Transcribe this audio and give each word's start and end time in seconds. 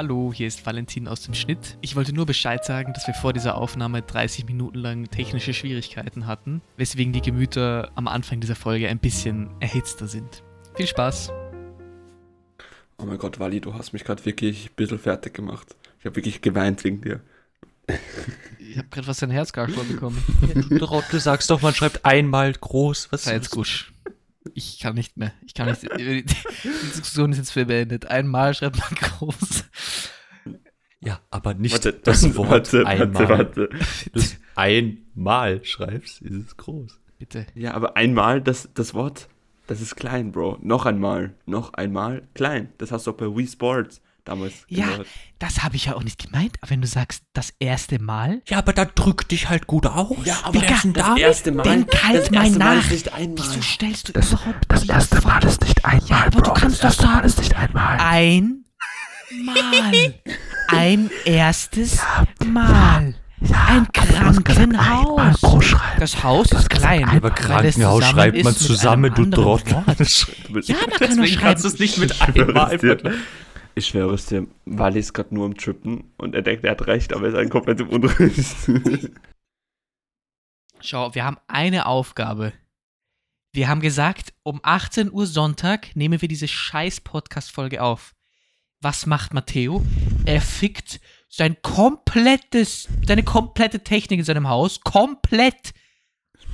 Hallo, 0.00 0.32
hier 0.34 0.46
ist 0.46 0.64
Valentin 0.64 1.08
aus 1.08 1.24
dem 1.24 1.34
Schnitt. 1.34 1.76
Ich 1.82 1.94
wollte 1.94 2.14
nur 2.14 2.24
Bescheid 2.24 2.64
sagen, 2.64 2.94
dass 2.94 3.06
wir 3.06 3.12
vor 3.12 3.34
dieser 3.34 3.56
Aufnahme 3.56 4.00
30 4.00 4.46
Minuten 4.46 4.78
lang 4.78 5.10
technische 5.10 5.52
Schwierigkeiten 5.52 6.26
hatten, 6.26 6.62
weswegen 6.78 7.12
die 7.12 7.20
Gemüter 7.20 7.90
am 7.96 8.08
Anfang 8.08 8.40
dieser 8.40 8.56
Folge 8.56 8.88
ein 8.88 8.98
bisschen 8.98 9.50
erhitzter 9.60 10.08
sind. 10.08 10.42
Viel 10.74 10.86
Spaß! 10.86 11.30
Oh 12.96 13.04
mein 13.04 13.18
Gott, 13.18 13.40
Wally, 13.40 13.60
du 13.60 13.74
hast 13.74 13.92
mich 13.92 14.04
gerade 14.04 14.24
wirklich 14.24 14.70
ein 14.70 14.74
bisschen 14.74 14.98
fertig 14.98 15.34
gemacht. 15.34 15.76
Ich 15.98 16.06
habe 16.06 16.16
wirklich 16.16 16.40
geweint 16.40 16.82
wegen 16.82 17.02
dir. 17.02 17.20
Ich 18.58 18.78
habe 18.78 18.88
gerade 18.88 19.06
was 19.06 19.22
ein 19.22 19.30
Herzgarschler 19.30 19.84
bekommen. 19.84 20.24
Du 20.70 20.82
Rottel, 20.82 21.20
sagst 21.20 21.50
doch, 21.50 21.60
man 21.60 21.74
schreibt 21.74 22.06
einmal 22.06 22.54
groß. 22.54 23.08
Was 23.10 23.24
Sei 23.24 23.34
jetzt 23.34 23.50
gusch. 23.50 23.92
Ich 24.54 24.78
kann 24.80 24.94
nicht 24.94 25.16
mehr. 25.16 25.32
Ich 25.46 25.54
kann 25.54 25.68
nicht. 25.68 25.82
Die 25.82 26.24
Diskussion 26.24 27.32
ist 27.32 27.38
jetzt 27.38 27.50
für 27.52 27.66
beendet. 27.66 28.06
Einmal 28.06 28.54
schreibt 28.54 28.78
man 28.78 28.94
groß. 28.94 29.64
Ja, 31.00 31.20
aber 31.30 31.54
nicht 31.54 31.72
Warte, 31.72 31.92
das 31.94 32.34
Wort 32.36 32.50
warte, 32.50 32.86
einmal. 32.86 33.28
warte, 33.28 33.68
warte. 33.68 33.70
Es 34.12 34.38
einmal 34.54 35.64
schreibst, 35.64 36.20
ist 36.20 36.34
es 36.34 36.56
groß. 36.56 37.00
Bitte. 37.18 37.46
Ja, 37.54 37.74
aber 37.74 37.96
einmal, 37.96 38.40
das, 38.42 38.68
das 38.74 38.92
Wort, 38.94 39.28
das 39.66 39.80
ist 39.80 39.96
klein, 39.96 40.32
Bro. 40.32 40.58
Noch 40.62 40.84
einmal, 40.86 41.34
noch 41.46 41.74
einmal, 41.74 42.22
klein. 42.34 42.72
Das 42.78 42.92
hast 42.92 43.06
du 43.06 43.12
auch 43.12 43.16
bei 43.16 43.26
Wii 43.26 43.46
Sports 43.46 44.02
damals 44.24 44.52
Ja, 44.68 44.86
gehört. 44.86 45.06
das 45.38 45.62
habe 45.62 45.76
ich 45.76 45.86
ja 45.86 45.94
auch 45.96 46.02
nicht 46.02 46.18
gemeint. 46.24 46.56
Aber 46.60 46.70
wenn 46.70 46.80
du 46.80 46.86
sagst, 46.86 47.22
das 47.32 47.52
erste 47.58 47.98
Mal, 48.00 48.42
Ja, 48.48 48.58
aber 48.58 48.72
da 48.72 48.84
drück 48.84 49.28
dich 49.28 49.48
halt 49.48 49.66
gut 49.66 49.86
aus. 49.86 50.16
aber 50.44 50.60
das 50.60 50.86
da 50.92 51.16
erste 51.16 51.52
Mal, 51.52 51.62
denk 51.64 52.02
halt 52.02 52.16
das 52.22 52.30
mal 52.30 52.44
erste 52.44 52.58
Mal 52.58 52.74
nach. 52.76 52.84
ist 52.84 52.90
nicht 52.90 53.12
einmal. 53.14 53.46
wieso 53.48 53.62
stellst 53.62 54.08
du 54.08 54.12
Das- 54.12 54.30
überhaupt 54.32 54.64
Das 54.68 54.84
erste 54.88 55.20
Mal 55.22 55.44
ist 55.44 55.60
nicht 55.62 55.84
einmal, 55.84 56.08
Ja, 56.08 56.16
aber 56.26 56.30
du 56.30 56.40
Bro. 56.42 56.54
kannst 56.54 56.84
das 56.84 56.96
doch 56.96 57.04
erste 57.04 57.06
Mal 57.06 57.14
sagen- 57.14 57.26
ist 57.26 57.38
nicht 57.38 57.56
einmal. 57.56 57.98
Ein 58.00 58.64
Mal. 59.44 60.14
Ein 60.68 61.10
erstes 61.24 61.96
Ja, 61.96 62.46
Mal. 62.46 63.14
ja, 63.40 63.64
Ein 63.68 63.84
du 63.86 64.42
Krankenhaus. 64.42 65.40
Das 65.98 66.22
Haus 66.24 66.48
Du 66.48 66.56
ist 66.56 66.68
klein. 66.70 67.04
aber 67.08 67.30
Krankenhaus 67.30 68.04
schreibt 68.04 68.42
man 68.42 68.52
mit 68.52 68.58
zusammen, 68.62 69.12
einem 69.14 69.30
du 69.30 69.36
Trottel. 69.42 69.84
Du 69.86 70.58
Ja, 70.60 70.76
man 70.80 70.90
kann 70.98 71.16
nur 71.16 71.24
Deswegen 71.26 71.40
kannst 71.40 71.64
du 71.64 71.68
es 71.68 71.78
nicht 71.78 71.98
mit 71.98 72.20
einmal 72.20 72.78
vergleichen. 72.78 73.22
Ich 73.80 73.86
schwöre 73.86 74.12
es 74.12 74.26
dir, 74.26 74.46
Wally 74.66 74.98
ist 74.98 75.14
gerade 75.14 75.34
nur 75.34 75.46
am 75.46 75.56
Trippen 75.56 76.12
und 76.18 76.34
er 76.34 76.42
denkt, 76.42 76.66
er 76.66 76.72
hat 76.72 76.86
recht, 76.86 77.14
aber 77.14 77.22
er 77.22 77.28
ist 77.30 77.38
ein 77.38 77.48
komplett 77.48 77.80
im 77.80 77.88
Unrecht. 77.88 78.54
Schau, 80.80 81.14
wir 81.14 81.24
haben 81.24 81.38
eine 81.46 81.86
Aufgabe. 81.86 82.52
Wir 83.54 83.68
haben 83.68 83.80
gesagt, 83.80 84.34
um 84.42 84.60
18 84.62 85.10
Uhr 85.10 85.26
Sonntag 85.26 85.96
nehmen 85.96 86.20
wir 86.20 86.28
diese 86.28 86.46
scheiß 86.46 87.00
Podcast-Folge 87.00 87.82
auf. 87.82 88.14
Was 88.82 89.06
macht 89.06 89.32
Matteo? 89.32 89.82
Er 90.26 90.42
fickt 90.42 91.00
sein 91.30 91.56
komplettes, 91.62 92.86
seine 93.06 93.22
komplette 93.22 93.82
Technik 93.82 94.18
in 94.18 94.26
seinem 94.26 94.50
Haus. 94.50 94.82
Komplett. 94.82 95.72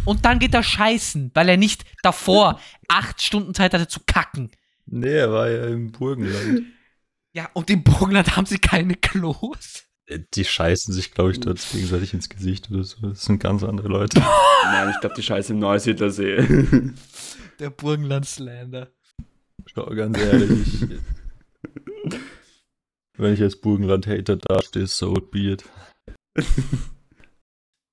Und 0.05 0.24
dann 0.24 0.38
geht 0.38 0.55
er 0.55 0.62
scheißen, 0.62 1.33
weil 1.34 1.48
er 1.48 1.56
nicht 1.56 1.86
davor 2.05 2.61
acht 2.86 3.20
Stunden 3.20 3.52
Zeit 3.52 3.74
hatte 3.74 3.88
zu 3.88 3.98
kacken. 4.06 4.52
Nee, 4.84 5.16
er 5.16 5.33
war 5.33 5.50
ja 5.50 5.66
im 5.66 5.90
Burgenland. 5.90 6.75
Ja, 7.37 7.51
und 7.53 7.69
im 7.69 7.83
Burgenland 7.83 8.34
haben 8.37 8.47
sie 8.47 8.59
keine 8.59 8.95
Klos. 8.95 9.84
Äh, 10.06 10.20
Die 10.34 10.45
scheißen 10.45 10.95
sich, 10.95 11.12
glaube 11.12 11.33
ich, 11.33 11.41
dort 11.41 11.59
gegenseitig 11.70 12.15
ins 12.15 12.31
Gesicht 12.31 12.70
oder 12.70 12.83
so. 12.83 13.09
Das 13.09 13.23
sind 13.27 13.41
ganz 13.41 13.62
andere 13.62 13.89
Leute. 13.89 14.20
Nein, 14.65 14.89
ich 14.95 15.01
glaube, 15.01 15.15
die 15.17 15.23
Scheiße 15.23 15.53
im 15.53 15.59
Neusiedlersee. 15.59 16.92
Der 17.59 17.69
Burgenland-Slander. 17.70 18.91
Schau, 19.67 19.84
ganz 19.95 20.17
ehrlich. 20.19 20.83
ich- 20.83 22.19
Wenn 23.19 23.34
ich 23.34 23.42
als 23.42 23.61
Burgenland-Hater 23.61 24.37
dastehe, 24.37 24.87
so 24.87 25.12
be 25.12 25.53
it. 25.53 25.64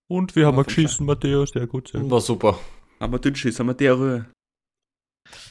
Und 0.10 0.36
wir 0.38 0.46
haben 0.48 0.56
mal 0.56 0.64
geschissen, 0.66 1.06
Matthäus. 1.06 1.50
Sehr 1.50 1.68
gut, 1.68 1.90
sehr 1.90 2.02
gut. 2.02 2.12
War 2.12 2.22
super. 2.22 2.60
aber 3.00 3.20
Dütschis, 3.20 3.60
haben 3.60 3.68
wir 3.68 3.74
der 3.74 3.94
Ruhe. 3.94 4.26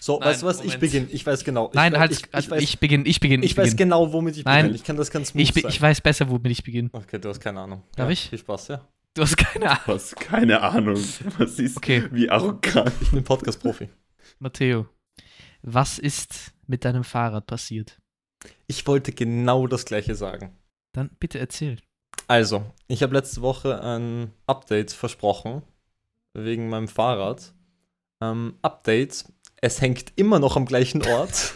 So, 0.01 0.19
Nein, 0.19 0.29
weißt 0.29 0.43
du 0.43 0.47
was? 0.47 0.57
Ich 0.59 0.65
Moment. 0.65 0.81
beginne. 0.81 1.07
Ich 1.11 1.27
weiß 1.27 1.45
genau. 1.45 1.69
Ich 1.69 1.75
Nein, 1.75 1.93
weiß, 1.93 2.01
halt, 2.01 2.13
ich, 2.13 2.19
ich, 2.23 2.39
ich, 2.39 2.51
weiß, 2.51 2.63
ich, 2.63 2.79
beginne, 2.81 3.05
ich 3.07 3.21
beginne. 3.21 3.43
weiß 3.45 3.53
beginne. 3.55 3.75
genau, 3.77 4.13
womit 4.13 4.37
ich 4.37 4.45
Nein. 4.45 4.63
beginne. 4.67 4.77
Ich 4.77 4.85
kann 4.85 4.97
das 4.97 5.11
ganz 5.11 5.29
smooth 5.29 5.43
Ich, 5.43 5.53
sein. 5.55 5.65
ich 5.71 5.81
weiß 5.83 6.01
besser, 6.01 6.29
womit 6.31 6.53
ich 6.53 6.63
beginne. 6.63 6.91
Okay, 6.93 7.19
du 7.19 7.29
hast 7.29 7.41
keine 7.41 7.61
Ahnung. 7.61 7.83
Darf 7.97 8.07
ja, 8.09 8.13
ich? 8.13 8.29
Viel 8.29 8.39
Spaß, 8.39 8.69
ja. 8.69 8.89
Du 9.15 9.23
hast 9.23 9.37
keine 9.37 9.71
Ahnung. 9.71 9.83
Was? 9.87 10.15
Keine 10.15 10.61
Ahnung. 10.63 11.03
Was 11.39 11.59
ist, 11.59 11.77
Okay. 11.77 12.05
wie 12.13 12.31
arrogant. 12.31 12.93
Ich 13.01 13.11
bin 13.11 13.25
Podcast-Profi. 13.25 13.89
Matteo, 14.39 14.87
was 15.63 15.99
ist 15.99 16.53
mit 16.67 16.85
deinem 16.85 17.05
Fahrrad 17.05 17.47
passiert? 17.47 17.99
Ich 18.67 18.87
wollte 18.87 19.13
genau 19.13 19.67
das 19.67 19.85
gleiche 19.85 20.15
sagen. 20.15 20.57
Dann 20.93 21.11
bitte 21.21 21.39
erzähl. 21.39 21.79
Also, 22.29 22.65
ich 22.89 23.03
habe 23.03 23.15
letzte 23.15 23.43
Woche 23.43 23.83
ein 23.83 24.33
Update 24.47 24.93
versprochen 24.93 25.63
wegen 26.35 26.69
meinem 26.69 26.89
Fahrrad. 26.89 27.53
Ähm, 28.23 28.55
Update, 28.63 29.25
es 29.63 29.81
hängt 29.81 30.13
immer 30.17 30.39
noch 30.39 30.57
am 30.57 30.67
gleichen 30.67 31.03
Ort. 31.07 31.55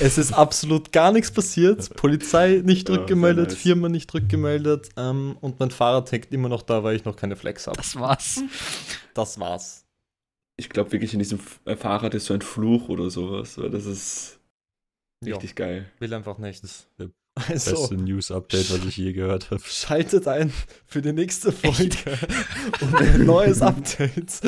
es 0.00 0.18
ist 0.18 0.32
absolut 0.32 0.92
gar 0.92 1.12
nichts 1.12 1.30
passiert. 1.30 1.94
Polizei 1.96 2.60
nicht 2.64 2.90
rückgemeldet, 2.90 3.50
sehr 3.50 3.56
nice. 3.56 3.62
Firma 3.62 3.88
nicht 3.88 4.12
rückgemeldet 4.12 4.90
ähm, 4.96 5.38
und 5.40 5.60
mein 5.60 5.70
Fahrrad 5.70 6.10
hängt 6.10 6.32
immer 6.32 6.48
noch 6.48 6.62
da, 6.62 6.82
weil 6.82 6.96
ich 6.96 7.04
noch 7.04 7.16
keine 7.16 7.36
Flex 7.36 7.68
habe. 7.68 7.76
Das 7.76 7.96
war's. 7.96 8.42
Das 9.14 9.38
war's. 9.38 9.86
Ich 10.56 10.68
glaube 10.68 10.90
wirklich, 10.92 11.12
in 11.12 11.20
diesem 11.20 11.38
äh, 11.64 11.76
Fahrrad 11.76 12.14
ist 12.14 12.26
so 12.26 12.34
ein 12.34 12.42
Fluch 12.42 12.88
oder 12.88 13.08
sowas. 13.08 13.56
Weil 13.56 13.70
das 13.70 13.86
ist 13.86 14.40
richtig 15.24 15.54
geil. 15.54 15.90
will 16.00 16.12
einfach 16.12 16.38
nichts. 16.38 16.88
Also, 17.36 17.72
Beste 17.72 17.96
News-Update, 17.96 18.70
was 18.70 18.84
ich 18.86 18.96
je 18.96 19.12
gehört 19.12 19.50
habe. 19.50 19.60
schaltet 19.64 20.28
ein 20.28 20.52
für 20.86 21.02
die 21.02 21.12
nächste 21.12 21.50
Folge 21.50 21.96
und 22.80 22.94
ein 22.94 23.24
neues 23.26 23.60
Update 23.62 24.40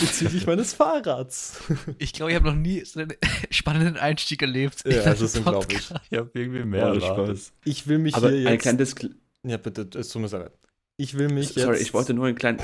bezüglich 0.00 0.46
meines 0.46 0.74
Fahrrads. 0.74 1.60
Ich 1.98 2.12
glaube, 2.12 2.32
ich 2.32 2.36
habe 2.36 2.48
noch 2.48 2.54
nie 2.56 2.84
so 2.84 3.00
einen 3.00 3.14
spannenden 3.50 3.96
Einstieg 3.96 4.42
erlebt. 4.42 4.84
Ja, 4.86 5.02
das 5.02 5.20
ist 5.22 5.36
unglaublich. 5.38 5.88
Ich 6.10 6.18
habe 6.18 6.30
irgendwie 6.34 6.64
mehr. 6.64 7.00
Spaß. 7.00 7.52
Ich 7.64 7.86
will 7.86 7.98
mich 7.98 8.14
Aber 8.16 8.30
hier 8.30 8.48
ein 8.48 8.52
jetzt. 8.54 8.62
kleines. 8.62 8.94
Kl- 8.96 9.14
Ja, 9.46 9.56
bitte, 9.56 9.88
es 9.98 10.08
tut 10.08 10.20
mir 10.22 10.28
leid. 10.28 10.52
Ich 10.96 11.16
will 11.16 11.28
mich 11.28 11.48
Sorry, 11.48 11.76
jetzt. 11.76 11.82
ich 11.82 11.94
wollte 11.94 12.14
nur 12.14 12.26
einen 12.26 12.36
kleinen. 12.36 12.60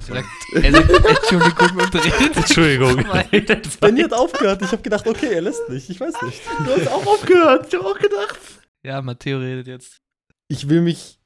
Sorry. 0.00 0.22
sagt 0.22 0.28
Entschuldigung 0.64 1.76
und 1.76 1.94
redet. 1.94 2.36
Entschuldigung. 2.36 2.96
Benny 3.80 4.02
hat 4.02 4.12
aufgehört. 4.12 4.62
Ich 4.62 4.72
habe 4.72 4.82
gedacht, 4.82 5.06
okay, 5.06 5.34
er 5.34 5.42
lässt 5.42 5.68
mich. 5.68 5.90
Ich 5.90 6.00
weiß 6.00 6.14
nicht. 6.22 6.40
Du 6.64 6.70
hast 6.72 6.88
auch 6.88 7.06
aufgehört. 7.06 7.66
Ich 7.68 7.74
habe 7.74 7.86
auch 7.86 7.98
gedacht. 7.98 8.38
Ja, 8.82 9.02
Matteo 9.02 9.38
redet 9.38 9.66
jetzt. 9.66 10.00
Ich 10.48 10.68
will 10.68 10.80
mich 10.80 11.18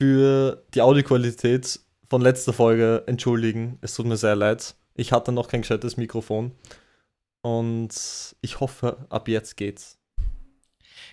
für 0.00 0.64
die 0.74 0.82
Audioqualität 0.82 1.80
von 2.10 2.20
letzter 2.20 2.52
Folge 2.52 3.02
entschuldigen. 3.06 3.78
Es 3.80 3.94
tut 3.94 4.06
mir 4.06 4.16
sehr 4.16 4.36
leid. 4.36 4.76
Ich 4.94 5.12
hatte 5.12 5.32
noch 5.32 5.48
kein 5.48 5.62
gescheites 5.62 5.96
Mikrofon. 5.96 6.52
Und 7.42 8.34
ich 8.40 8.60
hoffe, 8.60 9.06
ab 9.10 9.28
jetzt 9.28 9.56
geht's. 9.56 9.98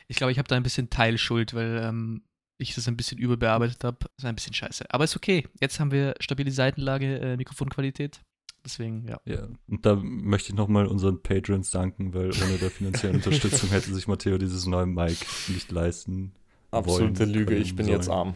Ich 0.07 0.18
glaube, 0.18 0.31
ich 0.31 0.38
habe 0.38 0.47
da 0.47 0.56
ein 0.56 0.63
bisschen 0.63 0.90
Teilschuld, 0.90 1.53
weil 1.53 1.81
ähm, 1.84 2.24
ich 2.61 2.75
das 2.75 2.88
ein 2.88 2.97
bisschen 2.97 3.17
überbearbeitet 3.17 3.83
habe. 3.83 3.97
Das 4.01 4.09
ist 4.19 4.25
ein 4.25 4.35
bisschen 4.35 4.53
scheiße. 4.53 4.85
Aber 4.89 5.03
ist 5.03 5.16
okay. 5.16 5.47
Jetzt 5.59 5.79
haben 5.79 5.91
wir 5.91 6.16
stabile 6.19 6.51
Seitenlage, 6.51 7.19
äh, 7.19 7.38
Mikrofonqualität. 7.38 8.22
Deswegen, 8.63 9.07
ja. 9.07 9.19
Ja, 9.25 9.47
und 9.67 9.85
da 9.85 9.95
möchte 9.95 10.49
ich 10.49 10.55
nochmal 10.55 10.85
unseren 10.85 11.21
Patrons 11.23 11.71
danken, 11.71 12.13
weil 12.13 12.31
ohne 12.44 12.57
der 12.59 12.69
finanziellen 12.69 13.16
Unterstützung 13.23 13.69
hätte 13.71 13.91
sich 13.94 14.07
Matteo 14.07 14.38
dieses 14.38 14.67
neue 14.67 14.85
Mic 14.85 15.17
nicht 15.47 15.71
leisten. 15.71 16.33
Absolute 16.69 17.19
wollen, 17.21 17.29
Lüge, 17.31 17.55
ich 17.55 17.75
bin 17.75 17.88
sollen. 17.88 17.97
jetzt 17.97 18.09
arm. 18.09 18.35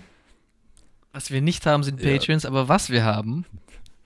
Was 1.14 1.30
wir 1.32 1.42
nicht 1.42 1.66
haben, 1.66 1.84
sind 1.84 2.02
Ja. 2.02 2.12
Patreons, 2.12 2.46
aber 2.46 2.68
was 2.68 2.90
wir 2.90 3.04
haben, 3.06 3.46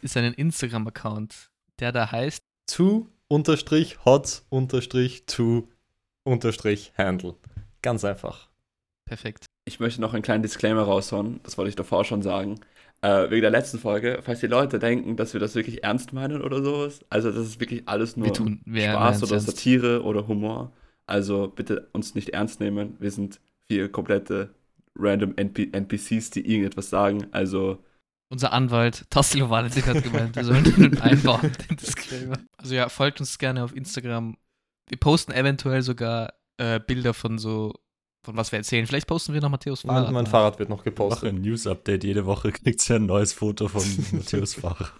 ist 0.01 0.17
einen 0.17 0.33
Instagram-Account, 0.33 1.49
der 1.79 1.91
da 1.91 2.11
heißt 2.11 2.43
To 2.75 3.07
unterstrich 3.29 4.03
hot 4.05 4.43
unterstrich 4.49 5.25
to 5.25 5.67
unterstrich 6.23 6.91
handle. 6.97 7.35
Ganz 7.81 8.03
einfach. 8.03 8.49
perfekt. 9.05 9.45
Ich 9.69 9.79
möchte 9.79 10.01
noch 10.01 10.15
einen 10.15 10.23
kleinen 10.23 10.41
Disclaimer 10.41 10.81
raushauen. 10.81 11.41
Das 11.43 11.55
wollte 11.59 11.69
ich 11.69 11.75
davor 11.75 12.03
schon 12.03 12.23
sagen. 12.23 12.59
Äh, 13.01 13.29
wegen 13.29 13.43
der 13.43 13.51
letzten 13.51 13.77
Folge, 13.77 14.19
falls 14.23 14.39
die 14.39 14.47
Leute 14.47 14.79
denken, 14.79 15.15
dass 15.15 15.33
wir 15.33 15.39
das 15.39 15.53
wirklich 15.53 15.83
ernst 15.83 16.11
meinen 16.11 16.41
oder 16.41 16.63
sowas. 16.63 17.01
Also, 17.11 17.31
das 17.31 17.45
ist 17.45 17.59
wirklich 17.59 17.87
alles 17.87 18.17
nur 18.17 18.25
Wir 18.25 18.33
tun, 18.33 18.61
wir 18.65 18.89
Spaß 18.89 19.21
oder 19.23 19.33
ernst. 19.33 19.45
Satire 19.45 20.03
oder 20.03 20.27
Humor. 20.27 20.73
Also, 21.05 21.47
bitte 21.49 21.87
uns 21.93 22.15
nicht 22.15 22.29
ernst 22.29 22.59
nehmen. 22.59 22.97
Wir 22.99 23.11
sind 23.11 23.39
vier 23.67 23.89
komplette 23.91 24.49
random 24.97 25.35
NP 25.37 25.69
NPCs, 25.71 26.31
die 26.31 26.51
irgendetwas 26.51 26.89
sagen. 26.89 27.27
Also, 27.31 27.77
Unser 28.31 28.51
Anwalt, 28.53 29.05
Tassilo 29.11 29.51
Valentin, 29.51 29.85
hat 29.85 30.03
gemeint, 30.03 30.35
wir 30.35 30.45
sollen 30.45 30.63
den 30.63 30.99
einbauen, 31.01 31.51
den 31.69 31.77
Disclaimer. 31.77 32.37
Also 32.57 32.73
ja, 32.73 32.89
folgt 32.89 33.19
uns 33.19 33.37
gerne 33.37 33.63
auf 33.63 33.75
Instagram. 33.75 34.35
Wir 34.87 34.97
posten 34.99 35.31
eventuell 35.31 35.83
sogar 35.83 36.33
äh, 36.57 36.79
Bilder 36.79 37.13
von 37.13 37.37
so 37.37 37.73
von 38.25 38.35
was 38.35 38.51
wir 38.51 38.57
erzählen. 38.59 38.85
Vielleicht 38.85 39.07
posten 39.07 39.33
wir 39.33 39.41
noch 39.41 39.49
Matthäus 39.49 39.83
Mein, 39.85 39.95
Fahrrad. 39.95 40.11
mein 40.13 40.23
mal. 40.25 40.29
Fahrrad 40.29 40.59
wird 40.59 40.69
noch 40.69 40.77
Mach 40.77 40.83
gepostet. 40.83 41.29
ein 41.29 41.41
News-Update. 41.41 42.03
Jede 42.03 42.25
Woche 42.25 42.51
kriegt 42.51 42.87
ihr 42.89 42.95
ein 42.97 43.05
neues 43.05 43.33
Foto 43.33 43.67
von 43.69 43.83
Matthäus 44.11 44.55
Fahrrad. 44.55 44.91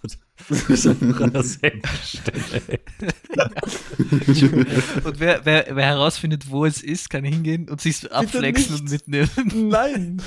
an 0.48 1.32
derselben 1.32 1.82
Stelle. 2.02 2.80
Und 5.04 5.20
wer, 5.20 5.44
wer, 5.44 5.66
wer 5.70 5.84
herausfindet, 5.86 6.50
wo 6.50 6.64
es 6.64 6.82
ist, 6.82 7.10
kann 7.10 7.24
hingehen 7.24 7.68
und 7.68 7.80
sich 7.80 8.10
abflexen 8.10 8.76
und 8.80 8.90
mitnehmen. 8.90 9.30
Nein! 9.68 10.22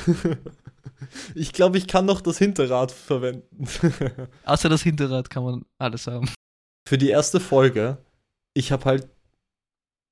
Ich 1.35 1.51
glaube, 1.51 1.77
ich 1.77 1.87
kann 1.87 2.05
noch 2.05 2.21
das 2.21 2.37
Hinterrad 2.37 2.91
verwenden. 2.91 3.67
Außer 4.45 4.69
das 4.69 4.83
Hinterrad 4.83 5.29
kann 5.29 5.43
man 5.43 5.65
alles 5.77 6.07
haben. 6.07 6.29
Für 6.87 6.97
die 6.97 7.09
erste 7.09 7.39
Folge, 7.39 7.97
ich 8.53 8.71
habe 8.71 8.85
halt 8.85 9.07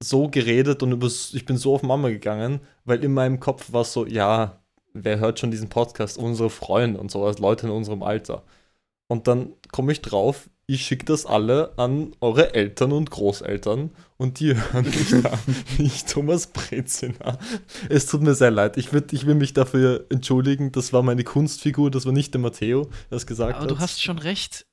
so 0.01 0.27
geredet 0.27 0.83
und 0.83 0.92
übers, 0.92 1.33
ich 1.33 1.45
bin 1.45 1.57
so 1.57 1.74
auf 1.75 1.83
Mama 1.83 2.09
gegangen, 2.09 2.62
weil 2.86 3.03
in 3.03 3.13
meinem 3.13 3.39
Kopf 3.39 3.71
war 3.74 3.81
es 3.81 3.94
so, 3.94 4.06
ja, 4.06 4.62
wer 4.94 5.19
hört 5.19 5.39
schon 5.39 5.51
diesen 5.51 5.69
Podcast? 5.69 6.18
Unsere 6.18 6.50
Freunde 6.50 7.00
und 7.00 7.12
sowas, 7.12 7.39
Leute 7.39 7.68
in 7.68 7.74
unserem 7.74 8.03
Alter. 8.03 8.44
Und 9.07 9.27
dann 9.27 9.53
komme 9.71 9.92
ich 9.92 10.01
drauf, 10.01 10.50
ich 10.68 10.86
schicke 10.86 11.03
das 11.03 11.25
alle 11.25 11.77
an 11.77 12.15
eure 12.21 12.53
Eltern 12.53 12.94
und 12.94 13.12
Großeltern 13.12 13.92
und 14.18 14.39
die 14.39 14.56
hören 14.71 14.86
mich 14.86 15.13
an, 15.13 15.38
nicht 15.77 16.09
Thomas 16.09 16.47
Brezina. 16.47 17.38
Es 17.89 18.06
tut 18.06 18.21
mir 18.21 18.36
sehr 18.36 18.51
leid. 18.51 18.77
Ich, 18.77 18.94
würd, 18.94 19.12
ich 19.12 19.25
will 19.25 19.36
mich 19.36 19.54
dafür 19.54 20.06
entschuldigen. 20.09 20.71
Das 20.71 20.94
war 20.94 21.04
meine 21.04 21.25
Kunstfigur, 21.25 21.92
das 21.92 22.06
war 22.06 22.13
nicht 22.13 22.33
der 22.33 22.42
Matteo, 22.42 22.86
der 22.86 22.92
das 23.09 23.27
gesagt 23.27 23.56
Aber 23.56 23.63
hat. 23.63 23.71
du 23.71 23.80
hast 23.80 24.01
schon 24.01 24.18
recht. 24.18 24.65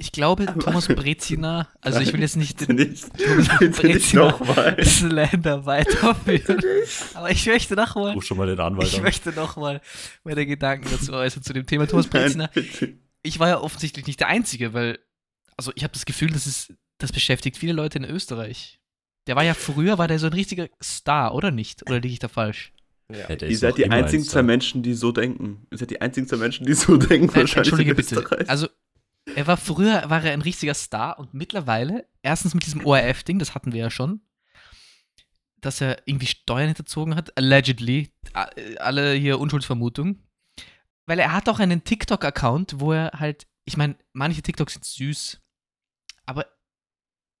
Ich 0.00 0.12
glaube, 0.12 0.46
Thomas 0.46 0.88
Brezina, 0.88 1.68
also 1.82 2.00
ich 2.00 2.10
will 2.14 2.22
jetzt 2.22 2.38
nicht 2.38 2.66
den 2.66 2.76
nicht, 2.76 3.06
nicht 3.18 3.60
Brezina 3.76 4.30
nochmal. 4.30 4.74
Slender 4.82 5.66
weiterführen. 5.66 6.62
Aber 7.12 7.30
ich 7.30 7.44
möchte 7.44 7.74
nochmal, 7.74 8.14
Ruf 8.14 8.24
schon 8.24 8.38
mal 8.38 8.46
den 8.46 8.58
Anwalt 8.60 8.88
ich 8.88 8.96
an. 8.96 9.02
möchte 9.02 9.30
nochmal 9.30 9.82
meine 10.24 10.46
Gedanken 10.46 10.88
dazu 10.90 11.12
äußern 11.12 11.42
zu 11.42 11.52
dem 11.52 11.66
Thema 11.66 11.86
Thomas 11.86 12.06
Brezina. 12.06 12.48
Nein, 12.54 12.98
ich 13.22 13.38
war 13.40 13.48
ja 13.48 13.60
offensichtlich 13.60 14.06
nicht 14.06 14.20
der 14.20 14.28
Einzige, 14.28 14.72
weil, 14.72 15.00
also 15.58 15.70
ich 15.74 15.82
habe 15.82 15.92
das 15.92 16.06
Gefühl, 16.06 16.30
das 16.30 16.46
ist, 16.46 16.72
das 16.96 17.12
beschäftigt 17.12 17.58
viele 17.58 17.74
Leute 17.74 17.98
in 17.98 18.04
Österreich. 18.04 18.80
Der 19.26 19.36
war 19.36 19.44
ja 19.44 19.52
früher, 19.52 19.98
war 19.98 20.08
der 20.08 20.18
so 20.18 20.28
ein 20.28 20.32
richtiger 20.32 20.68
Star, 20.82 21.34
oder 21.34 21.50
nicht? 21.50 21.82
Oder 21.82 22.00
liege 22.00 22.14
ich 22.14 22.20
da 22.20 22.28
falsch? 22.28 22.72
Ja. 23.12 23.28
Ja, 23.28 23.46
Ihr 23.46 23.58
seid 23.58 23.76
die 23.76 23.90
einzigen 23.90 24.24
zwei. 24.24 24.42
Menschen, 24.42 24.82
die 24.82 24.94
so 24.94 25.12
denken. 25.12 25.66
Ihr 25.70 25.78
seid 25.78 25.90
die 25.90 26.00
einzigen 26.00 26.26
zwei 26.26 26.36
Menschen, 26.36 26.64
die 26.64 26.72
so 26.72 26.96
denken. 26.96 27.26
Nein, 27.26 27.42
wahrscheinlich 27.42 27.56
Entschuldige 27.72 27.90
in 27.90 27.96
bitte. 27.96 28.48
Also, 28.48 28.68
er 29.36 29.46
war 29.46 29.56
früher, 29.56 30.08
war 30.10 30.24
er 30.24 30.32
ein 30.32 30.42
richtiger 30.42 30.74
Star 30.74 31.18
und 31.18 31.34
mittlerweile, 31.34 32.06
erstens 32.22 32.54
mit 32.54 32.66
diesem 32.66 32.84
ORF-Ding, 32.84 33.38
das 33.38 33.54
hatten 33.54 33.72
wir 33.72 33.80
ja 33.80 33.90
schon, 33.90 34.20
dass 35.60 35.80
er 35.80 36.06
irgendwie 36.06 36.26
Steuern 36.26 36.68
hinterzogen 36.68 37.16
hat, 37.16 37.36
allegedly, 37.36 38.12
alle 38.78 39.14
hier 39.14 39.38
Unschuldsvermutung. 39.38 40.22
Weil 41.06 41.18
er 41.18 41.32
hat 41.32 41.48
auch 41.48 41.58
einen 41.58 41.84
TikTok-Account, 41.84 42.80
wo 42.80 42.92
er 42.92 43.12
halt, 43.18 43.46
ich 43.64 43.76
meine, 43.76 43.96
manche 44.12 44.42
TikToks 44.42 44.74
sind 44.74 44.84
süß, 44.84 45.40
aber 46.26 46.46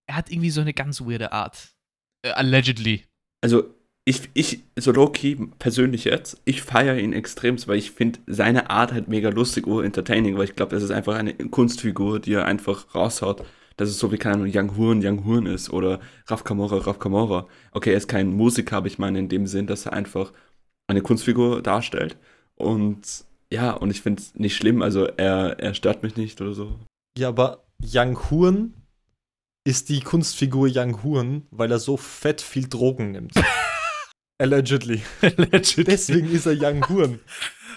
er 0.06 0.16
hat 0.16 0.30
irgendwie 0.30 0.50
so 0.50 0.60
eine 0.60 0.74
ganz 0.74 1.00
weirde 1.00 1.32
Art. 1.32 1.74
Äh, 2.22 2.30
allegedly. 2.30 3.06
Also, 3.40 3.74
ich, 4.10 4.28
ich, 4.34 4.60
so 4.76 4.90
low-key, 4.90 5.36
persönlich 5.58 6.04
jetzt, 6.04 6.40
ich 6.44 6.62
feiere 6.62 6.98
ihn 6.98 7.12
extremst, 7.12 7.68
weil 7.68 7.78
ich 7.78 7.92
finde 7.92 8.18
seine 8.26 8.68
Art 8.68 8.92
halt 8.92 9.06
mega 9.06 9.28
lustig 9.28 9.68
oder 9.68 9.84
entertaining, 9.84 10.36
weil 10.36 10.44
ich 10.44 10.56
glaube, 10.56 10.74
das 10.74 10.82
ist 10.82 10.90
einfach 10.90 11.14
eine 11.14 11.32
Kunstfigur, 11.34 12.18
die 12.18 12.32
er 12.32 12.44
einfach 12.44 12.92
raushaut. 12.94 13.44
Das 13.76 13.88
ist 13.88 14.00
so 14.00 14.10
wie, 14.10 14.18
keine 14.18 14.34
Ahnung, 14.34 14.50
Young 14.52 14.76
Huren, 14.76 15.00
Young 15.06 15.24
Huren 15.24 15.46
ist 15.46 15.70
oder 15.70 16.00
Raf 16.26 16.42
Kamora, 16.42 16.78
Raf 16.78 16.98
Kamora. 16.98 17.46
Okay, 17.72 17.92
er 17.92 17.96
ist 17.96 18.08
kein 18.08 18.32
Musiker, 18.32 18.78
aber 18.78 18.88
ich 18.88 18.98
meine 18.98 19.20
in 19.20 19.28
dem 19.28 19.46
Sinn, 19.46 19.68
dass 19.68 19.86
er 19.86 19.92
einfach 19.92 20.32
eine 20.88 21.02
Kunstfigur 21.02 21.62
darstellt. 21.62 22.16
Und 22.56 23.24
ja, 23.52 23.70
und 23.70 23.90
ich 23.90 24.02
finde 24.02 24.22
es 24.22 24.34
nicht 24.34 24.56
schlimm, 24.56 24.82
also 24.82 25.04
er, 25.04 25.60
er 25.60 25.74
stört 25.74 26.02
mich 26.02 26.16
nicht 26.16 26.40
oder 26.40 26.52
so. 26.52 26.80
Ja, 27.16 27.28
aber 27.28 27.64
Yang 27.80 28.30
Huren 28.30 28.74
ist 29.64 29.88
die 29.88 30.00
Kunstfigur 30.00 30.66
Yang 30.66 31.02
Huren, 31.04 31.46
weil 31.50 31.70
er 31.70 31.78
so 31.78 31.96
fett 31.96 32.40
viel 32.40 32.68
Drogen 32.68 33.12
nimmt. 33.12 33.34
Allegedly. 35.20 35.84
Deswegen 35.84 36.30
ist 36.30 36.46
er 36.46 36.54
Yang 36.54 36.88
Huren. 36.88 37.20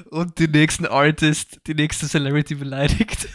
Und 0.09 0.39
den 0.39 0.51
nächsten 0.51 0.85
Artist, 0.85 1.59
die 1.67 1.73
nächste 1.73 2.07
Celebrity 2.07 2.55
beleidigt. 2.55 3.27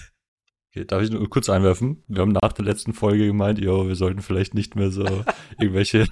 Okay, 0.70 0.86
darf 0.86 1.02
ich 1.02 1.10
nur 1.10 1.28
kurz 1.28 1.50
einwerfen? 1.50 2.02
Wir 2.08 2.22
haben 2.22 2.32
nach 2.32 2.52
der 2.54 2.64
letzten 2.64 2.94
Folge 2.94 3.26
gemeint, 3.26 3.58
jo, 3.58 3.86
wir 3.86 3.96
sollten 3.96 4.22
vielleicht 4.22 4.54
nicht 4.54 4.76
mehr 4.76 4.90
so 4.90 5.04
irgendwelche 5.58 6.06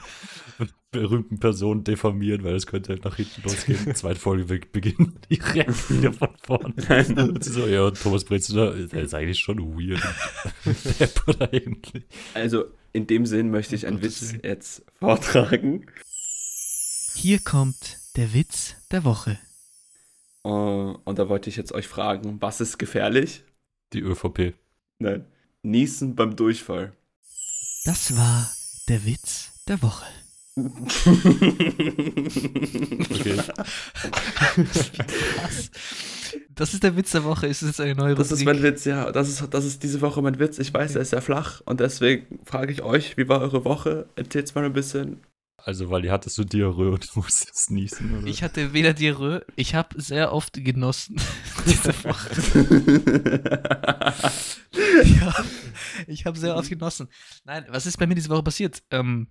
berühmten 0.90 1.40
Personen 1.40 1.84
diffamieren, 1.84 2.44
weil 2.44 2.54
es 2.54 2.66
könnte 2.66 2.92
halt 2.92 3.04
nach 3.04 3.16
hinten 3.16 3.42
losgehen. 3.42 3.94
Zweite 3.94 4.20
Folge 4.20 4.44
be 4.44 4.60
beginnt 4.70 5.18
direkt 5.30 5.90
wieder 5.90 6.12
von 6.12 6.28
vorne. 6.42 6.74
Und 7.30 7.44
sie 7.44 7.52
so, 7.52 7.66
ja, 7.66 7.90
Thomas 7.92 8.24
Brezner, 8.24 8.72
der 8.72 9.02
ist 9.02 9.14
eigentlich 9.14 9.38
schon 9.38 9.58
weird. 9.78 10.02
Eigentlich. 11.40 12.04
Also 12.34 12.64
in 12.92 13.06
dem 13.06 13.24
Sinn 13.24 13.50
möchte 13.50 13.74
ich 13.74 13.86
einen 13.86 14.02
Witz 14.02 14.34
jetzt 14.42 14.84
vortragen. 14.98 15.86
Hier 17.18 17.38
kommt 17.38 17.96
der 18.16 18.34
Witz 18.34 18.74
der 18.90 19.02
Woche. 19.04 19.38
Äh, 20.44 20.48
und 20.48 21.18
da 21.18 21.30
wollte 21.30 21.48
ich 21.48 21.56
jetzt 21.56 21.72
euch 21.72 21.88
fragen, 21.88 22.42
was 22.42 22.60
ist 22.60 22.76
gefährlich? 22.76 23.42
Die 23.94 24.00
ÖVP. 24.00 24.52
Nein. 24.98 25.24
Niesen 25.62 26.14
beim 26.14 26.36
Durchfall. 26.36 26.92
Das 27.86 28.14
war 28.18 28.50
der 28.90 29.06
Witz 29.06 29.50
der 29.66 29.80
Woche. 29.80 30.04
Okay. 33.10 33.36
Das 36.50 36.72
ist 36.74 36.82
der 36.82 36.96
Witz 36.96 37.12
der 37.12 37.24
Woche. 37.24 37.46
Ist 37.46 37.62
es 37.62 37.68
jetzt 37.68 37.80
eine 37.80 37.94
neue 37.94 38.14
Das 38.14 38.32
ist 38.32 38.40
Rubrik? 38.40 38.56
mein 38.56 38.62
Witz, 38.62 38.84
ja. 38.86 39.12
Das 39.12 39.28
ist, 39.28 39.42
das 39.50 39.64
ist 39.64 39.82
diese 39.82 40.00
Woche 40.00 40.22
mein 40.22 40.38
Witz. 40.38 40.58
Ich 40.58 40.72
weiß, 40.72 40.94
er 40.94 41.02
ist 41.02 41.10
sehr 41.10 41.20
flach 41.22 41.60
und 41.66 41.80
deswegen 41.80 42.40
frage 42.44 42.72
ich 42.72 42.82
euch, 42.82 43.16
wie 43.16 43.28
war 43.28 43.40
eure 43.40 43.64
Woche? 43.64 44.08
Erzählt's 44.16 44.54
mal 44.54 44.64
ein 44.64 44.72
bisschen. 44.72 45.20
Also, 45.66 45.90
weil 45.90 46.02
die 46.02 46.12
hattest 46.12 46.38
du 46.38 46.44
Diarrhoe 46.44 46.92
und 46.92 47.04
du 47.14 47.18
musstest 47.18 47.72
niesen, 47.72 48.16
oder? 48.16 48.28
Ich 48.28 48.44
hatte 48.44 48.72
weder 48.72 48.94
Diarrhoe, 48.94 49.44
ich 49.56 49.74
habe 49.74 50.00
sehr 50.00 50.32
oft 50.32 50.64
genossen 50.64 51.16
diese 51.66 51.92
Woche. 52.04 52.30
ja, 55.02 55.34
ich 56.06 56.24
habe 56.24 56.38
sehr 56.38 56.54
oft 56.54 56.68
genossen. 56.68 57.08
Nein, 57.44 57.66
was 57.68 57.84
ist 57.84 57.98
bei 57.98 58.06
mir 58.06 58.14
diese 58.14 58.28
Woche 58.28 58.44
passiert? 58.44 58.84
Ähm, 58.92 59.26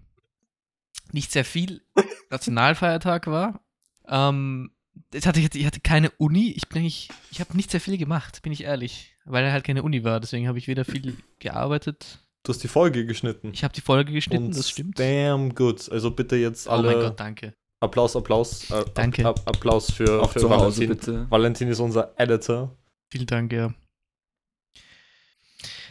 nicht 1.14 1.32
sehr 1.32 1.46
viel. 1.46 1.82
Nationalfeiertag 2.30 3.28
war. 3.28 3.62
Ähm, 4.06 4.72
ich, 5.14 5.26
hatte, 5.26 5.40
ich, 5.40 5.46
hatte, 5.66 5.78
ich 5.78 5.84
keine 5.84 6.10
Uni. 6.18 6.52
Ich 6.52 6.68
bin 6.68 6.80
eigentlich, 6.80 7.08
ich 7.32 7.40
habe 7.40 7.56
nicht 7.56 7.72
sehr 7.72 7.80
viel 7.80 7.98
gemacht, 7.98 8.42
bin 8.42 8.52
ich 8.52 8.66
ehrlich. 8.66 9.16
Weil 9.24 9.50
halt 9.54 9.64
keine 9.64 9.84
Uni 9.84 10.04
war. 10.04 10.20
Deswegen 10.20 10.50
habe 10.50 10.58
ich 10.58 10.68
weder 10.68 10.84
viel 10.84 11.16
gearbeitet. 11.40 12.20
Du 12.46 12.54
hast 12.54 12.64
die 12.64 12.68
Folge 12.68 13.06
geschnitten. 13.06 13.52
Ich 13.54 13.64
habe 13.64 13.74
die 13.74 13.82
Folge 13.82 14.14
geschnitten, 14.14 14.46
Und 14.46 14.58
das 14.58 14.70
stimmt. 14.70 14.98
Damn 15.00 15.54
good. 15.56 15.92
Also 15.92 16.12
bitte 16.12 16.36
jetzt 16.36 16.68
Oh 16.68 16.72
alle 16.72 16.92
mein 16.92 17.00
Gott, 17.02 17.20
danke. 17.20 17.54
Applaus, 17.82 18.16
Applaus. 18.16 18.70
Äh, 18.72 18.86
Danke. 18.94 19.24
App- 19.24 19.42
Applaus 19.46 19.92
für, 19.92 20.22
Auch 20.22 20.32
für 20.32 20.40
zu 20.40 20.50
Hause, 20.50 20.82
Valentin. 20.82 20.90
bitte. 20.90 21.30
Valentin 21.30 21.68
ist 21.68 21.80
unser 21.80 22.14
Editor. 22.18 22.76
Vielen 23.12 23.26
Dank, 23.28 23.52
ja. 23.52 23.74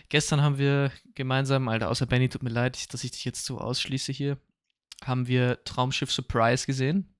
Gestern 0.09 0.43
haben 0.43 0.59
wir 0.59 0.93
gemeinsam, 1.15 1.69
Alter, 1.69 1.91
außer 1.91 2.07
Benny, 2.07 2.29
tut 2.29 2.43
mir 2.43 2.51
leid, 2.51 2.93
dass 2.95 3.05
ich 3.05 3.11
dich 3.11 3.25
jetzt 3.25 3.45
so 3.45 3.59
ausschließe 3.59 4.13
hier, 4.13 4.39
haben 5.05 5.27
wir 5.27 5.63
Traumschiff 5.65 6.13
Surprise 6.13 6.67
gesehen. 6.67 7.15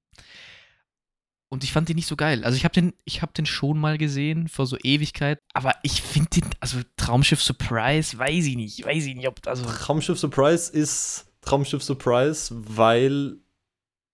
Und 1.49 1.63
ich 1.63 1.73
fand 1.73 1.89
den 1.89 1.97
nicht 1.97 2.09
so 2.09 2.17
geil. 2.17 2.43
Also 2.45 2.57
ich 2.57 2.65
habe 2.65 2.75
den, 2.75 2.95
ich 3.05 3.23
habe 3.23 3.33
den 3.33 3.47
schon 3.47 3.79
mal 3.79 3.97
gesehen 3.97 4.49
vor 4.49 4.67
so 4.67 4.77
Ewigkeit, 4.83 5.39
aber 5.53 5.75
ich 5.83 6.03
finde 6.03 6.31
den, 6.31 6.45
also 6.59 6.79
Traumschiff 6.97 7.43
Surprise, 7.43 8.19
weiß 8.19 8.47
ich 8.47 8.57
nicht, 8.57 8.85
weiß 8.85 9.07
ich 9.07 9.15
nicht, 9.15 9.29
ob 9.29 9.47
also 9.47 9.65
Traumschiff 9.65 10.19
Surprise 10.19 10.73
ist 10.73 11.27
Traumschiff 11.45 11.83
Surprise, 11.83 12.55
weil. 12.55 13.37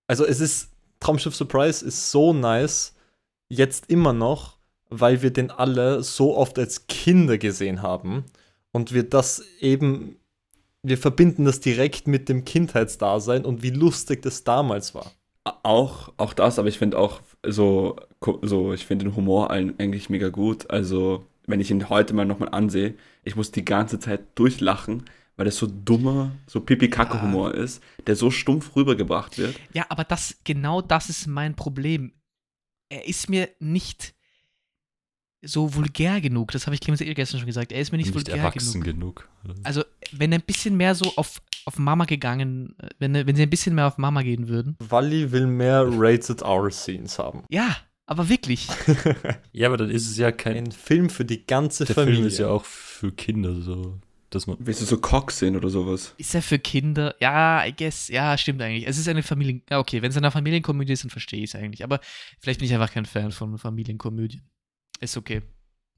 Also 0.06 0.24
es 0.26 0.40
ist. 0.40 0.70
Traumschiff 0.98 1.34
Surprise 1.34 1.84
ist 1.84 2.10
so 2.10 2.34
nice, 2.34 2.94
jetzt 3.48 3.88
immer 3.88 4.12
noch, 4.12 4.58
weil 4.90 5.22
wir 5.22 5.30
den 5.30 5.50
alle 5.50 6.02
so 6.02 6.36
oft 6.36 6.58
als 6.58 6.88
Kinder 6.88 7.38
gesehen 7.38 7.80
haben. 7.80 8.24
Und 8.72 8.92
wir 8.92 9.04
das 9.04 9.42
eben. 9.60 10.16
Wir 10.82 10.98
verbinden 10.98 11.44
das 11.44 11.60
direkt 11.60 12.06
mit 12.06 12.30
dem 12.30 12.46
Kindheitsdasein 12.46 13.44
und 13.44 13.62
wie 13.62 13.70
lustig 13.70 14.22
das 14.22 14.44
damals 14.44 14.94
war. 14.94 15.12
Auch, 15.44 16.12
auch 16.18 16.34
das, 16.34 16.58
aber 16.58 16.68
ich 16.68 16.78
finde 16.78 16.98
auch 16.98 17.20
so, 17.46 17.96
so 18.42 18.72
ich 18.74 18.84
finde 18.84 19.06
den 19.06 19.16
Humor 19.16 19.50
eigentlich 19.50 20.10
mega 20.10 20.28
gut. 20.28 20.70
Also, 20.70 21.26
wenn 21.46 21.60
ich 21.60 21.70
ihn 21.70 21.88
heute 21.88 22.14
mal 22.14 22.26
nochmal 22.26 22.50
ansehe, 22.50 22.94
ich 23.24 23.36
muss 23.36 23.50
die 23.50 23.64
ganze 23.64 23.98
Zeit 23.98 24.20
durchlachen, 24.34 25.04
weil 25.36 25.46
das 25.46 25.56
so 25.56 25.66
dummer, 25.66 26.32
so 26.46 26.60
Pipi-Kacke-Humor 26.60 27.54
ist, 27.54 27.82
der 28.06 28.16
so 28.16 28.30
stumpf 28.30 28.76
rübergebracht 28.76 29.38
wird. 29.38 29.58
Ja, 29.72 29.86
aber 29.88 30.04
das, 30.04 30.38
genau 30.44 30.82
das 30.82 31.08
ist 31.08 31.26
mein 31.26 31.56
Problem. 31.56 32.12
Er 32.90 33.08
ist 33.08 33.30
mir 33.30 33.48
nicht. 33.58 34.14
So 35.42 35.74
vulgär 35.74 36.20
genug. 36.20 36.52
Das 36.52 36.66
habe 36.66 36.74
ich 36.74 36.80
Clemens 36.80 37.00
eh 37.00 37.12
gestern 37.14 37.38
schon 37.40 37.46
gesagt. 37.46 37.72
Er 37.72 37.80
ist 37.80 37.92
mir 37.92 37.98
nicht, 37.98 38.08
nicht 38.08 38.14
vulgär 38.14 38.36
erwachsen 38.36 38.82
genug. 38.82 39.28
genug. 39.42 39.58
Also, 39.62 39.84
wenn 40.12 40.32
er 40.32 40.38
ein 40.38 40.44
bisschen 40.44 40.76
mehr 40.76 40.94
so 40.94 41.12
auf, 41.16 41.40
auf 41.64 41.78
Mama 41.78 42.04
gegangen, 42.04 42.74
äh, 42.78 42.88
wenn, 42.98 43.14
wenn 43.14 43.36
sie 43.36 43.42
ein 43.42 43.50
bisschen 43.50 43.74
mehr 43.74 43.86
auf 43.86 43.98
Mama 43.98 44.22
gehen 44.22 44.48
würden. 44.48 44.76
Wally 44.80 45.32
will 45.32 45.46
mehr 45.46 45.86
Rated 45.88 46.42
R-Scenes 46.42 47.18
haben. 47.18 47.44
Ja, 47.50 47.76
aber 48.06 48.28
wirklich. 48.28 48.68
Ja, 49.52 49.68
aber 49.68 49.76
dann 49.76 49.90
ist 49.90 50.08
es 50.08 50.16
ja 50.16 50.30
kein. 50.32 50.56
Ein 50.56 50.72
Film 50.72 51.10
für 51.10 51.24
die 51.24 51.44
ganze 51.46 51.84
Der 51.84 51.94
Familie. 51.94 52.16
Film 52.16 52.28
ist 52.28 52.38
ja 52.38 52.48
auch 52.48 52.64
für 52.64 53.12
Kinder 53.12 53.60
so. 53.60 53.98
Dass 54.30 54.46
man, 54.46 54.56
Willst 54.60 54.80
du 54.80 54.84
so 54.84 54.98
Cock 54.98 55.32
sehen 55.32 55.56
oder 55.56 55.68
sowas? 55.70 56.14
Ist 56.16 56.36
er 56.36 56.42
für 56.42 56.60
Kinder? 56.60 57.16
Ja, 57.20 57.66
I 57.66 57.74
guess. 57.76 58.06
Ja, 58.06 58.38
stimmt 58.38 58.62
eigentlich. 58.62 58.86
Es 58.86 58.96
ist 58.96 59.08
eine 59.08 59.24
Familien. 59.24 59.62
Ja, 59.68 59.80
okay, 59.80 60.02
wenn 60.02 60.10
es 60.10 60.16
eine 60.16 60.30
Familienkomödie 60.30 60.92
ist, 60.92 61.02
dann 61.02 61.10
verstehe 61.10 61.42
ich 61.42 61.50
es 61.50 61.56
eigentlich. 61.56 61.82
Aber 61.82 61.98
vielleicht 62.38 62.60
bin 62.60 62.66
ich 62.66 62.74
einfach 62.74 62.92
kein 62.92 63.06
Fan 63.06 63.32
von 63.32 63.58
Familienkomödien. 63.58 64.42
Ist 65.00 65.16
okay. 65.16 65.42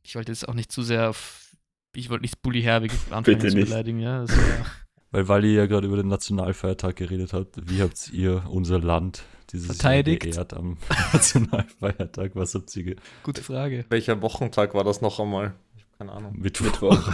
Ich 0.02 0.14
wollte 0.14 0.32
jetzt 0.32 0.48
auch 0.48 0.54
nicht 0.54 0.72
zu 0.72 0.82
sehr 0.82 1.10
auf. 1.10 1.56
Ich 1.94 2.08
wollte 2.10 2.22
nicht 2.22 2.40
Bully 2.42 2.62
Herbig 2.62 2.92
anfangen 3.10 3.24
Bitte 3.38 3.48
zu 3.48 3.56
nicht. 3.56 3.68
beleidigen, 3.68 3.98
ja. 4.00 4.22
Das 4.22 4.36
war, 4.36 4.66
weil 5.10 5.28
Wally 5.28 5.54
ja 5.54 5.66
gerade 5.66 5.86
über 5.86 5.96
den 5.96 6.08
Nationalfeiertag 6.08 6.96
geredet 6.96 7.32
hat. 7.32 7.48
Wie 7.62 7.82
habt 7.82 8.10
ihr 8.12 8.44
unser 8.48 8.78
Land 8.80 9.24
dieses 9.52 9.66
Verteidigt. 9.66 10.24
Jahr 10.24 10.32
geehrt 10.46 10.54
am 10.54 10.78
Nationalfeiertag? 11.12 12.32
Was 12.34 12.54
habt 12.54 12.74
ihr 12.76 12.84
ge 12.84 12.96
gute 13.22 13.42
Frage. 13.42 13.84
Welcher 13.90 14.22
Wochentag 14.22 14.74
war 14.74 14.84
das 14.84 15.00
noch 15.02 15.20
einmal? 15.20 15.54
Ich 15.76 15.82
habe 15.82 15.92
keine 15.98 16.12
Ahnung. 16.12 16.38
Mittwoch. 16.38 16.64
Mittwoch. 16.66 17.12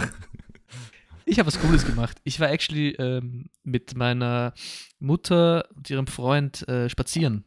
Ich 1.25 1.37
habe 1.37 1.47
was 1.47 1.59
Cooles 1.59 1.85
gemacht. 1.85 2.17
Ich 2.23 2.39
war 2.39 2.49
actually 2.49 2.91
ähm, 2.95 3.49
mit 3.63 3.95
meiner 3.95 4.53
Mutter 4.99 5.67
und 5.75 5.87
ihrem 5.89 6.07
Freund 6.07 6.67
äh, 6.67 6.89
spazieren. 6.89 7.43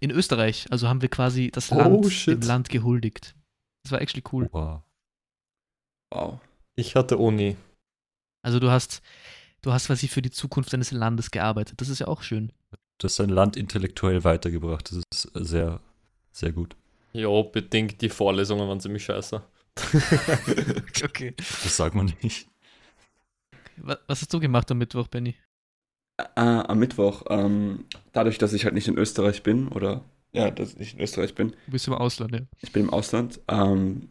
In 0.00 0.10
Österreich. 0.10 0.66
Also 0.70 0.88
haben 0.88 1.02
wir 1.02 1.08
quasi 1.10 1.50
das 1.50 1.70
Oh, 1.72 1.76
Land 1.76 2.12
shit. 2.12 2.42
dem 2.42 2.46
Land 2.48 2.68
gehuldigt. 2.70 3.34
Das 3.86 3.92
war 3.92 4.00
actually 4.00 4.24
cool. 4.32 4.48
Wow. 4.50 4.82
Wow. 6.12 6.40
Ich 6.74 6.96
hatte 6.96 7.18
Uni. 7.18 7.56
Also 8.42 8.58
du 8.58 8.68
hast, 8.68 9.00
du 9.62 9.72
hast 9.72 9.86
quasi 9.86 10.08
für 10.08 10.22
die 10.22 10.32
Zukunft 10.32 10.72
deines 10.72 10.90
Landes 10.90 11.30
gearbeitet. 11.30 11.80
Das 11.80 11.88
ist 11.88 12.00
ja 12.00 12.08
auch 12.08 12.22
schön. 12.22 12.50
Du 12.98 13.04
hast 13.04 13.20
dein 13.20 13.28
Land 13.28 13.56
intellektuell 13.56 14.24
weitergebracht. 14.24 14.90
Das 14.90 15.02
ist 15.12 15.30
sehr, 15.34 15.78
sehr 16.32 16.50
gut. 16.50 16.74
Jo, 17.12 17.44
bedingt 17.44 18.00
die 18.02 18.08
Vorlesungen 18.08 18.68
waren 18.68 18.80
ziemlich 18.80 19.04
scheiße. 19.04 19.40
Okay. 21.04 21.34
Das 21.36 21.76
sagt 21.76 21.94
man 21.94 22.12
nicht. 22.22 22.48
Was, 23.76 23.98
was 24.08 24.20
hast 24.22 24.34
du 24.34 24.40
gemacht 24.40 24.68
am 24.72 24.78
Mittwoch, 24.78 25.06
Benny? 25.06 25.36
Äh, 26.18 26.40
am 26.40 26.80
Mittwoch, 26.80 27.22
ähm, 27.28 27.84
dadurch, 28.12 28.38
dass 28.38 28.52
ich 28.52 28.64
halt 28.64 28.74
nicht 28.74 28.88
in 28.88 28.98
Österreich 28.98 29.44
bin, 29.44 29.68
oder 29.68 30.02
ja, 30.36 30.50
dass 30.50 30.74
ich 30.74 30.94
in 30.94 31.00
Österreich 31.00 31.34
bin, 31.34 31.50
Du 31.66 31.72
bist 31.72 31.86
im 31.88 31.94
Ausland, 31.94 32.32
ja. 32.34 32.40
ich 32.60 32.72
bin 32.72 32.84
im 32.84 32.90
Ausland, 32.90 33.40
ähm, 33.48 34.08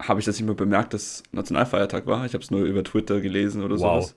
habe 0.00 0.20
ich 0.20 0.26
das 0.26 0.36
nicht 0.36 0.46
mehr 0.46 0.54
bemerkt, 0.54 0.94
dass 0.94 1.22
Nationalfeiertag 1.32 2.06
war. 2.06 2.26
Ich 2.26 2.34
habe 2.34 2.44
es 2.44 2.50
nur 2.50 2.64
über 2.64 2.84
Twitter 2.84 3.20
gelesen 3.20 3.62
oder 3.62 3.74
Wow. 3.78 3.80
sowas. 4.04 4.14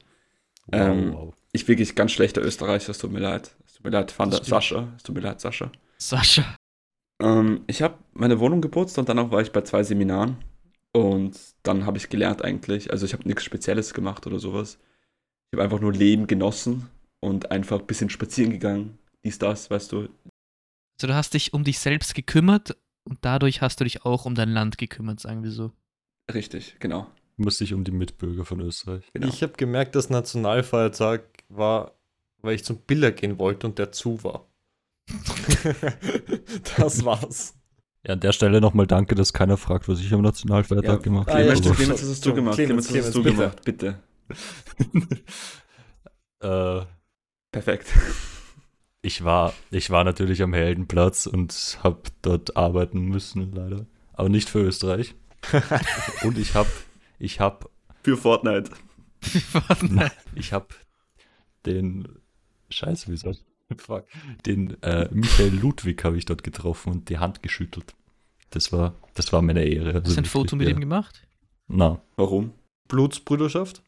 Ähm, 0.71 1.13
wow. 1.13 1.33
Ich 1.51 1.67
wirklich 1.67 1.95
ganz 1.95 2.11
schlechter 2.11 2.41
Österreicher, 2.41 2.91
es 2.91 2.97
tut 2.99 3.11
mir 3.11 3.19
leid. 3.19 3.55
Es 3.65 3.73
tut 3.75 3.85
mir 3.85 3.91
leid, 3.91 4.11
stimmt. 4.11 4.45
Sascha. 4.45 4.87
Es 4.97 5.03
tut 5.03 5.15
mir 5.15 5.21
leid, 5.21 5.39
Sascha. 5.41 5.71
Sascha. 5.97 6.55
Ähm, 7.21 7.61
ich 7.67 7.81
habe 7.81 7.95
meine 8.13 8.39
Wohnung 8.39 8.61
geputzt 8.61 8.97
und 8.99 9.09
danach 9.09 9.31
war 9.31 9.41
ich 9.41 9.51
bei 9.51 9.61
zwei 9.61 9.83
Seminaren. 9.83 10.37
Und 10.91 11.37
dann 11.63 11.85
habe 11.85 11.97
ich 11.97 12.09
gelernt 12.09 12.43
eigentlich. 12.43 12.91
Also 12.91 13.05
ich 13.05 13.13
habe 13.13 13.27
nichts 13.27 13.43
Spezielles 13.43 13.93
gemacht 13.93 14.25
oder 14.27 14.39
sowas. 14.39 14.79
Ich 15.51 15.57
habe 15.57 15.63
einfach 15.63 15.79
nur 15.79 15.93
Leben 15.93 16.27
genossen 16.27 16.89
und 17.19 17.51
einfach 17.51 17.79
ein 17.79 17.87
bisschen 17.87 18.09
spazieren 18.09 18.51
gegangen. 18.51 18.97
Dies, 19.23 19.37
das, 19.39 19.69
weißt 19.69 19.91
du. 19.91 20.09
Also 20.99 21.07
du 21.07 21.15
hast 21.15 21.33
dich 21.33 21.53
um 21.53 21.63
dich 21.63 21.79
selbst 21.79 22.13
gekümmert 22.13 22.75
und 23.05 23.19
dadurch 23.21 23.61
hast 23.61 23.79
du 23.79 23.85
dich 23.85 24.03
auch 24.03 24.25
um 24.25 24.35
dein 24.35 24.49
Land 24.49 24.77
gekümmert, 24.77 25.21
sagen 25.21 25.43
wir 25.43 25.51
so. 25.51 25.71
Richtig, 26.33 26.75
genau. 26.79 27.07
Du 27.37 27.43
musst 27.43 27.61
dich 27.61 27.73
um 27.73 27.85
die 27.85 27.91
Mitbürger 27.91 28.43
von 28.43 28.59
Österreich. 28.59 29.09
genau. 29.13 29.27
Ich 29.29 29.41
habe 29.41 29.53
gemerkt, 29.53 29.95
dass 29.95 30.09
Nationalfeiertag 30.09 31.21
war, 31.47 31.93
weil 32.41 32.55
ich 32.55 32.65
zum 32.65 32.79
Biller 32.81 33.11
gehen 33.13 33.39
wollte 33.39 33.65
und 33.67 33.79
der 33.79 33.93
zu 33.93 34.21
war. 34.25 34.45
das 36.77 37.05
war's. 37.05 37.53
Ja, 38.05 38.13
an 38.15 38.19
der 38.19 38.33
Stelle 38.33 38.59
nochmal 38.59 38.85
danke, 38.85 39.15
dass 39.15 39.31
keiner 39.31 39.55
fragt, 39.55 39.87
was 39.87 40.01
ich 40.01 40.13
am 40.13 40.21
Nationalfeiertag 40.21 40.97
Ja, 40.97 41.01
gemacht 41.01 41.29
Ah, 41.29 41.35
habe. 41.35 41.43
ja, 41.45 41.53
Clemens, 41.53 41.59
stimmt. 41.63 41.77
Clemens, 41.77 42.01
was 42.01 42.09
hast 42.09 42.25
du 42.25 42.33
gemacht? 42.33 42.55
Clemens, 42.55 42.87
Clemens, 42.89 43.07
was 43.07 43.07
hast 43.07 43.15
du 43.15 43.21
Clemens, 43.21 43.39
gemacht? 43.39 43.63
Bitte. 43.63 43.99
äh, 46.81 46.85
Perfekt. 47.53 47.87
Ich, 49.01 49.23
war, 49.23 49.53
ich 49.71 49.89
war 49.89 50.03
natürlich 50.03 50.41
am 50.41 50.53
Heldenplatz 50.53 51.25
und 51.25 51.79
habe 51.83 52.01
dort 52.21 52.57
arbeiten 52.57 53.01
müssen, 53.01 53.51
leider. 53.53 53.85
Aber 54.13 54.29
nicht 54.29 54.49
für 54.49 54.59
Österreich. 54.59 55.15
Und 56.23 56.37
ich 56.37 56.53
habe 56.53 56.69
ich 57.17 57.39
hab, 57.39 57.69
Für 58.03 58.17
Fortnite. 58.17 58.71
Warte. 59.53 60.11
ich 60.35 60.51
hab 60.51 60.73
den 61.65 62.07
Scheiße, 62.69 63.11
wie 63.11 63.17
soll 63.17 63.33
ich? 63.33 63.43
Fuck. 63.81 64.05
Den 64.45 64.81
äh, 64.81 65.07
Michael 65.11 65.53
Ludwig 65.53 66.03
habe 66.03 66.17
ich 66.17 66.25
dort 66.25 66.43
getroffen 66.43 66.91
und 66.91 67.09
die 67.09 67.19
Hand 67.19 67.43
geschüttelt. 67.43 67.93
Das 68.49 68.71
war, 68.71 68.95
das 69.13 69.31
war 69.31 69.41
meine 69.41 69.63
Ehre. 69.63 70.01
Hast 70.03 70.17
du 70.17 70.21
ein 70.21 70.25
Foto 70.25 70.55
mit 70.55 70.67
ihm 70.67 70.79
gemacht? 70.79 71.21
Na, 71.67 72.01
Warum? 72.15 72.51
Blutsbrüderschaft? 72.87 73.83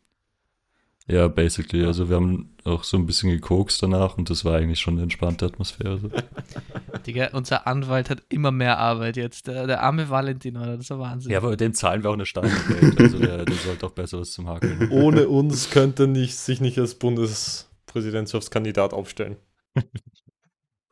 Ja, 1.11 1.27
basically. 1.27 1.85
Also 1.85 2.09
wir 2.09 2.15
haben 2.15 2.55
auch 2.63 2.83
so 2.83 2.97
ein 2.97 3.05
bisschen 3.05 3.29
gekokst 3.29 3.83
danach 3.83 4.17
und 4.17 4.29
das 4.29 4.45
war 4.45 4.55
eigentlich 4.55 4.79
schon 4.79 4.93
eine 4.93 5.03
entspannte 5.03 5.45
Atmosphäre. 5.45 5.99
So. 5.99 6.09
Digga, 7.05 7.31
unser 7.33 7.67
Anwalt 7.67 8.09
hat 8.09 8.23
immer 8.29 8.51
mehr 8.51 8.77
Arbeit 8.77 9.17
jetzt. 9.17 9.47
Der, 9.47 9.67
der 9.67 9.83
arme 9.83 10.09
Valentin, 10.09 10.55
oder? 10.57 10.73
Das 10.73 10.81
ist 10.81 10.89
ja 10.89 10.99
Wahnsinn. 10.99 11.31
Ja, 11.31 11.39
aber 11.39 11.57
den 11.57 11.73
zahlen 11.73 12.03
wir 12.03 12.09
auch 12.11 12.15
eine 12.15 12.25
Steine 12.25 12.49
Geld. 12.67 12.99
Also 12.99 13.19
der, 13.19 13.43
der 13.45 13.55
sollte 13.55 13.85
auch 13.85 13.91
besser 13.91 14.19
was 14.19 14.31
zum 14.31 14.47
Haken. 14.47 14.89
Ohne 14.91 15.27
uns 15.27 15.69
könnte 15.69 16.07
nicht, 16.07 16.37
sich 16.37 16.61
nicht 16.61 16.79
als 16.79 16.95
Bundespräsidentschaftskandidat 16.95 18.93
aufstellen. 18.93 19.35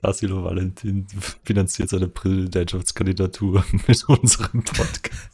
Tassilo 0.02 0.44
Valentin 0.44 1.08
finanziert 1.44 1.90
seine 1.90 2.08
Präsidentschaftskandidatur 2.08 3.66
mit 3.88 4.04
unserem 4.08 4.64
Podcast. 4.64 5.30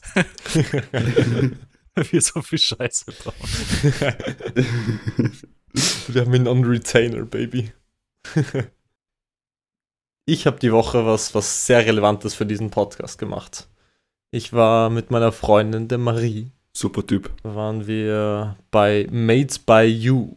wir 2.11 2.21
so 2.21 2.41
viel 2.41 2.59
Scheiße 2.59 3.05
bauen. 3.23 3.35
Wir 6.07 6.21
haben 6.21 6.33
ihn 6.33 6.47
on 6.47 6.63
Retainer, 6.63 7.25
Baby. 7.25 7.71
ich 10.25 10.47
habe 10.47 10.59
die 10.59 10.71
Woche 10.71 11.05
was, 11.05 11.35
was 11.35 11.65
sehr 11.65 11.85
Relevantes 11.85 12.33
für 12.33 12.45
diesen 12.45 12.69
Podcast 12.69 13.17
gemacht. 13.17 13.67
Ich 14.31 14.53
war 14.53 14.89
mit 14.89 15.11
meiner 15.11 15.31
Freundin, 15.31 15.87
der 15.87 15.97
Marie, 15.97 16.51
Super 16.73 17.05
Typ. 17.05 17.31
waren 17.43 17.87
wir 17.87 18.57
bei 18.71 19.07
Made 19.11 19.53
by 19.65 19.83
You. 19.83 20.35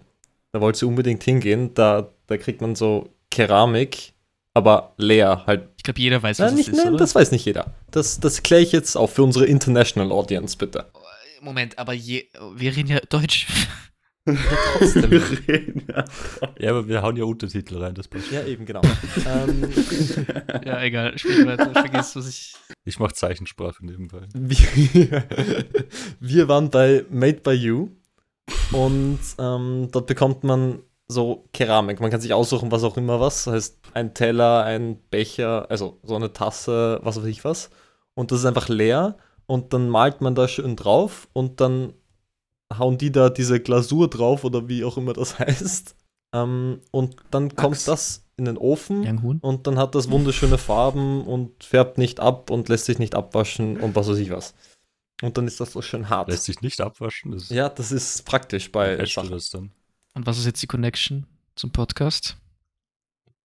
Da 0.52 0.60
wollte 0.60 0.80
sie 0.80 0.86
unbedingt 0.86 1.22
hingehen. 1.24 1.74
Da, 1.74 2.08
da 2.26 2.36
kriegt 2.36 2.60
man 2.60 2.74
so 2.74 3.10
Keramik, 3.30 4.12
aber 4.54 4.92
leer. 4.96 5.44
Halt. 5.46 5.68
Ich 5.76 5.82
glaube, 5.82 6.00
jeder 6.00 6.22
weiß, 6.22 6.38
was 6.40 6.46
Nein, 6.46 6.54
nicht, 6.56 6.68
das 6.68 6.78
ist, 6.78 6.84
nein 6.84 6.94
oder? 6.94 6.98
das 6.98 7.14
weiß 7.14 7.32
nicht 7.32 7.44
jeder. 7.44 7.74
Das, 7.90 8.20
das 8.20 8.42
kläre 8.42 8.62
ich 8.62 8.72
jetzt 8.72 8.96
auch 8.96 9.10
für 9.10 9.22
unsere 9.22 9.46
International 9.46 10.12
Audience, 10.12 10.56
bitte. 10.56 10.86
Moment, 11.40 11.78
aber 11.78 11.92
je, 11.92 12.28
wir 12.54 12.74
reden 12.74 12.88
ja 12.88 13.00
Deutsch. 13.00 13.46
Trotzdem. 14.78 15.82
Ja, 16.58 16.70
aber 16.70 16.86
wir 16.86 17.02
hauen 17.02 17.16
ja 17.16 17.24
Untertitel 17.24 17.78
rein, 17.78 17.94
das 17.94 18.08
passt. 18.08 18.30
ja, 18.30 18.44
eben, 18.44 18.66
genau. 18.66 18.82
ähm, 19.26 19.62
ja, 20.64 20.82
egal. 20.82 21.16
Sprich 21.18 21.46
weiter. 21.46 21.72
Vergiss, 21.72 22.14
was 22.14 22.28
ich. 22.28 22.54
Ich 22.84 22.98
mache 22.98 23.14
Zeichensprache 23.14 23.84
nebenbei. 23.84 24.26
wir, 24.34 25.24
wir 26.20 26.48
waren 26.48 26.70
bei 26.70 27.04
Made 27.10 27.40
by 27.40 27.52
You 27.52 27.88
und 28.72 29.20
ähm, 29.38 29.88
dort 29.92 30.06
bekommt 30.06 30.44
man 30.44 30.80
so 31.06 31.48
Keramik. 31.52 32.00
Man 32.00 32.10
kann 32.10 32.20
sich 32.20 32.34
aussuchen, 32.34 32.70
was 32.70 32.84
auch 32.84 32.96
immer 32.98 33.20
was. 33.20 33.44
Das 33.44 33.54
heißt, 33.54 33.78
ein 33.94 34.14
Teller, 34.14 34.64
ein 34.64 34.98
Becher, 35.10 35.70
also 35.70 36.00
so 36.02 36.16
eine 36.16 36.32
Tasse, 36.32 37.00
was 37.02 37.16
weiß 37.16 37.26
ich 37.26 37.44
was. 37.44 37.70
Und 38.14 38.30
das 38.30 38.40
ist 38.40 38.46
einfach 38.46 38.68
leer 38.68 39.16
und 39.48 39.72
dann 39.72 39.88
malt 39.88 40.20
man 40.20 40.34
da 40.36 40.46
schön 40.46 40.76
drauf 40.76 41.28
und 41.32 41.60
dann 41.60 41.94
hauen 42.72 42.98
die 42.98 43.10
da 43.10 43.30
diese 43.30 43.60
Glasur 43.60 44.08
drauf 44.08 44.44
oder 44.44 44.68
wie 44.68 44.84
auch 44.84 44.96
immer 44.96 45.14
das 45.14 45.38
heißt. 45.38 45.96
Ähm, 46.34 46.80
und 46.92 47.16
dann 47.30 47.56
kommt 47.56 47.76
Wachs. 47.76 47.84
das 47.84 48.24
in 48.36 48.44
den 48.44 48.58
Ofen 48.58 49.38
und 49.42 49.66
dann 49.66 49.78
hat 49.78 49.94
das 49.94 50.10
wunderschöne 50.10 50.58
Farben 50.58 51.26
und 51.26 51.64
färbt 51.64 51.98
nicht 51.98 52.20
ab 52.20 52.50
und 52.50 52.68
lässt 52.68 52.84
sich 52.84 52.98
nicht 53.00 53.14
abwaschen 53.16 53.80
und 53.80 53.96
was 53.96 54.08
weiß 54.08 54.18
ich 54.18 54.30
was. 54.30 54.54
Und 55.22 55.36
dann 55.36 55.48
ist 55.48 55.58
das 55.58 55.72
so 55.72 55.82
schön 55.82 56.08
hart. 56.08 56.28
Lässt 56.28 56.44
sich 56.44 56.60
nicht 56.60 56.80
abwaschen. 56.80 57.32
Das 57.32 57.48
Ja, 57.48 57.68
das 57.68 57.90
ist 57.90 58.24
praktisch 58.26 58.70
bei 58.70 59.04
Sachen. 59.06 59.30
das 59.30 59.50
dann. 59.50 59.72
Und 60.14 60.26
was 60.26 60.38
ist 60.38 60.46
jetzt 60.46 60.62
die 60.62 60.68
Connection 60.68 61.26
zum 61.56 61.72
Podcast? 61.72 62.36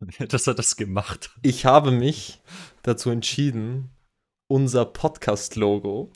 Dass 0.30 0.46
er 0.46 0.54
das 0.54 0.76
gemacht 0.76 1.30
hat. 1.34 1.40
Ich 1.42 1.66
habe 1.66 1.90
mich 1.92 2.42
dazu 2.84 3.10
entschieden, 3.10 3.90
unser 4.54 4.86
Podcast-Logo 4.86 6.12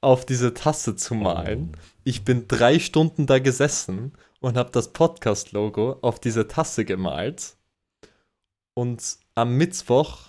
auf 0.00 0.24
diese 0.24 0.54
Tasse 0.54 0.94
zu 0.94 1.16
malen. 1.16 1.76
Ich 2.04 2.24
bin 2.24 2.46
drei 2.46 2.78
Stunden 2.78 3.26
da 3.26 3.40
gesessen 3.40 4.12
und 4.38 4.56
habe 4.56 4.70
das 4.70 4.92
Podcast-Logo 4.92 5.98
auf 6.00 6.20
diese 6.20 6.46
Tasse 6.46 6.84
gemalt. 6.84 7.56
Und 8.74 9.18
am 9.34 9.56
Mittwoch 9.56 10.28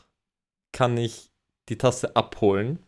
kann 0.71 0.97
ich 0.97 1.29
die 1.69 1.77
Tasse 1.77 2.15
abholen. 2.15 2.79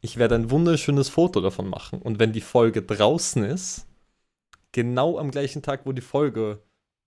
ich 0.00 0.18
werde 0.18 0.36
ein 0.36 0.52
wunderschönes 0.52 1.08
Foto 1.08 1.40
davon 1.40 1.66
machen. 1.66 2.00
Und 2.00 2.20
wenn 2.20 2.32
die 2.32 2.42
Folge 2.42 2.80
draußen 2.80 3.42
ist, 3.42 3.88
genau 4.70 5.18
am 5.18 5.32
gleichen 5.32 5.62
Tag, 5.62 5.84
wo 5.84 5.90
die 5.90 6.00
Folge 6.00 6.62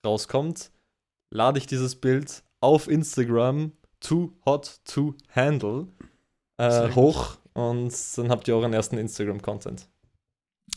rauskommt, 0.05 0.71
lade 1.29 1.59
ich 1.59 1.65
dieses 1.65 1.95
Bild 1.95 2.43
auf 2.59 2.89
Instagram 2.89 3.71
too 4.01 4.33
hot 4.45 4.81
to 4.83 5.15
handle 5.29 5.87
äh, 6.57 6.91
hoch 6.93 7.37
und 7.53 7.93
dann 8.17 8.29
habt 8.29 8.47
ihr 8.47 8.55
euren 8.55 8.73
ersten 8.73 8.97
Instagram-Content. 8.97 9.87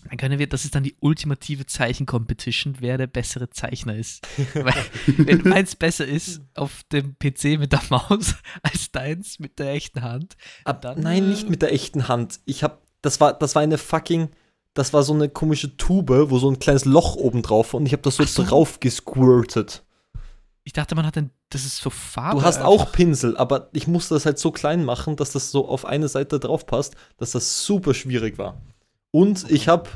Dann 0.08 0.16
können 0.16 0.38
wir, 0.38 0.48
das 0.48 0.64
ist 0.64 0.74
dann 0.74 0.82
die 0.82 0.96
ultimative 1.00 1.66
Zeichen-Competition, 1.66 2.76
wer 2.78 2.96
der 2.96 3.06
bessere 3.06 3.50
Zeichner 3.50 3.96
ist. 3.96 4.26
Weil, 4.54 4.72
wenn 5.18 5.42
meins 5.42 5.76
besser 5.76 6.06
ist 6.06 6.40
auf 6.54 6.84
dem 6.92 7.16
PC 7.18 7.58
mit 7.58 7.72
der 7.72 7.82
Maus 7.90 8.36
als 8.62 8.92
deins 8.92 9.38
mit 9.40 9.58
der 9.58 9.72
echten 9.72 10.02
Hand, 10.02 10.36
Ab, 10.64 10.80
Dann, 10.82 11.00
nein, 11.00 11.28
nicht 11.28 11.50
mit 11.50 11.60
der 11.60 11.72
echten 11.72 12.08
Hand. 12.08 12.40
Ich 12.46 12.62
hab, 12.62 12.82
das 13.02 13.20
war, 13.20 13.34
das 13.34 13.54
war 13.54 13.62
eine 13.62 13.78
fucking, 13.78 14.30
das 14.74 14.92
war 14.92 15.02
so 15.02 15.12
eine 15.12 15.28
komische 15.28 15.76
Tube, 15.76 16.30
wo 16.30 16.38
so 16.38 16.48
ein 16.48 16.60
kleines 16.60 16.84
Loch 16.84 17.16
oben 17.16 17.42
drauf 17.42 17.72
war 17.72 17.80
und 17.80 17.86
ich 17.86 17.92
habe 17.92 18.02
das 18.02 18.16
so, 18.16 18.24
so. 18.24 18.44
drauf 18.44 18.80
gesquirtet. 18.80 19.84
Ich 20.64 20.72
dachte, 20.72 20.94
man 20.94 21.06
hat 21.06 21.16
ein, 21.16 21.30
das 21.48 21.64
ist 21.64 21.78
so 21.78 21.90
Farbe. 21.90 22.40
Du 22.40 22.44
hast 22.44 22.58
einfach. 22.58 22.68
auch 22.68 22.92
Pinsel, 22.92 23.36
aber 23.36 23.68
ich 23.72 23.86
musste 23.86 24.14
das 24.14 24.26
halt 24.26 24.38
so 24.38 24.50
klein 24.52 24.84
machen, 24.84 25.16
dass 25.16 25.32
das 25.32 25.50
so 25.50 25.68
auf 25.68 25.84
eine 25.84 26.08
Seite 26.08 26.38
drauf 26.38 26.66
passt, 26.66 26.94
dass 27.16 27.32
das 27.32 27.64
super 27.64 27.94
schwierig 27.94 28.38
war. 28.38 28.60
Und 29.10 29.50
ich 29.50 29.68
habe 29.68 29.88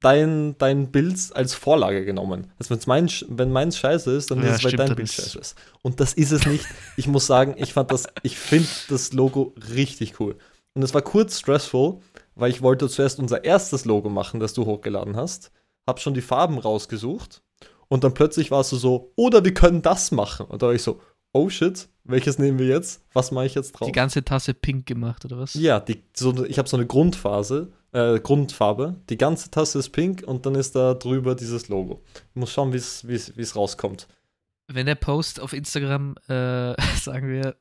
dein, 0.00 0.56
dein 0.58 0.90
Bild 0.90 1.18
als 1.34 1.54
Vorlage 1.54 2.04
genommen. 2.04 2.52
Also 2.58 2.70
wenn's 2.70 2.86
mein, 2.86 3.10
wenn 3.28 3.52
meins 3.52 3.78
scheiße 3.78 4.10
ist, 4.14 4.30
dann 4.30 4.42
Ja, 4.42 4.50
ist 4.50 4.58
es, 4.58 4.64
weil 4.64 4.72
dein 4.72 4.94
Bild 4.94 5.10
scheiße 5.10 5.38
ist. 5.38 5.56
Und 5.82 6.00
das 6.00 6.14
ist 6.14 6.32
es 6.32 6.46
nicht. 6.46 6.66
Ich 6.96 7.06
muss 7.06 7.26
sagen, 7.26 7.54
ich 7.58 7.72
fand 7.72 7.90
das, 7.90 8.06
ich 8.22 8.38
finde 8.38 8.68
das 8.88 9.12
Logo 9.12 9.54
richtig 9.74 10.20
cool. 10.20 10.36
Und 10.74 10.82
es 10.82 10.94
war 10.94 11.02
kurz 11.02 11.38
stressful, 11.38 12.00
weil 12.34 12.50
ich 12.50 12.62
wollte 12.62 12.88
zuerst 12.88 13.18
unser 13.18 13.44
erstes 13.44 13.84
Logo 13.84 14.08
machen, 14.10 14.40
das 14.40 14.52
du 14.52 14.66
hochgeladen 14.66 15.16
hast. 15.16 15.50
Hab 15.86 16.00
schon 16.00 16.14
die 16.14 16.20
Farben 16.20 16.58
rausgesucht. 16.58 17.42
Und 17.88 18.04
dann 18.04 18.14
plötzlich 18.14 18.50
warst 18.50 18.72
du 18.72 18.76
so, 18.76 19.12
oder 19.16 19.44
wir 19.44 19.54
können 19.54 19.82
das 19.82 20.10
machen. 20.10 20.46
Und 20.46 20.62
da 20.62 20.66
war 20.66 20.74
ich 20.74 20.82
so, 20.82 21.00
oh 21.32 21.48
shit, 21.48 21.88
welches 22.04 22.38
nehmen 22.38 22.58
wir 22.58 22.66
jetzt? 22.66 23.04
Was 23.12 23.30
mache 23.30 23.46
ich 23.46 23.54
jetzt 23.54 23.72
drauf? 23.72 23.86
die 23.86 23.92
ganze 23.92 24.24
Tasse 24.24 24.54
pink 24.54 24.86
gemacht, 24.86 25.24
oder 25.24 25.38
was? 25.38 25.54
Ja, 25.54 25.80
die, 25.80 26.02
so, 26.14 26.44
ich 26.44 26.58
habe 26.58 26.68
so 26.68 26.76
eine 26.76 26.86
Grundphase, 26.86 27.72
äh, 27.92 28.18
Grundfarbe. 28.20 28.96
Die 29.10 29.18
ganze 29.18 29.50
Tasse 29.50 29.78
ist 29.78 29.90
pink 29.90 30.22
und 30.26 30.46
dann 30.46 30.54
ist 30.54 30.74
da 30.74 30.94
drüber 30.94 31.34
dieses 31.34 31.68
Logo. 31.68 32.02
Ich 32.14 32.36
muss 32.36 32.52
schauen, 32.52 32.72
wie 32.72 32.76
es 32.76 33.56
rauskommt. 33.56 34.08
Wenn 34.68 34.86
der 34.86 34.96
Post 34.96 35.40
auf 35.40 35.52
Instagram, 35.52 36.16
äh, 36.28 36.74
sagen 37.00 37.28
wir, 37.28 37.56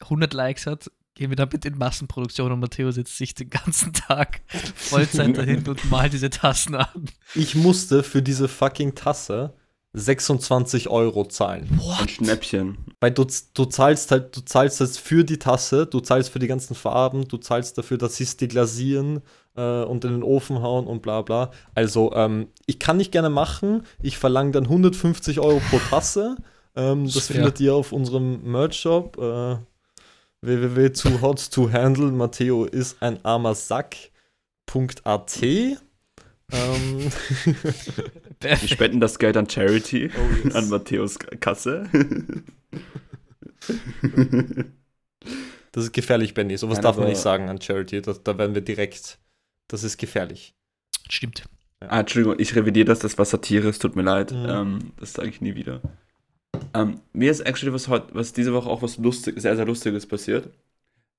100 0.00 0.32
Likes 0.34 0.66
hat, 0.66 0.90
gehen 1.14 1.30
wir 1.30 1.36
damit 1.36 1.64
in 1.64 1.76
Massenproduktion 1.76 2.52
und 2.52 2.60
Matteo 2.60 2.90
sitzt 2.90 3.16
sich 3.16 3.34
den 3.34 3.50
ganzen 3.50 3.92
Tag 3.92 4.40
Vollzeit 4.74 5.36
dahin 5.36 5.66
und 5.68 5.90
malt 5.90 6.12
diese 6.12 6.30
Tassen 6.30 6.74
an. 6.74 7.10
Ich 7.34 7.54
musste 7.54 8.02
für 8.02 8.22
diese 8.22 8.48
fucking 8.48 8.94
Tasse 8.94 9.54
26 9.92 10.88
Euro 10.88 11.24
zahlen. 11.24 11.80
Ein 11.98 12.08
Schnäppchen. 12.08 12.78
Weil 13.00 13.10
du, 13.10 13.26
du 13.54 13.64
zahlst 13.64 14.10
halt, 14.12 14.36
du 14.36 14.40
zahlst 14.42 14.80
jetzt 14.80 15.00
für 15.00 15.24
die 15.24 15.38
Tasse, 15.38 15.86
du 15.86 16.00
zahlst 16.00 16.30
für 16.30 16.38
die 16.38 16.46
ganzen 16.46 16.74
Farben, 16.74 17.26
du 17.26 17.38
zahlst 17.38 17.76
dafür, 17.76 17.98
dass 17.98 18.16
sie 18.16 18.24
es 18.24 18.36
deglasieren 18.36 19.22
äh, 19.56 19.82
und 19.82 20.04
in 20.04 20.12
den 20.12 20.22
Ofen 20.22 20.62
hauen 20.62 20.86
und 20.86 21.02
bla 21.02 21.22
bla. 21.22 21.50
Also, 21.74 22.12
ähm, 22.14 22.48
ich 22.66 22.78
kann 22.78 22.98
nicht 22.98 23.10
gerne 23.10 23.30
machen. 23.30 23.82
Ich 24.00 24.16
verlange 24.16 24.52
dann 24.52 24.64
150 24.64 25.40
Euro 25.40 25.60
pro 25.70 25.78
Tasse. 25.78 26.36
Ähm, 26.76 27.06
das 27.06 27.26
Fair. 27.26 27.36
findet 27.36 27.58
ihr 27.58 27.74
auf 27.74 27.90
unserem 27.92 28.42
Merch-Shop. 28.44 29.18
Äh, 29.18 29.56
www.toohottohandle. 30.42 32.12
Matteo 32.12 32.64
ist 32.64 33.02
ein 33.02 33.24
armer 33.24 33.54
Sack.at. 33.56 35.40
Ähm, 36.52 37.10
Wir 38.40 38.56
spenden 38.68 39.00
das 39.00 39.18
Geld 39.18 39.36
an 39.36 39.48
Charity, 39.48 40.10
Oh, 40.16 40.44
yes. 40.46 40.54
an 40.54 40.68
Matthäus 40.68 41.18
Kasse. 41.18 41.88
das 45.72 45.84
ist 45.84 45.92
gefährlich, 45.92 46.34
Benny. 46.34 46.56
Sowas 46.56 46.76
Nein, 46.76 46.82
darf 46.82 46.96
man 46.96 47.08
nicht 47.08 47.20
sagen 47.20 47.48
an 47.48 47.60
Charity. 47.60 48.02
Das, 48.02 48.22
da 48.22 48.36
werden 48.38 48.54
wir 48.54 48.62
direkt. 48.62 49.18
Das 49.68 49.84
ist 49.84 49.98
gefährlich. 49.98 50.54
Stimmt. 51.08 51.44
ah, 51.80 52.00
Entschuldigung, 52.00 52.36
ich 52.38 52.54
revidiere 52.56 52.86
das, 52.86 52.98
das 53.00 53.16
war 53.18 53.24
Satire, 53.24 53.68
es 53.68 53.78
tut 53.78 53.96
mir 53.96 54.02
leid. 54.02 54.32
Mhm. 54.32 54.46
Ähm, 54.48 54.78
das 54.98 55.12
sage 55.12 55.28
ich 55.28 55.40
nie 55.40 55.54
wieder. 55.54 55.80
Ähm, 56.74 57.00
mir 57.12 57.30
ist 57.30 57.40
actually 57.40 57.72
was, 57.72 57.88
heut, 57.88 58.14
was 58.14 58.32
diese 58.32 58.52
Woche 58.52 58.68
auch 58.68 58.82
was 58.82 58.98
lustig, 58.98 59.40
sehr, 59.40 59.56
sehr 59.56 59.66
Lustiges 59.66 60.06
passiert. 60.06 60.50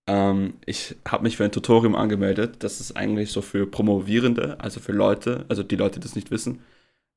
Ähm, 0.08 0.55
ich 0.65 0.96
habe 1.08 1.24
mich 1.24 1.38
für 1.38 1.46
ein 1.46 1.51
Tutorium 1.51 1.96
angemeldet. 1.96 2.64
Das 2.64 2.79
ist 2.81 2.94
eigentlich 2.98 3.31
so 3.31 3.42
für 3.42 3.68
Promovierende, 3.68 4.59
also 4.59 4.79
für 4.79 4.92
Leute, 4.94 5.46
also 5.50 5.64
die 5.64 5.75
Leute, 5.75 6.00
die 6.00 6.03
das 6.05 6.16
nicht 6.16 6.31
wissen. 6.31 6.61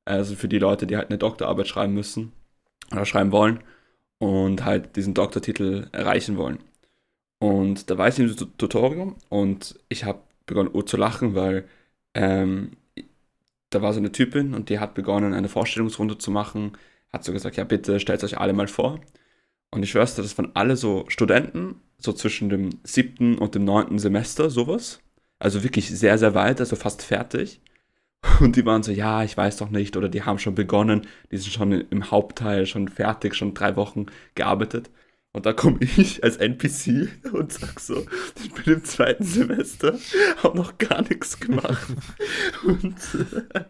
Also 0.05 0.35
für 0.35 0.49
die 0.49 0.59
Leute, 0.59 0.87
die 0.87 0.97
halt 0.97 1.09
eine 1.09 1.19
Doktorarbeit 1.19 1.67
schreiben 1.67 1.93
müssen 1.93 2.33
oder 2.91 3.05
schreiben 3.05 3.31
wollen 3.33 3.61
und 4.19 4.65
halt 4.65 4.95
diesen 4.97 5.13
Doktortitel 5.15 5.87
erreichen 5.93 6.37
wollen. 6.37 6.59
Und 7.39 7.89
da 7.89 7.97
war 7.97 8.07
ich 8.09 8.15
Tu- 8.15 8.45
Tutorium 8.57 9.17
und 9.29 9.79
ich 9.89 10.05
habe 10.05 10.21
begonnen 10.47 10.71
oh, 10.73 10.81
zu 10.83 10.97
lachen, 10.97 11.35
weil 11.35 11.65
ähm, 12.15 12.71
da 13.69 13.81
war 13.81 13.93
so 13.93 13.99
eine 13.99 14.11
Typin 14.11 14.53
und 14.53 14.69
die 14.69 14.79
hat 14.79 14.93
begonnen, 14.95 15.33
eine 15.33 15.49
Vorstellungsrunde 15.49 16.17
zu 16.17 16.31
machen. 16.31 16.77
Hat 17.11 17.23
so 17.23 17.31
gesagt, 17.33 17.57
ja 17.57 17.63
bitte 17.63 17.99
stellt 17.99 18.23
euch 18.23 18.37
alle 18.37 18.53
mal 18.53 18.67
vor. 18.67 18.99
Und 19.71 19.83
ich 19.83 19.91
schwör's 19.91 20.15
dir, 20.15 20.21
das 20.21 20.37
waren 20.37 20.51
alle 20.55 20.77
so 20.77 21.05
Studenten, 21.09 21.81
so 21.97 22.13
zwischen 22.13 22.49
dem 22.49 22.69
siebten 22.83 23.37
und 23.37 23.55
dem 23.55 23.65
neunten 23.65 23.99
Semester, 23.99 24.49
sowas. 24.49 24.99
Also 25.39 25.63
wirklich 25.63 25.89
sehr, 25.89 26.17
sehr 26.17 26.33
weit, 26.33 26.59
also 26.59 26.75
fast 26.75 27.01
fertig. 27.01 27.61
Und 28.39 28.55
die 28.55 28.65
waren 28.65 28.83
so, 28.83 28.91
ja, 28.91 29.23
ich 29.23 29.37
weiß 29.37 29.57
doch 29.57 29.69
nicht, 29.69 29.97
oder 29.97 30.09
die 30.09 30.23
haben 30.23 30.39
schon 30.39 30.55
begonnen, 30.55 31.07
die 31.31 31.37
sind 31.37 31.53
schon 31.53 31.71
im 31.71 32.11
Hauptteil 32.11 32.65
schon 32.65 32.87
fertig, 32.87 33.35
schon 33.35 33.53
drei 33.53 33.75
Wochen 33.75 34.07
gearbeitet. 34.35 34.89
Und 35.35 35.45
da 35.45 35.51
komme 35.51 35.79
ich 35.81 36.23
als 36.23 36.37
NPC 36.37 37.09
und 37.33 37.51
sag 37.51 37.81
so, 37.81 38.05
ich 38.41 38.53
bin 38.53 38.75
im 38.75 38.83
zweiten 38.85 39.25
Semester, 39.25 39.99
habe 40.41 40.55
noch 40.55 40.77
gar 40.77 41.01
nichts 41.01 41.37
gemacht. 41.37 41.93
Und 42.63 42.95
äh, 43.53 43.65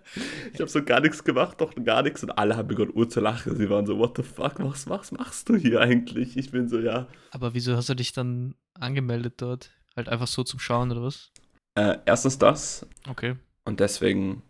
ich 0.54 0.60
habe 0.62 0.70
so 0.70 0.84
gar 0.84 1.00
nichts 1.00 1.24
gemacht, 1.24 1.60
doch 1.62 1.74
gar 1.84 2.04
nichts. 2.04 2.22
Und 2.22 2.30
alle 2.38 2.56
haben 2.56 2.68
begonnen 2.68 2.92
Uhr 2.94 3.10
zu 3.10 3.20
lachen. 3.20 3.56
Sie 3.56 3.68
waren 3.68 3.88
so, 3.88 3.98
what 3.98 4.16
the 4.16 4.22
fuck, 4.22 4.60
was, 4.60 4.88
was 4.88 5.12
machst 5.12 5.50
du 5.50 5.56
hier 5.56 5.82
eigentlich? 5.82 6.38
Ich 6.38 6.52
bin 6.52 6.70
so, 6.70 6.78
ja. 6.78 7.08
Aber 7.32 7.56
wieso 7.56 7.76
hast 7.76 7.90
du 7.90 7.96
dich 7.96 8.14
dann 8.14 8.54
angemeldet 8.76 9.42
dort? 9.42 9.72
Halt 9.96 10.08
einfach 10.08 10.28
so 10.28 10.44
zum 10.44 10.60
Schauen 10.60 10.92
oder 10.92 11.02
was? 11.02 11.32
Äh, 11.74 11.98
erstens 12.06 12.38
das, 12.38 12.86
Okay. 13.10 13.38
Und 13.64 13.80
deswegen 13.80 14.44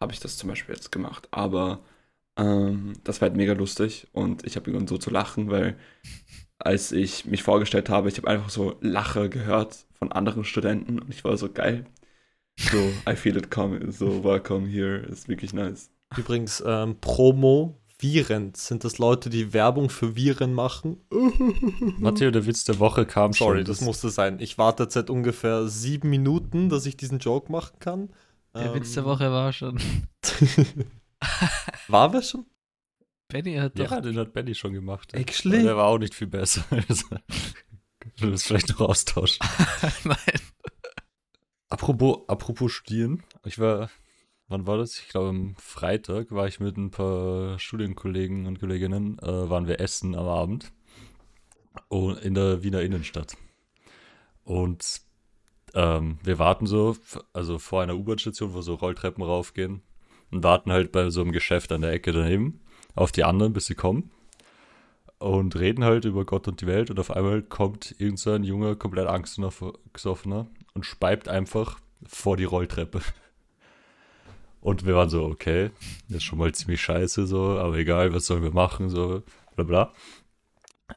habe 0.00 0.12
ich 0.12 0.20
das 0.20 0.36
zum 0.36 0.48
Beispiel 0.48 0.76
jetzt 0.76 0.92
gemacht. 0.92 1.26
Aber 1.32 1.80
ähm, 2.36 2.94
das 3.04 3.20
war 3.20 3.28
halt 3.28 3.36
mega 3.36 3.52
lustig 3.52 4.06
und 4.12 4.46
ich 4.46 4.56
habe 4.56 4.66
begonnen 4.66 4.86
so 4.86 4.96
zu 4.96 5.10
lachen, 5.10 5.50
weil 5.50 5.76
als 6.64 6.92
ich 6.92 7.24
mich 7.26 7.42
vorgestellt 7.42 7.88
habe, 7.88 8.08
ich 8.08 8.16
habe 8.18 8.28
einfach 8.28 8.50
so 8.50 8.76
Lacher 8.80 9.28
gehört 9.28 9.86
von 9.94 10.12
anderen 10.12 10.44
Studenten 10.44 10.98
und 11.00 11.10
ich 11.12 11.24
war 11.24 11.36
so 11.36 11.50
geil. 11.50 11.86
So, 12.58 12.78
I 13.08 13.16
feel 13.16 13.36
it 13.36 13.50
coming, 13.50 13.90
so 13.92 14.22
welcome 14.24 14.66
here, 14.68 14.98
ist 14.98 15.28
wirklich 15.28 15.52
nice. 15.52 15.90
Übrigens, 16.16 16.62
ähm, 16.66 16.96
Promo, 17.00 17.78
Viren. 17.98 18.52
Sind 18.54 18.84
das 18.84 18.98
Leute, 18.98 19.30
die 19.30 19.52
Werbung 19.52 19.88
für 19.88 20.16
Viren 20.16 20.52
machen? 20.52 20.98
Matteo, 21.98 22.30
der 22.30 22.46
Witz 22.46 22.64
der 22.64 22.78
Woche 22.78 23.06
kam 23.06 23.32
Sorry, 23.32 23.58
schon. 23.58 23.64
das 23.66 23.80
musste 23.80 24.10
sein. 24.10 24.38
Ich 24.40 24.58
warte 24.58 24.86
seit 24.90 25.08
ungefähr 25.08 25.68
sieben 25.68 26.10
Minuten, 26.10 26.68
dass 26.68 26.84
ich 26.86 26.96
diesen 26.96 27.20
Joke 27.20 27.50
machen 27.50 27.78
kann. 27.78 28.10
Der 28.54 28.66
Ähm, 28.66 28.74
Witz 28.74 28.92
der 28.94 29.04
Woche 29.04 29.30
war 29.30 29.52
schon. 29.52 29.78
War 31.88 32.12
wir 32.12 32.22
schon? 32.22 32.44
Benny 33.32 33.54
hat 33.54 33.78
doch. 33.78 33.90
Ja, 33.90 34.00
den 34.00 34.18
hat 34.18 34.34
Benny 34.34 34.54
schon 34.54 34.74
gemacht. 34.74 35.14
Actually? 35.14 35.58
Aber 35.58 35.66
Der 35.66 35.76
war 35.76 35.86
auch 35.86 35.98
nicht 35.98 36.14
viel 36.14 36.26
besser. 36.26 36.64
Wir 38.16 38.30
das 38.30 38.42
vielleicht 38.42 38.68
noch 38.68 38.80
austauschen. 38.80 39.46
Nein. 40.04 40.40
Apropos, 41.68 42.28
apropos 42.28 42.72
Studieren. 42.72 43.22
Ich 43.46 43.58
war, 43.58 43.90
wann 44.48 44.66
war 44.66 44.76
das? 44.76 44.98
Ich 44.98 45.08
glaube, 45.08 45.30
am 45.30 45.54
Freitag 45.56 46.30
war 46.30 46.46
ich 46.46 46.60
mit 46.60 46.76
ein 46.76 46.90
paar 46.90 47.58
Studienkollegen 47.58 48.46
und 48.46 48.60
Kolleginnen, 48.60 49.18
äh, 49.20 49.48
waren 49.48 49.66
wir 49.66 49.80
essen 49.80 50.14
am 50.14 50.26
Abend. 50.26 50.72
Und 51.88 52.18
in 52.18 52.34
der 52.34 52.62
Wiener 52.62 52.82
Innenstadt. 52.82 53.36
Und 54.44 55.00
ähm, 55.74 56.18
wir 56.22 56.38
warten 56.38 56.66
so, 56.66 56.96
also 57.32 57.58
vor 57.58 57.82
einer 57.82 57.96
U-Bahn-Station, 57.96 58.52
wo 58.52 58.60
so 58.60 58.74
Rolltreppen 58.74 59.24
raufgehen. 59.24 59.82
Und 60.30 60.42
warten 60.42 60.70
halt 60.70 60.92
bei 60.92 61.08
so 61.08 61.22
einem 61.22 61.32
Geschäft 61.32 61.72
an 61.72 61.80
der 61.80 61.92
Ecke 61.92 62.12
daneben 62.12 62.61
auf 62.94 63.12
die 63.12 63.24
anderen, 63.24 63.52
bis 63.52 63.66
sie 63.66 63.74
kommen. 63.74 64.10
Und 65.18 65.54
reden 65.56 65.84
halt 65.84 66.04
über 66.04 66.24
Gott 66.24 66.48
und 66.48 66.60
die 66.60 66.66
Welt. 66.66 66.90
Und 66.90 66.98
auf 66.98 67.10
einmal 67.12 67.42
kommt 67.42 67.94
irgend 67.98 68.18
so 68.18 68.32
ein 68.32 68.42
junger, 68.42 68.74
komplett 68.74 69.06
angstgesoffener 69.06 70.48
und 70.74 70.84
speibt 70.84 71.28
einfach 71.28 71.78
vor 72.04 72.36
die 72.36 72.44
Rolltreppe. 72.44 73.00
Und 74.60 74.86
wir 74.86 74.94
waren 74.94 75.08
so, 75.08 75.24
okay, 75.24 75.70
das 76.06 76.18
ist 76.18 76.22
schon 76.22 76.38
mal 76.38 76.52
ziemlich 76.54 76.80
scheiße, 76.80 77.26
so, 77.26 77.58
aber 77.58 77.76
egal, 77.78 78.14
was 78.14 78.26
sollen 78.26 78.44
wir 78.44 78.52
machen, 78.52 78.90
so, 78.90 79.24
bla 79.56 79.64
bla. 79.64 79.92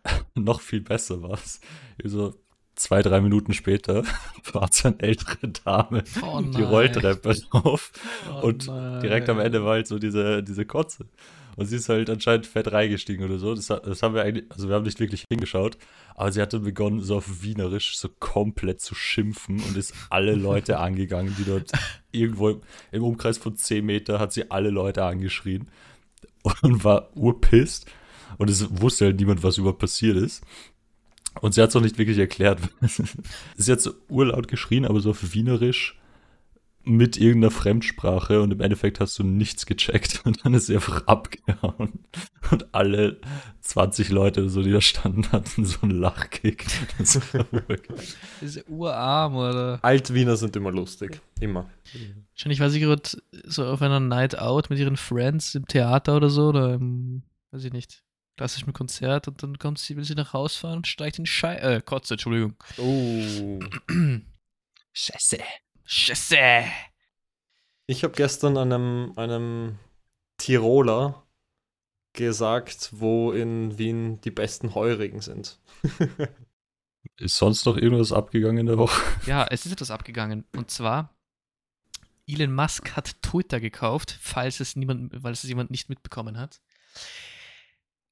Noch 0.35 0.61
viel 0.61 0.81
besser 0.81 1.23
war 1.23 1.33
es. 1.33 1.59
So 2.03 2.35
zwei, 2.75 3.01
drei 3.01 3.21
Minuten 3.21 3.53
später 3.53 4.03
war 4.53 4.69
es 4.69 4.85
eine 4.85 4.99
ältere 4.99 5.47
Dame, 5.47 6.03
Oh 6.21 6.41
die. 6.41 6.61
Rolltreppe 6.61 7.35
auf 7.51 7.91
Oh 8.31 8.47
und 8.47 8.67
nein. 8.67 9.01
direkt 9.01 9.29
am 9.29 9.39
Ende 9.39 9.63
war 9.63 9.71
halt 9.73 9.87
so 9.87 9.97
diese, 9.97 10.43
diese 10.43 10.65
Kotze. 10.65 11.07
Und 11.55 11.67
sie 11.67 11.77
ist 11.77 11.89
halt 11.89 12.09
anscheinend 12.09 12.45
fett 12.45 12.71
reingestiegen 12.71 13.25
oder 13.25 13.37
so. 13.37 13.55
Das, 13.55 13.67
das 13.67 14.03
haben 14.03 14.13
wir 14.13 14.23
eigentlich, 14.23 14.45
also 14.51 14.67
wir 14.67 14.75
haben 14.75 14.83
nicht 14.83 14.99
wirklich 14.99 15.25
hingeschaut, 15.29 15.77
aber 16.15 16.31
sie 16.31 16.41
hatte 16.41 16.59
begonnen, 16.59 17.01
so 17.01 17.17
auf 17.17 17.43
Wienerisch 17.43 17.97
so 17.97 18.09
komplett 18.19 18.81
zu 18.81 18.95
schimpfen 18.95 19.61
und 19.61 19.77
ist 19.77 19.93
alle 20.09 20.35
Leute 20.35 20.79
angegangen, 20.79 21.35
die 21.37 21.45
dort 21.45 21.71
irgendwo 22.11 22.61
im 22.91 23.03
Umkreis 23.03 23.37
von 23.37 23.55
10 23.55 23.85
Meter 23.85 24.19
hat 24.19 24.33
sie 24.33 24.51
alle 24.51 24.69
Leute 24.69 25.03
angeschrien 25.03 25.67
und 26.61 26.83
war 26.83 27.15
urpisst. 27.15 27.85
Und 28.37 28.49
es 28.49 28.67
wusste 28.81 29.05
halt 29.05 29.19
niemand, 29.19 29.43
was 29.43 29.57
überhaupt 29.57 29.79
passiert 29.79 30.17
ist. 30.17 30.43
Und 31.41 31.53
sie 31.53 31.61
hat 31.61 31.69
es 31.69 31.75
auch 31.75 31.81
nicht 31.81 31.97
wirklich 31.97 32.17
erklärt. 32.17 32.59
sie 33.55 33.71
hat 33.71 33.81
so 33.81 33.93
urlaut 34.09 34.47
geschrien, 34.47 34.85
aber 34.85 34.99
so 34.99 35.11
auf 35.11 35.33
Wienerisch 35.33 35.97
mit 36.85 37.17
irgendeiner 37.17 37.51
Fremdsprache 37.51 38.41
und 38.41 38.51
im 38.51 38.61
Endeffekt 38.61 38.99
hast 38.99 39.17
du 39.19 39.23
nichts 39.23 39.65
gecheckt 39.65 40.21
und 40.25 40.45
dann 40.45 40.53
ist 40.53 40.67
sie 40.67 40.75
einfach 40.75 41.05
abgehauen. 41.07 42.05
Und 42.51 42.73
alle 42.73 43.19
20 43.61 44.09
Leute 44.09 44.41
oder 44.41 44.49
so, 44.49 44.61
die 44.61 44.71
da 44.71 44.81
standen, 44.81 45.27
hatten 45.31 45.65
so 45.65 45.79
einen 45.81 45.99
Lachkick. 45.99 46.65
Das 46.97 47.19
ist 48.41 48.69
urarm, 48.69 49.35
oder? 49.35 49.79
Altwiener 49.81 50.37
sind 50.37 50.55
immer 50.55 50.71
lustig. 50.71 51.21
Immer. 51.39 51.69
Wahrscheinlich 52.33 52.59
war 52.59 52.69
sie 52.69 52.79
gerade 52.79 53.09
so 53.45 53.65
auf 53.65 53.81
einer 53.81 53.99
Night 53.99 54.37
Out 54.37 54.69
mit 54.69 54.79
ihren 54.79 54.97
Friends 54.97 55.55
im 55.55 55.67
Theater 55.67 56.15
oder 56.15 56.29
so, 56.29 56.49
oder 56.49 56.75
im, 56.75 57.23
weiß 57.51 57.63
ich 57.63 57.73
nicht, 57.73 58.03
klassischem 58.37 58.73
Konzert 58.73 59.27
und 59.27 59.41
dann 59.41 59.57
kommt 59.57 59.79
sie, 59.79 59.95
will 59.95 60.03
sie 60.03 60.15
nach 60.15 60.33
Haus 60.33 60.55
fahren 60.55 60.77
und 60.77 60.87
steigt 60.87 61.19
in 61.19 61.25
Schei 61.25 61.55
äh, 61.55 61.81
Kotze, 61.81 62.15
Entschuldigung. 62.15 62.55
Oh. 62.77 63.59
Scheiße. 64.93 65.39
Scheiße. 65.85 66.65
Ich 67.87 68.03
habe 68.03 68.13
gestern 68.13 68.57
einem, 68.57 69.13
einem 69.15 69.77
Tiroler 70.37 71.23
gesagt, 72.13 72.89
wo 72.93 73.31
in 73.31 73.77
Wien 73.77 74.19
die 74.21 74.31
besten 74.31 74.73
Heurigen 74.73 75.21
sind. 75.21 75.59
Ist 77.17 77.37
sonst 77.37 77.65
noch 77.65 77.77
irgendwas 77.77 78.11
abgegangen 78.11 78.57
in 78.57 78.65
der 78.65 78.77
Woche? 78.77 78.99
Ja, 79.25 79.45
es 79.49 79.65
ist 79.65 79.71
etwas 79.71 79.91
abgegangen. 79.91 80.43
Und 80.55 80.69
zwar, 80.69 81.15
Elon 82.27 82.53
Musk 82.53 82.95
hat 82.95 83.21
Twitter 83.21 83.61
gekauft, 83.61 84.17
falls 84.19 84.59
es 84.59 84.75
niemand, 84.75 85.23
weil 85.23 85.31
es 85.31 85.43
jemand 85.43 85.71
nicht 85.71 85.87
mitbekommen 85.87 86.37
hat. 86.37 86.61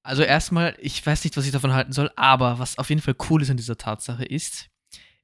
Also 0.04 0.24
erstmal, 0.24 0.78
ich 0.80 1.06
weiß 1.06 1.24
nicht, 1.24 1.36
was 1.36 1.46
ich 1.46 1.52
davon 1.52 1.74
halten 1.74 1.92
soll, 1.92 2.12
aber 2.16 2.60
was 2.60 2.78
auf 2.78 2.90
jeden 2.90 3.02
Fall 3.02 3.16
cool 3.30 3.42
ist 3.42 3.50
an 3.50 3.58
dieser 3.58 3.78
Tatsache 3.78 4.24
ist, 4.24 4.70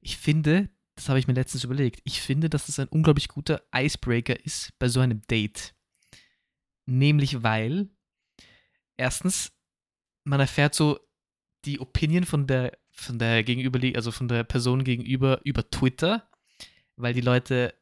ich 0.00 0.18
finde, 0.18 0.68
das 1.00 1.08
habe 1.08 1.18
ich 1.18 1.26
mir 1.26 1.32
letztens 1.32 1.64
überlegt, 1.64 2.02
ich 2.04 2.20
finde, 2.20 2.50
dass 2.50 2.66
das 2.66 2.78
ein 2.78 2.88
unglaublich 2.88 3.28
guter 3.28 3.62
Icebreaker 3.74 4.44
ist 4.44 4.78
bei 4.78 4.86
so 4.86 5.00
einem 5.00 5.22
Date. 5.28 5.74
Nämlich 6.84 7.42
weil, 7.42 7.88
erstens, 8.98 9.52
man 10.24 10.40
erfährt 10.40 10.74
so 10.74 11.00
die 11.64 11.80
Opinion 11.80 12.24
von 12.24 12.46
der, 12.46 12.76
von 12.90 13.18
der 13.18 13.42
gegenüberlie 13.44 13.96
also 13.96 14.10
von 14.10 14.28
der 14.28 14.44
Person 14.44 14.84
gegenüber 14.84 15.40
über 15.44 15.70
Twitter, 15.70 16.28
weil 16.96 17.14
die 17.14 17.22
Leute, 17.22 17.74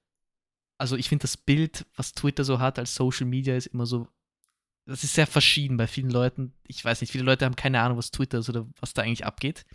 also 0.79 0.95
ich 0.95 1.09
finde 1.09 1.23
das 1.23 1.37
Bild, 1.37 1.87
was 1.97 2.13
Twitter 2.13 2.45
so 2.45 2.61
hat 2.61 2.79
als 2.79 2.95
Social 2.95 3.27
Media, 3.27 3.57
ist 3.57 3.67
immer 3.67 3.87
so, 3.87 4.07
das 4.87 5.03
ist 5.03 5.15
sehr 5.15 5.27
verschieden 5.27 5.77
bei 5.77 5.89
vielen 5.89 6.11
Leuten. 6.11 6.55
Ich 6.69 6.85
weiß 6.85 7.01
nicht, 7.01 7.11
viele 7.11 7.25
Leute 7.25 7.45
haben 7.45 7.57
keine 7.57 7.81
Ahnung, 7.81 7.99
was 7.99 8.13
Twitter 8.13 8.39
ist 8.39 8.49
oder 8.49 8.69
was 8.79 8.95
da 8.95 9.03
eigentlich 9.03 9.27
abgeht. 9.27 9.67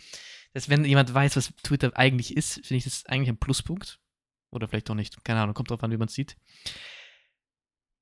Das, 0.53 0.69
wenn 0.69 0.85
jemand 0.85 1.13
weiß, 1.13 1.35
was 1.35 1.53
Twitter 1.63 1.91
eigentlich 1.95 2.37
ist, 2.37 2.55
finde 2.65 2.75
ich 2.75 2.83
das 2.83 3.05
eigentlich 3.07 3.29
ein 3.29 3.37
Pluspunkt. 3.37 3.99
Oder 4.51 4.67
vielleicht 4.67 4.89
auch 4.91 4.95
nicht. 4.95 5.23
Keine 5.23 5.41
Ahnung, 5.41 5.55
kommt 5.55 5.71
drauf 5.71 5.83
an, 5.83 5.91
wie 5.91 5.97
man 5.97 6.07
es 6.07 6.13
sieht. 6.13 6.37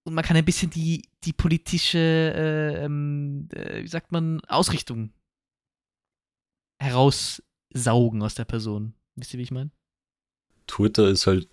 Und 0.04 0.14
man 0.16 0.26
kann 0.26 0.36
ein 0.36 0.44
bisschen 0.44 0.70
die, 0.70 1.08
die 1.24 1.32
politische, 1.32 1.98
äh, 2.00 2.84
ähm, 2.86 3.48
äh, 3.54 3.84
wie 3.84 3.88
sagt 3.88 4.12
man, 4.12 4.42
Ausrichtung 4.46 5.14
heraussaugen 6.82 8.22
aus 8.24 8.36
der 8.36 8.46
Person. 8.46 8.94
Wisst 9.16 9.34
ihr, 9.34 9.38
wie 9.40 9.44
ich 9.44 9.52
meine? 9.52 9.72
Twitter 10.68 11.08
ist 11.10 11.28
halt, 11.28 11.48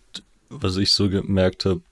was 0.49 0.77
ich 0.79 0.93
so 0.93 1.09
gemerkt 1.11 1.65
habe, 1.67 1.83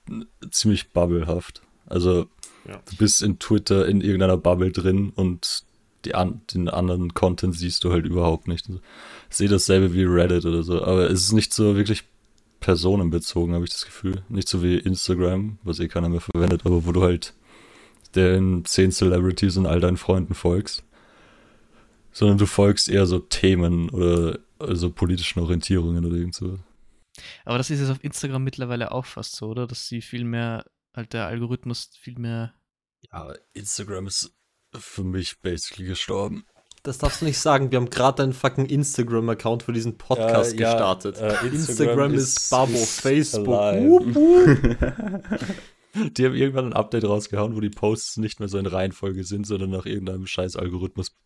ziemlich 0.51 0.90
bubblehaft. 0.90 1.62
Also 1.87 2.29
Ja. 2.66 2.83
du 2.90 2.97
bist 2.97 3.23
in 3.23 3.38
Twitter 3.38 3.87
in 3.87 4.01
irgendeiner 4.01 4.38
Bubble 4.38 4.73
drin 4.73 5.11
und 5.11 5.64
die 6.07 6.14
an, 6.14 6.40
den 6.53 6.69
anderen 6.69 7.14
Content 7.14 7.55
siehst 7.55 7.85
du 7.85 7.92
halt 7.92 8.07
überhaupt 8.07 8.49
nicht. 8.49 8.69
Ich 8.69 9.37
sehe 9.37 9.49
dasselbe 9.49 9.92
wie 9.92 10.05
Reddit 10.05 10.47
oder 10.47 10.62
so, 10.62 10.83
aber 10.83 11.11
es 11.11 11.21
ist 11.25 11.33
nicht 11.33 11.53
so 11.53 11.77
wirklich 11.77 12.05
personenbezogen, 12.61 13.55
habe 13.55 13.64
ich 13.64 13.71
das 13.71 13.85
Gefühl. 13.85 14.23
Nicht 14.29 14.49
so 14.49 14.62
wie 14.62 14.77
Instagram, 14.77 15.59
was 15.62 15.81
eh 15.81 15.88
keiner 15.88 16.09
mehr 16.09 16.21
verwendet, 16.21 16.62
aber 16.64 16.87
wo 16.87 16.92
du 16.92 17.03
halt 17.03 17.35
den 18.14 18.64
zehn 18.64 18.90
Celebrities 18.90 19.57
und 19.57 19.66
all 19.66 19.81
deinen 19.81 19.97
Freunden 19.97 20.35
folgst. 20.35 20.83
Sondern 22.12 22.38
du 22.38 22.47
folgst 22.47 22.88
eher 22.88 23.07
so 23.07 23.19
Themen 23.19 23.90
oder 23.90 24.38
also 24.59 24.90
politischen 24.90 25.40
Orientierungen 25.40 26.05
oder 26.05 26.16
irgend 26.16 26.35
so. 26.35 26.59
Aber 27.45 27.59
das 27.59 27.71
ist 27.71 27.81
jetzt 27.81 27.90
auf 27.90 28.03
Instagram 28.03 28.42
mittlerweile 28.45 28.92
auch 28.92 29.05
fast 29.05 29.37
so, 29.37 29.49
oder? 29.49 29.66
Dass 29.66 29.87
sie 29.87 30.01
viel 30.01 30.25
mehr, 30.25 30.64
halt 30.95 31.12
der 31.12 31.27
Algorithmus 31.27 31.90
viel 32.01 32.19
mehr. 32.19 32.55
Ja, 33.12 33.35
Instagram 33.53 34.07
ist 34.07 34.36
für 34.81 35.05
mich 35.05 35.41
basically 35.43 35.87
gestorben. 35.87 36.45
Das 36.83 36.99
darfst 36.99 37.21
du 37.21 37.25
nicht 37.25 37.39
sagen. 37.41 37.73
Wir 37.73 37.79
haben 37.81 37.91
gerade 37.91 38.23
einen 38.23 38.33
fucking 38.33 38.67
Instagram-Account 38.67 39.65
für 39.65 39.73
diesen 39.73 39.99
Podcast 39.99 40.55
Äh, 40.55 40.61
ja, 40.61 40.73
gestartet. 40.73 41.17
äh, 41.19 41.29
Instagram, 41.47 41.53
Instagram 41.53 42.15
ist, 42.15 42.37
ist- 42.39 42.51
Babo, 42.51 42.73
ist 42.75 43.01
Facebook. 43.01 43.47
Wup, 43.49 44.15
wup. 44.15 45.39
Die 46.17 46.25
haben 46.27 46.35
irgendwann 46.35 46.67
ein 46.67 46.73
Update 46.75 47.05
rausgehauen, 47.05 47.57
wo 47.57 47.61
die 47.61 47.71
Posts 47.71 48.19
nicht 48.19 48.39
mehr 48.39 48.49
so 48.51 48.59
in 48.59 48.67
Reihenfolge 48.67 49.25
sind, 49.25 49.47
sondern 49.47 49.71
nach 49.71 49.87
irgendeinem 49.87 50.27
scheiß 50.27 50.57
Algorithmus 50.57 51.17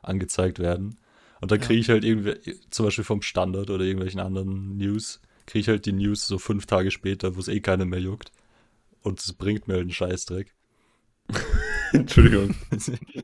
angezeigt 0.00 0.60
werden. 0.60 0.96
Und 1.40 1.50
dann 1.50 1.60
kriege 1.60 1.80
ich 1.80 1.88
halt 1.90 2.04
irgendwie, 2.04 2.36
zum 2.70 2.86
Beispiel 2.86 3.02
vom 3.04 3.20
Standard 3.20 3.68
oder 3.68 3.84
irgendwelchen 3.84 4.20
anderen 4.20 4.76
News, 4.76 5.20
kriege 5.46 5.60
ich 5.62 5.68
halt 5.68 5.86
die 5.86 5.92
News 5.92 6.24
so 6.26 6.38
fünf 6.38 6.66
Tage 6.66 6.92
später, 6.92 7.34
wo 7.34 7.40
es 7.40 7.48
eh 7.48 7.58
keinen 7.60 7.88
mehr 7.88 7.98
juckt. 8.00 8.30
Und 9.02 9.18
es 9.18 9.32
bringt 9.32 9.66
mir 9.66 9.74
halt 9.74 9.82
einen 9.82 9.90
Scheißdreck. 9.92 10.54
Entschuldigung. 12.00 12.54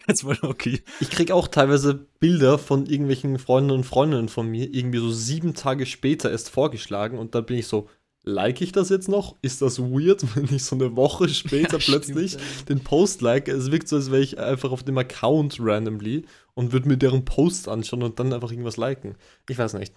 Jetzt 0.07 0.25
mal 0.25 0.39
okay. 0.43 0.83
Ich 1.01 1.11
krieg 1.11 1.31
auch 1.31 1.49
teilweise 1.49 1.95
Bilder 2.21 2.59
von 2.59 2.87
irgendwelchen 2.87 3.39
Freunden 3.39 3.71
und 3.71 3.85
Freundinnen 3.85 4.29
von 4.29 4.49
mir, 4.49 4.73
irgendwie 4.73 4.99
so 4.99 5.11
sieben 5.11 5.55
Tage 5.55 5.87
später 5.87 6.31
erst 6.31 6.51
vorgeschlagen 6.51 7.19
und 7.19 7.35
dann 7.35 7.47
bin 7.47 7.57
ich 7.59 7.67
so, 7.67 7.89
like 8.25 8.61
ich 8.61 8.73
das 8.73 8.91
jetzt 8.91 9.09
noch? 9.09 9.37
Ist 9.43 9.63
das 9.63 9.79
weird, 9.79 10.23
wenn 10.37 10.55
ich 10.55 10.65
so 10.65 10.77
eine 10.77 10.97
Woche 10.97 11.29
später 11.29 11.79
Ja, 11.79 11.85
plötzlich 11.85 12.33
stimmt. 12.33 12.69
den 12.69 12.81
Post 12.85 13.23
like? 13.23 13.49
Es 13.49 13.71
wirkt 13.71 13.89
so, 13.89 13.97
als 13.97 14.11
wäre 14.11 14.23
ich 14.23 14.39
einfach 14.39 14.71
auf 14.71 14.83
dem 14.83 14.99
Account 14.99 15.59
randomly 15.61 16.25
und 16.55 16.73
würde 16.73 16.89
mir 16.89 16.97
deren 16.99 17.25
Post 17.25 17.69
anschauen 17.69 18.03
und 18.03 18.19
dann 18.19 18.33
einfach 18.33 18.51
irgendwas 18.51 18.77
liken. 18.77 19.17
Ich 19.49 19.59
weiß 19.59 19.75
nicht. 19.75 19.95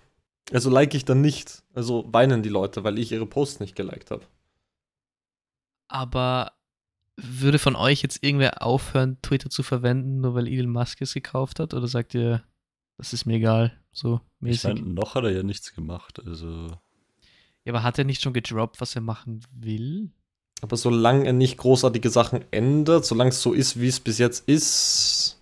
Also 0.52 0.70
like 0.70 0.94
ich 0.94 1.06
dann 1.06 1.22
nicht. 1.22 1.64
Also 1.74 2.06
weinen 2.12 2.44
die 2.44 2.50
Leute, 2.50 2.84
weil 2.84 3.00
ich 3.00 3.12
ihre 3.12 3.26
Posts 3.26 3.60
nicht 3.60 3.76
geliked 3.76 4.12
habe. 4.12 4.26
Aber 5.88 6.54
würde 7.18 7.60
von 7.60 7.76
euch 7.76 8.02
jetzt 8.02 8.24
irgendwer 8.24 8.62
aufhören, 8.64 9.22
Twitter 9.22 9.50
zu 9.50 9.64
verwenden, 9.64 10.22
nur 10.22 10.34
weil 10.36 10.48
Elon 10.48 10.72
Musk 10.72 11.02
es 11.02 11.14
gekauft 11.14 11.60
hat? 11.60 11.74
Oder 11.74 11.88
sagt 11.88 12.14
ihr, 12.14 12.44
das 12.98 13.14
ist 13.14 13.26
mir 13.26 13.36
egal, 13.38 13.78
so 13.92 14.22
Ich 14.42 14.42
mäßig? 14.42 14.64
meine, 14.64 14.82
noch 14.82 15.16
hat 15.16 15.24
er 15.24 15.32
ja 15.32 15.44
nichts 15.44 15.74
gemacht. 15.74 16.20
Also, 16.26 16.68
ja, 17.66 17.74
aber 17.74 17.84
hat 17.84 17.98
er 18.00 18.06
nicht 18.06 18.22
schon 18.22 18.34
gedroppt, 18.34 18.82
was 18.82 18.96
er 18.96 19.02
machen 19.02 19.42
will? 19.52 20.12
Aber 20.62 20.78
solange 20.78 21.26
er 21.26 21.34
nicht 21.34 21.58
großartige 21.58 22.10
Sachen 22.10 22.46
ändert, 22.52 23.06
solange 23.06 23.30
es 23.30 23.42
so 23.42 23.54
ist, 23.54 23.80
wie 23.80 23.88
es 23.88 24.00
bis 24.00 24.18
jetzt 24.20 24.48
ist, 24.48 25.42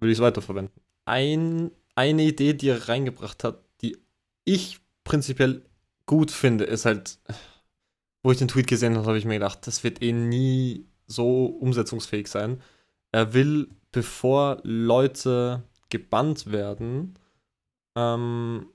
würde 0.00 0.12
ich 0.12 0.18
es 0.18 0.22
weiterverwenden. 0.22 0.80
Ein, 1.04 1.70
eine 1.94 2.22
Idee, 2.22 2.54
die 2.54 2.68
er 2.68 2.88
reingebracht 2.88 3.44
hat, 3.44 3.62
die 3.82 3.98
ich 4.46 4.80
prinzipiell 5.04 5.62
gut 6.06 6.30
finde, 6.30 6.64
ist 6.64 6.86
halt, 6.86 7.18
wo 8.22 8.32
ich 8.32 8.38
den 8.38 8.48
Tweet 8.48 8.66
gesehen 8.66 8.96
habe, 8.96 9.06
habe 9.06 9.18
ich 9.18 9.26
mir 9.26 9.34
gedacht, 9.34 9.66
das 9.66 9.84
wird 9.84 10.02
eh 10.02 10.12
nie 10.12 10.86
so 11.06 11.46
umsetzungsfähig 11.46 12.28
sein. 12.28 12.60
Er 13.12 13.34
will, 13.34 13.68
bevor 13.92 14.60
Leute 14.62 15.62
gebannt 15.90 16.50
werden, 16.50 17.14
ähm, 17.94 18.66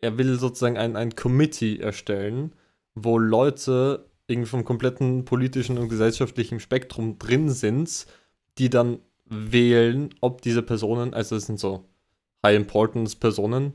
er 0.00 0.18
will 0.18 0.38
sozusagen 0.38 0.76
ein, 0.76 0.96
ein 0.96 1.16
Committee 1.16 1.78
erstellen, 1.78 2.52
wo 2.94 3.18
Leute 3.18 4.06
irgendwie 4.26 4.48
vom 4.48 4.64
kompletten 4.64 5.24
politischen 5.24 5.78
und 5.78 5.88
gesellschaftlichen 5.88 6.60
Spektrum 6.60 7.18
drin 7.18 7.50
sind, 7.50 8.06
die 8.58 8.70
dann 8.70 9.00
wählen, 9.24 10.14
ob 10.20 10.42
diese 10.42 10.62
Personen, 10.62 11.14
also 11.14 11.36
es 11.36 11.46
sind 11.46 11.58
so 11.58 11.84
High-Importance-Personen, 12.44 13.74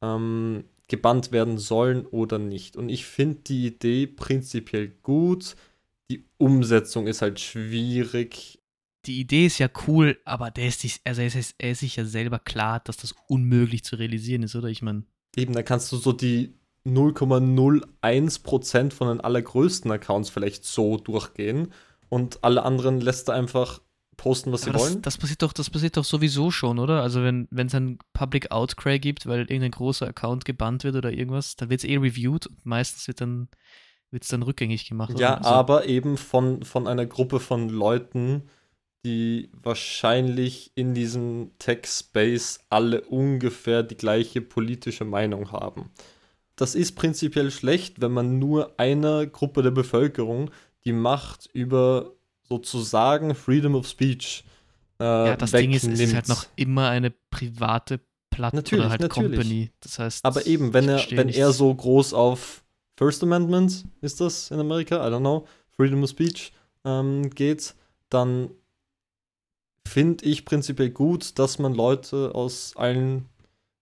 ähm, 0.00 0.64
gebannt 0.88 1.32
werden 1.32 1.58
sollen 1.58 2.06
oder 2.06 2.38
nicht. 2.38 2.76
Und 2.76 2.88
ich 2.88 3.04
finde 3.04 3.40
die 3.46 3.66
Idee 3.66 4.06
prinzipiell 4.06 4.88
gut. 5.02 5.56
Die 6.10 6.24
Umsetzung 6.38 7.06
ist 7.06 7.22
halt 7.22 7.40
schwierig. 7.40 8.60
Die 9.06 9.20
Idee 9.20 9.46
ist 9.46 9.58
ja 9.58 9.68
cool, 9.86 10.18
aber 10.24 10.50
der 10.50 10.68
ist 10.68 10.80
sich, 10.80 11.00
also 11.04 11.20
er, 11.20 11.28
ist, 11.28 11.54
er 11.58 11.70
ist 11.70 11.80
sich 11.80 11.96
ja 11.96 12.04
selber 12.04 12.38
klar, 12.38 12.80
dass 12.80 12.96
das 12.96 13.14
unmöglich 13.28 13.84
zu 13.84 13.96
realisieren 13.96 14.42
ist, 14.42 14.56
oder? 14.56 14.68
Ich 14.68 14.82
meine, 14.82 15.04
eben, 15.36 15.52
da 15.52 15.62
kannst 15.62 15.92
du 15.92 15.96
so 15.96 16.12
die 16.12 16.54
0,01% 16.86 18.92
von 18.92 19.08
den 19.08 19.20
allergrößten 19.20 19.90
Accounts 19.90 20.30
vielleicht 20.30 20.64
so 20.64 20.96
durchgehen 20.96 21.72
und 22.08 22.42
alle 22.42 22.62
anderen 22.62 23.00
lässt 23.00 23.28
du 23.28 23.32
einfach 23.32 23.80
posten, 24.16 24.52
was 24.52 24.62
sie 24.62 24.70
Aber 24.70 24.78
das, 24.78 24.90
wollen. 24.90 25.02
das 25.02 25.16
passiert 25.16 25.42
doch, 25.42 25.52
das 25.52 25.70
passiert 25.70 25.96
doch 25.96 26.04
sowieso 26.04 26.50
schon, 26.50 26.78
oder? 26.78 27.02
Also 27.02 27.22
wenn 27.22 27.48
es 27.50 27.74
ein 27.74 27.98
Public 28.12 28.50
Outcry 28.50 28.98
gibt, 28.98 29.26
weil 29.26 29.40
irgendein 29.40 29.70
großer 29.70 30.08
Account 30.08 30.44
gebannt 30.44 30.84
wird 30.84 30.96
oder 30.96 31.12
irgendwas, 31.12 31.56
dann 31.56 31.70
wird 31.70 31.84
es 31.84 31.88
eh 31.88 31.96
reviewed 31.96 32.46
und 32.46 32.66
meistens 32.66 33.06
wird 33.06 33.20
dann 33.20 33.48
wird 34.10 34.22
es 34.22 34.28
dann 34.28 34.42
rückgängig 34.42 34.88
gemacht. 34.88 35.10
oder? 35.10 35.20
Ja, 35.20 35.34
Also- 35.34 35.50
aber 35.50 35.86
eben 35.86 36.16
von, 36.16 36.62
von 36.62 36.86
einer 36.86 37.06
Gruppe 37.06 37.40
von 37.40 37.68
Leuten, 37.68 38.42
die 39.04 39.50
wahrscheinlich 39.52 40.72
in 40.74 40.94
diesem 40.94 41.52
Tech-Space 41.58 42.60
alle 42.68 43.02
ungefähr 43.02 43.82
die 43.82 43.96
gleiche 43.96 44.40
politische 44.40 45.04
Meinung 45.04 45.52
haben. 45.52 45.90
Das 46.56 46.74
ist 46.74 46.96
prinzipiell 46.96 47.50
schlecht, 47.52 48.00
wenn 48.00 48.10
man 48.12 48.38
nur 48.40 48.74
einer 48.80 49.26
Gruppe 49.26 49.62
der 49.62 49.70
Bevölkerung 49.70 50.50
die 50.84 50.92
Macht 50.92 51.48
über 51.52 52.12
sozusagen 52.48 53.34
Freedom 53.34 53.74
of 53.76 53.86
Speech 53.86 54.44
äh, 55.00 55.04
ja, 55.04 55.36
das 55.36 55.52
Ding 55.52 55.72
ist, 55.72 55.84
es 55.84 55.90
ist 55.92 55.98
wegnimmt. 56.00 56.14
halt 56.16 56.28
noch 56.28 56.46
immer 56.56 56.88
eine 56.88 57.12
private 57.30 58.00
Plattform 58.30 58.56
Natürlich, 58.58 58.84
oder 58.84 58.90
halt 58.90 59.00
natürlich. 59.02 59.30
Company. 59.38 59.70
Das 59.80 59.98
heißt, 60.00 60.24
Aber 60.24 60.44
eben, 60.46 60.72
wenn 60.74 60.88
er, 60.88 61.04
wenn 61.10 61.28
er 61.28 61.52
so 61.52 61.72
groß 61.72 62.14
auf 62.14 62.64
First 62.98 63.22
Amendment, 63.22 63.84
ist 64.00 64.20
das 64.20 64.50
in 64.50 64.58
Amerika, 64.58 64.96
I 65.06 65.12
don't 65.12 65.20
know, 65.20 65.46
Freedom 65.76 66.02
of 66.02 66.10
Speech 66.10 66.52
ähm, 66.84 67.30
geht, 67.30 67.76
dann 68.10 68.50
finde 69.86 70.24
ich 70.24 70.44
prinzipiell 70.44 70.90
gut, 70.90 71.38
dass 71.38 71.60
man 71.60 71.74
Leute 71.74 72.34
aus 72.34 72.74
allen 72.74 73.26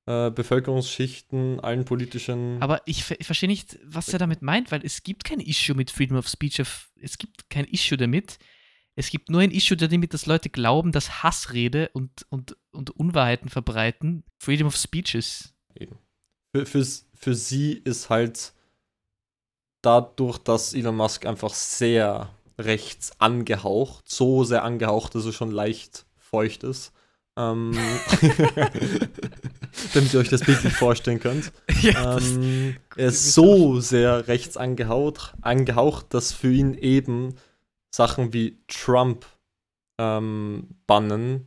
äh, 0.05 0.31
Bevölkerungsschichten, 0.31 1.61
allen 1.61 1.87
politischen. 1.87 2.61
Aber 2.61 2.83
ich, 2.85 3.11
ich 3.11 3.25
verstehe 3.25 3.49
nicht, 3.49 3.79
was 3.85 4.11
er 4.11 4.19
damit 4.19 4.43
meint, 4.43 4.71
weil 4.71 4.85
es 4.85 5.03
gibt 5.03 5.25
kein 5.25 5.41
Issue 5.41 5.75
mit 5.75 5.91
Freedom 5.91 6.19
of 6.19 6.29
Speech. 6.29 6.61
Es 7.01 7.17
gibt 7.17 7.49
kein 7.49 7.65
Issue 7.65 7.97
damit. 7.97 8.39
Es 8.97 9.09
gibt 9.09 9.31
nur 9.31 9.41
ein 9.41 9.51
Issue 9.51 9.79
damit, 9.79 10.13
dass 10.13 10.27
Leute 10.27 10.51
glauben, 10.51 10.93
dass 10.93 11.23
Hassrede 11.23 11.89
und, 11.95 12.27
und, 12.29 12.55
und 12.71 12.91
Unwahrheiten 12.91 13.49
verbreiten 13.49 14.25
Freedom 14.39 14.67
of 14.67 14.77
Speech 14.77 15.15
ist. 15.15 15.55
für, 16.55 16.67
für, 16.67 16.87
für 17.15 17.35
sie 17.35 17.73
ist 17.73 18.11
halt 18.11 18.53
dadurch, 19.87 20.39
dass 20.39 20.75
Elon 20.75 20.97
Musk 20.97 21.25
einfach 21.27 21.55
sehr 21.55 22.31
rechts 22.59 23.13
angehaucht, 23.21 24.09
so 24.09 24.43
sehr 24.43 24.65
angehaucht, 24.65 25.15
dass 25.15 25.27
er 25.27 25.33
schon 25.33 25.53
leicht 25.53 26.07
feucht 26.17 26.65
ist. 26.65 26.93
Ähm, 27.39 27.73
damit 29.95 30.15
ihr 30.15 30.21
euch 30.21 30.31
das 30.31 30.41
bildlich 30.41 30.73
vorstellen 30.73 31.21
könnt. 31.21 31.53
Ja, 31.83 32.17
Ähm, 32.17 32.77
er 32.97 33.09
ist 33.09 33.35
so 33.35 33.81
sehr 33.81 34.27
rechts 34.29 34.57
angehaucht, 34.57 35.35
angehaucht, 35.43 36.07
dass 36.15 36.33
für 36.33 36.51
ihn 36.51 36.75
eben 36.75 37.35
Sachen 37.95 38.33
wie 38.33 38.59
Trump 38.67 39.27
ähm, 39.99 40.69
bannen, 40.87 41.47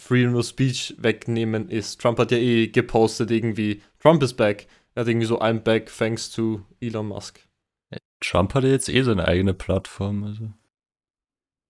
Freedom 0.00 0.36
of 0.36 0.46
Speech 0.46 0.94
wegnehmen 0.98 1.68
ist. 1.68 2.00
Trump 2.00 2.18
hat 2.20 2.30
ja 2.30 2.38
eh 2.38 2.68
gepostet 2.68 3.32
irgendwie, 3.32 3.82
Trump 3.98 4.22
is 4.22 4.32
back. 4.32 4.68
Er 4.94 5.02
hat 5.02 5.08
irgendwie 5.08 5.26
so, 5.26 5.40
I'm 5.40 5.58
back 5.58 5.90
thanks 5.94 6.30
to 6.30 6.60
Elon 6.80 7.08
Musk. 7.08 7.40
Trump 8.20 8.54
hatte 8.54 8.68
jetzt 8.68 8.88
eh 8.88 9.02
seine 9.02 9.26
eigene 9.26 9.54
Plattform. 9.54 10.24
Also. 10.24 10.52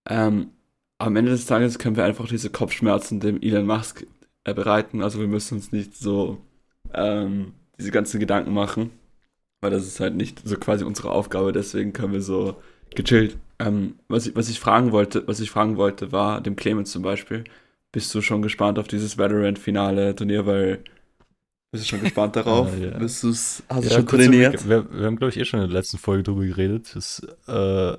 Ähm, 0.08 0.50
am 0.98 1.16
Ende 1.16 1.30
des 1.30 1.46
Tages 1.46 1.78
können 1.78 1.96
wir 1.96 2.04
einfach 2.04 2.28
diese 2.28 2.50
Kopfschmerzen 2.50 3.20
dem 3.20 3.40
Elon 3.40 3.66
Musk 3.66 4.06
äh, 4.44 4.54
bereiten. 4.54 5.02
Also 5.02 5.20
wir 5.20 5.28
müssen 5.28 5.56
uns 5.56 5.72
nicht 5.72 5.96
so 5.96 6.38
ähm, 6.92 7.54
diese 7.78 7.90
ganzen 7.90 8.20
Gedanken 8.20 8.52
machen, 8.52 8.90
weil 9.60 9.70
das 9.70 9.86
ist 9.86 10.00
halt 10.00 10.14
nicht 10.14 10.46
so 10.46 10.56
quasi 10.56 10.84
unsere 10.84 11.10
Aufgabe. 11.10 11.52
Deswegen 11.52 11.92
können 11.92 12.12
wir 12.12 12.22
so 12.22 12.60
gechillt. 12.94 13.38
Ähm, 13.58 13.94
was, 14.08 14.26
ich, 14.26 14.36
was 14.36 14.48
ich 14.48 14.60
fragen 14.60 14.92
wollte, 14.92 15.26
was 15.26 15.40
ich 15.40 15.50
fragen 15.50 15.76
wollte, 15.76 16.12
war 16.12 16.40
dem 16.40 16.56
Clemens 16.56 16.90
zum 16.90 17.02
Beispiel. 17.02 17.44
Bist 17.92 18.14
du 18.14 18.22
schon 18.22 18.42
gespannt 18.42 18.78
auf 18.78 18.88
dieses 18.88 19.18
Valorant-Finale-Turnier, 19.18 20.46
weil 20.46 20.84
bist 21.72 21.84
du 21.84 21.88
schon 21.88 22.00
gespannt 22.00 22.36
darauf? 22.36 22.68
Ah, 22.72 22.76
ja. 22.76 22.98
Bist 22.98 23.22
du's, 23.22 23.62
hast 23.68 23.84
du 23.84 23.88
Ja, 23.88 23.96
schon 23.96 24.06
kurz 24.06 24.24
trainiert? 24.24 24.68
Wir, 24.68 24.90
wir 24.92 25.06
haben, 25.06 25.16
glaube 25.16 25.30
ich, 25.30 25.38
eh 25.38 25.44
schon 25.44 25.60
in 25.60 25.68
der 25.68 25.78
letzten 25.78 25.98
Folge 25.98 26.22
drüber 26.24 26.44
geredet, 26.44 26.94
dass 26.94 27.20
äh, 27.46 27.96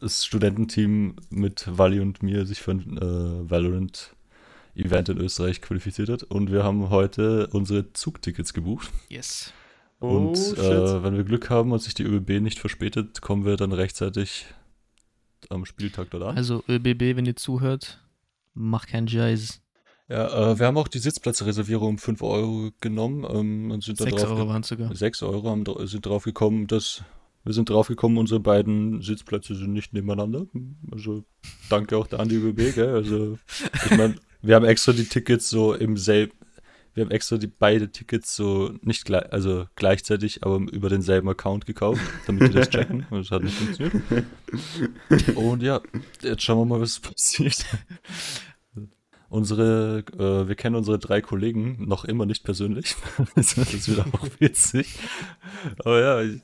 das 0.00 0.24
Studententeam 0.26 1.16
mit 1.30 1.66
Wally 1.66 2.00
und 2.00 2.22
mir 2.22 2.46
sich 2.46 2.60
für 2.60 2.72
ein 2.72 2.98
äh, 2.98 3.50
Valorant-Event 3.50 5.08
in 5.08 5.18
Österreich 5.18 5.60
qualifiziert 5.62 6.08
hat. 6.10 6.22
Und 6.24 6.52
wir 6.52 6.64
haben 6.64 6.90
heute 6.90 7.46
unsere 7.48 7.92
Zugtickets 7.92 8.52
gebucht. 8.52 8.90
yes. 9.08 9.52
und 10.00 10.36
shit. 10.36 10.58
äh, 10.58 11.02
wenn 11.02 11.16
wir 11.16 11.24
Glück 11.24 11.48
haben 11.48 11.72
und 11.72 11.80
sich 11.80 11.94
die 11.94 12.02
ÖBB 12.04 12.40
nicht 12.40 12.58
verspätet, 12.58 13.20
kommen 13.22 13.44
wir 13.46 13.56
dann 13.56 13.72
rechtzeitig 13.72 14.46
am 15.48 15.64
Spieltag 15.64 16.10
dort 16.10 16.24
an. 16.24 16.36
Also 16.36 16.62
ÖBB, 16.68 17.16
wenn 17.16 17.26
ihr 17.26 17.36
zuhört, 17.36 18.02
macht 18.54 18.88
keinen 18.88 19.08
Scheiß. 19.08 19.60
Ja, 20.08 20.52
äh, 20.52 20.58
wir 20.58 20.66
haben 20.66 20.76
auch 20.76 20.88
die 20.88 20.98
Sitzplatzreservierung 20.98 21.90
um 21.90 21.98
5 21.98 22.22
Euro 22.22 22.70
genommen 22.80 23.26
ähm, 23.28 23.70
und 23.70 23.82
sind 23.82 24.00
da 24.00 24.04
6 24.04 24.22
drauf 24.22 24.30
Euro 24.30 24.48
waren 24.48 24.62
es 24.62 24.68
sogar. 24.68 24.94
6 24.94 25.22
Euro 25.22 25.50
haben, 25.50 25.64
sind 25.86 26.04
drauf 26.04 26.24
gekommen, 26.24 26.66
dass 26.66 27.02
wir 27.44 27.52
sind 27.52 27.68
drauf 27.68 27.88
gekommen, 27.88 28.16
unsere 28.16 28.40
beiden 28.40 29.02
Sitzplätze 29.02 29.54
sind 29.54 29.72
nicht 29.74 29.92
nebeneinander. 29.92 30.46
Also 30.90 31.24
danke 31.68 31.96
auch 31.98 32.06
da 32.06 32.16
an 32.16 32.28
die 32.28 32.36
ÖBB, 32.36 32.74
gell? 32.74 32.94
Also 32.94 33.38
ich 33.84 33.96
meine, 33.96 34.16
wir 34.40 34.54
haben 34.54 34.64
extra 34.64 34.92
die 34.92 35.04
Tickets 35.04 35.50
so 35.50 35.74
im 35.74 35.98
selben, 35.98 36.32
wir 36.94 37.04
haben 37.04 37.10
extra 37.10 37.36
die 37.36 37.46
beide 37.46 37.90
Tickets 37.90 38.34
so 38.34 38.72
nicht 38.80 39.04
gleich, 39.04 39.30
also 39.30 39.66
gleichzeitig, 39.74 40.42
aber 40.42 40.56
über 40.56 40.88
denselben 40.88 41.28
Account 41.28 41.66
gekauft, 41.66 42.00
damit 42.26 42.48
die 42.48 42.54
das 42.54 42.70
checken. 42.70 43.06
Und 43.10 43.18
das 43.24 43.30
hat 43.30 43.42
nicht 43.42 43.56
funktioniert. 43.56 44.02
Und 45.34 45.62
ja, 45.62 45.82
jetzt 46.22 46.42
schauen 46.42 46.60
wir 46.60 46.64
mal, 46.64 46.80
was 46.80 46.98
passiert. 46.98 47.64
Unsere, 49.28 50.04
äh, 50.18 50.48
wir 50.48 50.54
kennen 50.54 50.76
unsere 50.76 50.98
drei 50.98 51.20
Kollegen 51.20 51.76
noch 51.86 52.04
immer 52.04 52.26
nicht 52.26 52.44
persönlich. 52.44 52.96
das 53.34 53.56
ist 53.56 53.90
wieder 53.90 54.06
auch 54.12 54.28
witzig. 54.38 54.98
Aber 55.78 56.00
ja, 56.00 56.34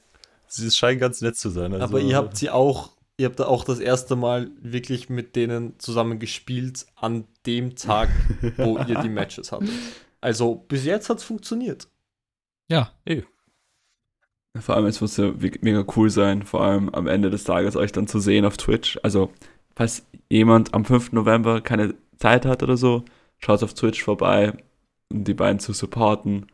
sie 0.47 0.71
scheinen 0.71 0.99
ganz 0.99 1.21
nett 1.21 1.37
zu 1.37 1.51
sein. 1.51 1.73
Also, 1.73 1.85
Aber 1.85 2.01
ihr 2.01 2.17
habt 2.17 2.37
sie 2.37 2.51
auch, 2.51 2.91
ihr 3.17 3.27
habt 3.27 3.39
da 3.39 3.47
auch 3.47 3.65
das 3.65 3.79
erste 3.79 4.17
Mal 4.17 4.51
wirklich 4.61 5.09
mit 5.09 5.37
denen 5.37 5.79
zusammen 5.79 6.19
gespielt 6.19 6.87
an 6.97 7.25
dem 7.47 7.77
Tag, 7.77 8.11
wo 8.57 8.79
ihr 8.89 9.01
die 9.01 9.09
Matches 9.09 9.53
hattet. 9.53 9.71
Also 10.21 10.55
bis 10.55 10.85
jetzt 10.85 11.09
hat 11.09 11.19
es 11.19 11.25
funktioniert. 11.25 11.89
Ja. 12.69 12.93
Vor 14.59 14.75
allem, 14.75 14.87
es 14.87 15.01
muss 15.01 15.17
ja 15.17 15.33
mega 15.61 15.85
cool 15.97 16.11
sein, 16.11 16.43
vor 16.43 16.63
allem 16.63 16.89
am 16.89 17.07
Ende 17.07 17.31
des 17.31 17.45
Tages 17.45 17.77
euch 17.77 17.93
dann 17.93 18.09
zu 18.09 18.19
sehen 18.19 18.45
auf 18.45 18.57
Twitch. 18.57 18.99
Also, 19.03 19.33
falls 19.77 20.07
jemand 20.29 20.75
am 20.75 20.85
5. 20.85 21.13
November 21.13 21.61
keine 21.61 21.95
Zeit 22.21 22.45
hat 22.47 22.63
oder 22.63 22.77
so, 22.77 23.05
schaut 23.39 23.63
auf 23.63 23.75
Twitch 23.75 24.03
vorbei, 24.05 24.53
um 25.13 25.25
die 25.25 25.35
beiden 25.35 25.59
zu 25.59 25.73
supporten. 25.73 26.47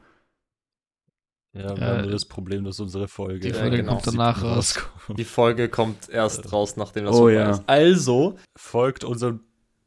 Ja, 1.52 1.76
wir 1.76 1.83
Äh, 1.83 1.87
haben 1.87 2.02
nur 2.02 2.11
das 2.11 2.24
Problem, 2.26 2.64
dass 2.64 2.81
unsere 2.81 3.09
Folge, 3.09 3.48
die 3.48 3.52
Folge 3.52 3.81
am 3.81 3.87
kommt 3.87 4.07
danach 4.07 4.37
7. 4.38 4.48
raus. 4.48 4.76
rauskommt. 4.76 5.18
Die 5.18 5.24
Folge 5.24 5.68
kommt 5.68 6.09
erst 6.09 6.52
raus, 6.52 6.76
nachdem 6.76 7.07
das 7.07 7.14
Oh 7.14 7.18
vorbei 7.20 7.33
ja. 7.35 7.50
ist. 7.50 7.62
Also, 7.66 8.37
Folgt 8.57 9.05
unserem, 9.05 9.40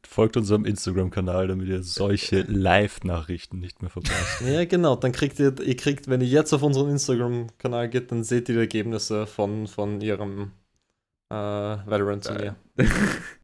folgt 0.04 0.36
unserem 0.36 0.64
Instagram-Kanal, 0.64 1.46
damit 1.48 1.68
ihr 1.68 1.82
solche 1.84 2.42
Live-Nachrichten 2.42 3.60
nicht 3.60 3.82
mehr 3.82 3.90
verpasst. 3.90 4.40
ja 4.46 4.64
genau, 4.64 4.96
dann 4.96 5.12
kriegt 5.12 5.38
ihr, 5.38 5.54
ihr 5.60 5.76
kriegt, 5.76 6.08
wenn 6.08 6.20
ihr 6.20 6.26
jetzt 6.26 6.52
auf 6.52 6.62
unseren 6.62 6.90
Instagram-Kanal 6.90 7.88
geht, 7.88 8.10
dann 8.10 8.24
seht 8.24 8.48
ihr 8.48 8.54
die 8.56 8.60
Ergebnisse 8.62 9.26
von, 9.28 9.68
von 9.68 10.00
ihrem 10.00 10.50
äh, 11.30 11.34
Valorant-Turnier. 11.34 12.56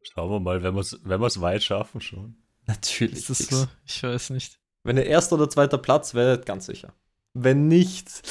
Schauen 0.03 0.31
wir 0.31 0.40
mal, 0.40 0.62
wenn 0.62 0.75
wir 0.75 0.81
es 0.81 1.01
wenn 1.05 1.20
wir's 1.20 1.40
weit 1.40 1.62
schaffen 1.62 2.01
schon. 2.01 2.37
Natürlich. 2.66 3.18
Ist 3.18 3.31
das 3.31 3.38
so? 3.38 3.66
Ich 3.85 4.03
weiß 4.03 4.31
nicht. 4.31 4.59
Wenn 4.83 4.96
ihr 4.96 5.07
erster 5.07 5.37
oder 5.37 5.49
zweiter 5.49 5.79
Platz 5.79 6.14
werdet, 6.14 6.46
ganz 6.46 6.66
sicher. 6.66 6.92
Wenn 7.35 7.68
nicht, 7.68 8.22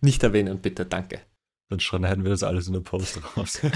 nicht 0.00 0.22
erwähnen, 0.22 0.58
bitte, 0.60 0.86
danke. 0.86 1.20
Dann 1.68 1.80
schneiden 1.80 2.24
wir 2.24 2.30
das 2.30 2.42
alles 2.42 2.66
in 2.66 2.74
der 2.74 2.80
Post 2.80 3.20
raus. 3.36 3.60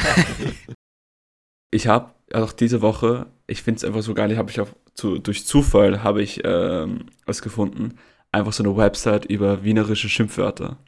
Ich 1.70 1.87
habe 1.87 2.14
auch 2.33 2.53
diese 2.53 2.81
Woche, 2.81 3.27
ich 3.46 3.62
finde 3.62 3.77
es 3.77 3.85
einfach 3.85 4.03
so 4.03 4.14
geil, 4.14 4.37
habe 4.37 4.51
ich 4.51 4.61
auch 4.61 4.68
zu, 4.94 5.18
durch 5.18 5.46
Zufall 5.46 6.03
habe 6.03 6.22
ich 6.22 6.40
ähm, 6.44 7.11
was 7.27 7.42
gefunden, 7.42 7.98
einfach 8.33 8.53
so 8.53 8.62
eine 8.62 8.77
Website 8.77 9.27
über 9.27 9.64
wienerische 9.64 10.09
Schimpfwörter. 10.09 10.79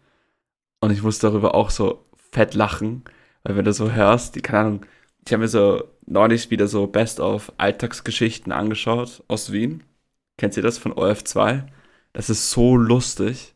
Und 0.81 0.91
ich 0.91 1.03
muss 1.03 1.19
darüber 1.19 1.55
auch 1.55 1.71
so 1.71 2.07
fett 2.33 2.55
lachen, 2.55 3.05
weil 3.43 3.57
wenn 3.57 3.65
du 3.65 3.73
so 3.73 3.93
hörst, 3.93 4.35
die, 4.37 4.43
keine 4.43 4.59
Ahnung, 4.61 4.87
ich 5.27 5.33
habe 5.33 5.43
mir 5.43 5.49
so 5.49 5.85
neulich 6.07 6.51
wieder 6.51 6.67
so 6.69 6.87
Best 6.87 7.21
of 7.21 7.53
Alltagsgeschichten 7.59 8.53
angeschaut 8.53 9.23
aus 9.29 9.53
Wien. 9.53 9.83
Kennt 10.39 10.57
ihr 10.57 10.63
das 10.63 10.79
von 10.79 10.93
OF2? 10.95 11.67
Das 12.13 12.31
ist 12.31 12.51
so 12.51 12.77
lustig. 12.77 13.55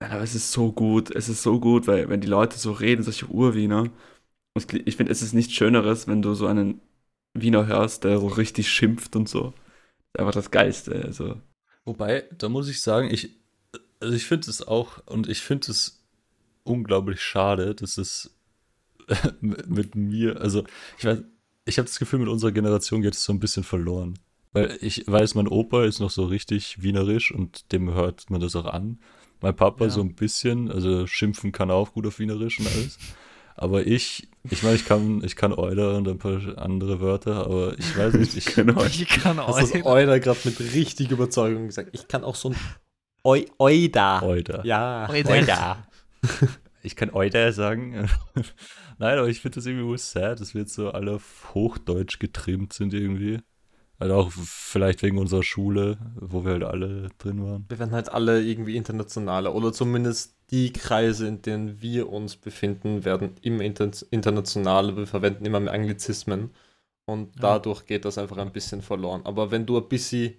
Aber 0.00 0.22
es 0.22 0.34
ist 0.34 0.52
so 0.52 0.72
gut, 0.72 1.10
es 1.10 1.28
ist 1.28 1.42
so 1.42 1.60
gut, 1.60 1.86
weil 1.86 2.08
wenn 2.08 2.20
die 2.22 2.26
Leute 2.28 2.58
so 2.58 2.72
reden, 2.72 3.02
solche 3.02 3.26
Urwiener, 3.26 3.90
ich 4.56 4.96
finde, 4.96 5.12
es 5.12 5.22
ist 5.22 5.34
nichts 5.34 5.52
Schöneres, 5.54 6.08
wenn 6.08 6.22
du 6.22 6.34
so 6.34 6.46
einen 6.46 6.80
Wiener 7.34 7.66
hörst, 7.66 8.04
der 8.04 8.18
so 8.18 8.26
richtig 8.28 8.70
schimpft 8.70 9.14
und 9.14 9.28
so. 9.28 9.52
Einfach 10.16 10.32
das 10.32 10.50
Geilste. 10.50 11.04
Also. 11.04 11.40
Wobei, 11.84 12.24
da 12.36 12.48
muss 12.48 12.68
ich 12.68 12.80
sagen, 12.80 13.10
ich, 13.10 13.38
Also 14.00 14.14
ich 14.14 14.26
finde 14.26 14.50
es 14.50 14.66
auch, 14.66 15.06
und 15.06 15.28
ich 15.28 15.40
finde 15.42 15.70
es 15.70 16.02
unglaublich 16.64 17.22
schade, 17.22 17.74
dass 17.74 17.98
es 17.98 18.34
mit 19.40 19.94
mir, 19.94 20.40
also 20.40 20.64
ich 20.98 21.04
weiß, 21.04 21.22
ich 21.66 21.78
habe 21.78 21.86
das 21.86 21.98
Gefühl, 21.98 22.20
mit 22.20 22.28
unserer 22.28 22.52
Generation 22.52 23.02
geht 23.02 23.14
es 23.14 23.24
so 23.24 23.32
ein 23.32 23.40
bisschen 23.40 23.64
verloren. 23.64 24.18
Weil 24.52 24.76
ich 24.80 25.04
weiß, 25.06 25.36
mein 25.36 25.46
Opa 25.46 25.84
ist 25.84 26.00
noch 26.00 26.10
so 26.10 26.24
richtig 26.24 26.82
wienerisch 26.82 27.32
und 27.32 27.70
dem 27.72 27.94
hört 27.94 28.30
man 28.30 28.40
das 28.40 28.56
auch 28.56 28.66
an. 28.66 28.98
Mein 29.40 29.54
Papa 29.54 29.84
Ja. 29.84 29.90
so 29.90 30.00
ein 30.00 30.14
bisschen, 30.14 30.70
also 30.70 31.06
schimpfen 31.06 31.52
kann 31.52 31.70
er 31.70 31.76
auch 31.76 31.92
gut 31.92 32.06
auf 32.06 32.18
Wienerisch 32.18 32.58
und 32.58 32.66
alles. 32.66 32.98
Aber 33.56 33.86
ich, 33.86 34.28
ich 34.50 34.62
meine, 34.62 34.76
ich 34.76 34.86
kann, 34.86 35.22
ich 35.22 35.36
kann 35.36 35.52
Euler 35.52 35.96
und 35.96 36.08
ein 36.08 36.18
paar 36.18 36.40
andere 36.58 37.00
Wörter, 37.00 37.44
aber 37.46 37.78
ich 37.78 37.96
weiß 37.96 38.14
nicht, 38.14 38.36
ich. 38.36 38.48
Ich 38.48 38.54
kann 38.54 38.74
Hast 38.74 39.60
das 39.60 39.74
euch. 39.74 39.84
Euler 39.84 40.18
gerade 40.18 40.40
mit 40.44 40.58
richtig 40.60 41.10
Überzeugung 41.10 41.66
gesagt. 41.66 41.90
Ich 41.92 42.08
kann 42.08 42.24
auch 42.24 42.34
so 42.34 42.50
ein 42.50 42.56
Eu 43.22 43.42
Euda. 43.58 44.22
Euler. 44.22 44.64
Ja. 44.64 45.08
Euda. 45.10 45.86
Ich 46.82 46.96
kann 46.96 47.10
Euler 47.12 47.52
sagen. 47.52 48.08
Nein, 48.98 49.18
aber 49.18 49.28
ich 49.28 49.40
finde 49.40 49.56
das 49.56 49.66
irgendwie 49.66 49.86
wohl 49.86 49.98
sad, 49.98 50.40
dass 50.40 50.54
wir 50.54 50.62
jetzt 50.62 50.74
so 50.74 50.90
alle 50.90 51.12
auf 51.12 51.54
Hochdeutsch 51.54 52.18
getrimmt 52.18 52.72
sind 52.72 52.94
irgendwie. 52.94 53.40
Also 53.98 54.14
auch 54.14 54.32
vielleicht 54.32 55.02
wegen 55.02 55.18
unserer 55.18 55.42
Schule, 55.42 55.98
wo 56.16 56.44
wir 56.44 56.52
halt 56.52 56.64
alle 56.64 57.10
drin 57.18 57.44
waren. 57.44 57.66
Wir 57.68 57.78
werden 57.78 57.90
halt 57.92 58.08
alle 58.10 58.40
irgendwie 58.42 58.76
internationaler 58.76 59.54
oder 59.54 59.74
zumindest 59.74 60.36
die 60.50 60.72
Kreise, 60.72 61.28
in 61.28 61.42
denen 61.42 61.82
wir 61.82 62.08
uns 62.08 62.36
befinden, 62.36 63.04
werden 63.04 63.32
immer 63.42 63.62
inter 63.62 63.90
internationaler. 64.10 64.96
Wir 64.96 65.06
verwenden 65.06 65.44
immer 65.44 65.60
mehr 65.60 65.74
Anglizismen 65.74 66.50
und 67.04 67.36
Ja. 67.36 67.42
dadurch 67.42 67.84
geht 67.84 68.06
das 68.06 68.16
einfach 68.16 68.38
ein 68.38 68.52
bisschen 68.52 68.80
verloren. 68.80 69.20
Aber 69.24 69.50
wenn 69.50 69.66
du 69.66 69.76
ein 69.76 69.88
bisschen 69.88 70.34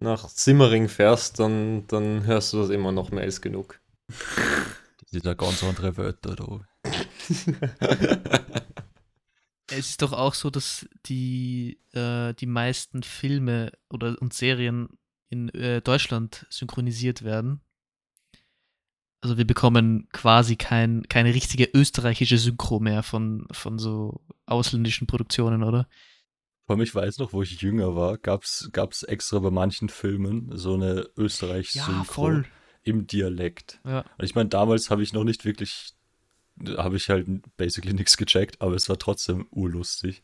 nach 0.00 0.28
Simmering 0.28 0.88
fährst, 0.88 1.40
dann, 1.40 1.86
dann 1.86 2.26
hörst 2.26 2.52
du 2.52 2.58
das 2.58 2.68
immer 2.68 2.92
noch 2.92 3.10
mehr 3.10 3.24
als 3.24 3.40
genug. 3.40 3.80
Dieser 5.12 5.34
ganz 5.34 5.62
andere 5.62 5.96
Wörter 5.96 6.36
da. 6.36 6.60
Es 9.70 9.90
ist 9.90 10.02
doch 10.02 10.12
auch 10.12 10.32
so, 10.32 10.48
dass 10.48 10.88
die, 11.06 11.78
äh, 11.92 12.32
die 12.34 12.46
meisten 12.46 13.02
Filme 13.02 13.72
oder 13.90 14.16
und 14.20 14.32
Serien 14.32 14.88
in 15.28 15.50
äh, 15.50 15.82
Deutschland 15.82 16.46
synchronisiert 16.48 17.22
werden. 17.22 17.60
Also 19.20 19.36
wir 19.36 19.46
bekommen 19.46 20.08
quasi 20.12 20.56
kein, 20.56 21.02
keine 21.08 21.34
richtige 21.34 21.64
österreichische 21.64 22.38
Synchro 22.38 22.80
mehr 22.80 23.02
von, 23.02 23.46
von 23.50 23.78
so 23.78 24.22
ausländischen 24.46 25.06
Produktionen, 25.06 25.62
oder? 25.62 25.86
Vor 26.66 26.76
allem, 26.76 26.82
ich 26.82 26.94
weiß 26.94 27.18
noch, 27.18 27.32
wo 27.32 27.42
ich 27.42 27.60
jünger 27.60 27.94
war, 27.94 28.16
gab 28.16 28.44
es 28.44 29.02
extra 29.02 29.38
bei 29.40 29.50
manchen 29.50 29.88
Filmen 29.88 30.50
so 30.56 30.74
eine 30.74 31.08
Österreich-Synchro 31.16 32.42
im 32.82 33.06
Dialekt. 33.06 33.80
Ja. 33.84 34.04
Und 34.18 34.24
ich 34.24 34.34
meine, 34.34 34.48
damals 34.48 34.90
habe 34.90 35.02
ich 35.02 35.12
noch 35.12 35.24
nicht 35.24 35.44
wirklich, 35.44 35.94
habe 36.76 36.96
ich 36.96 37.08
halt 37.10 37.26
basically 37.56 37.94
nichts 37.94 38.16
gecheckt, 38.16 38.60
aber 38.60 38.74
es 38.74 38.88
war 38.88 38.98
trotzdem 38.98 39.46
urlustig. 39.50 40.22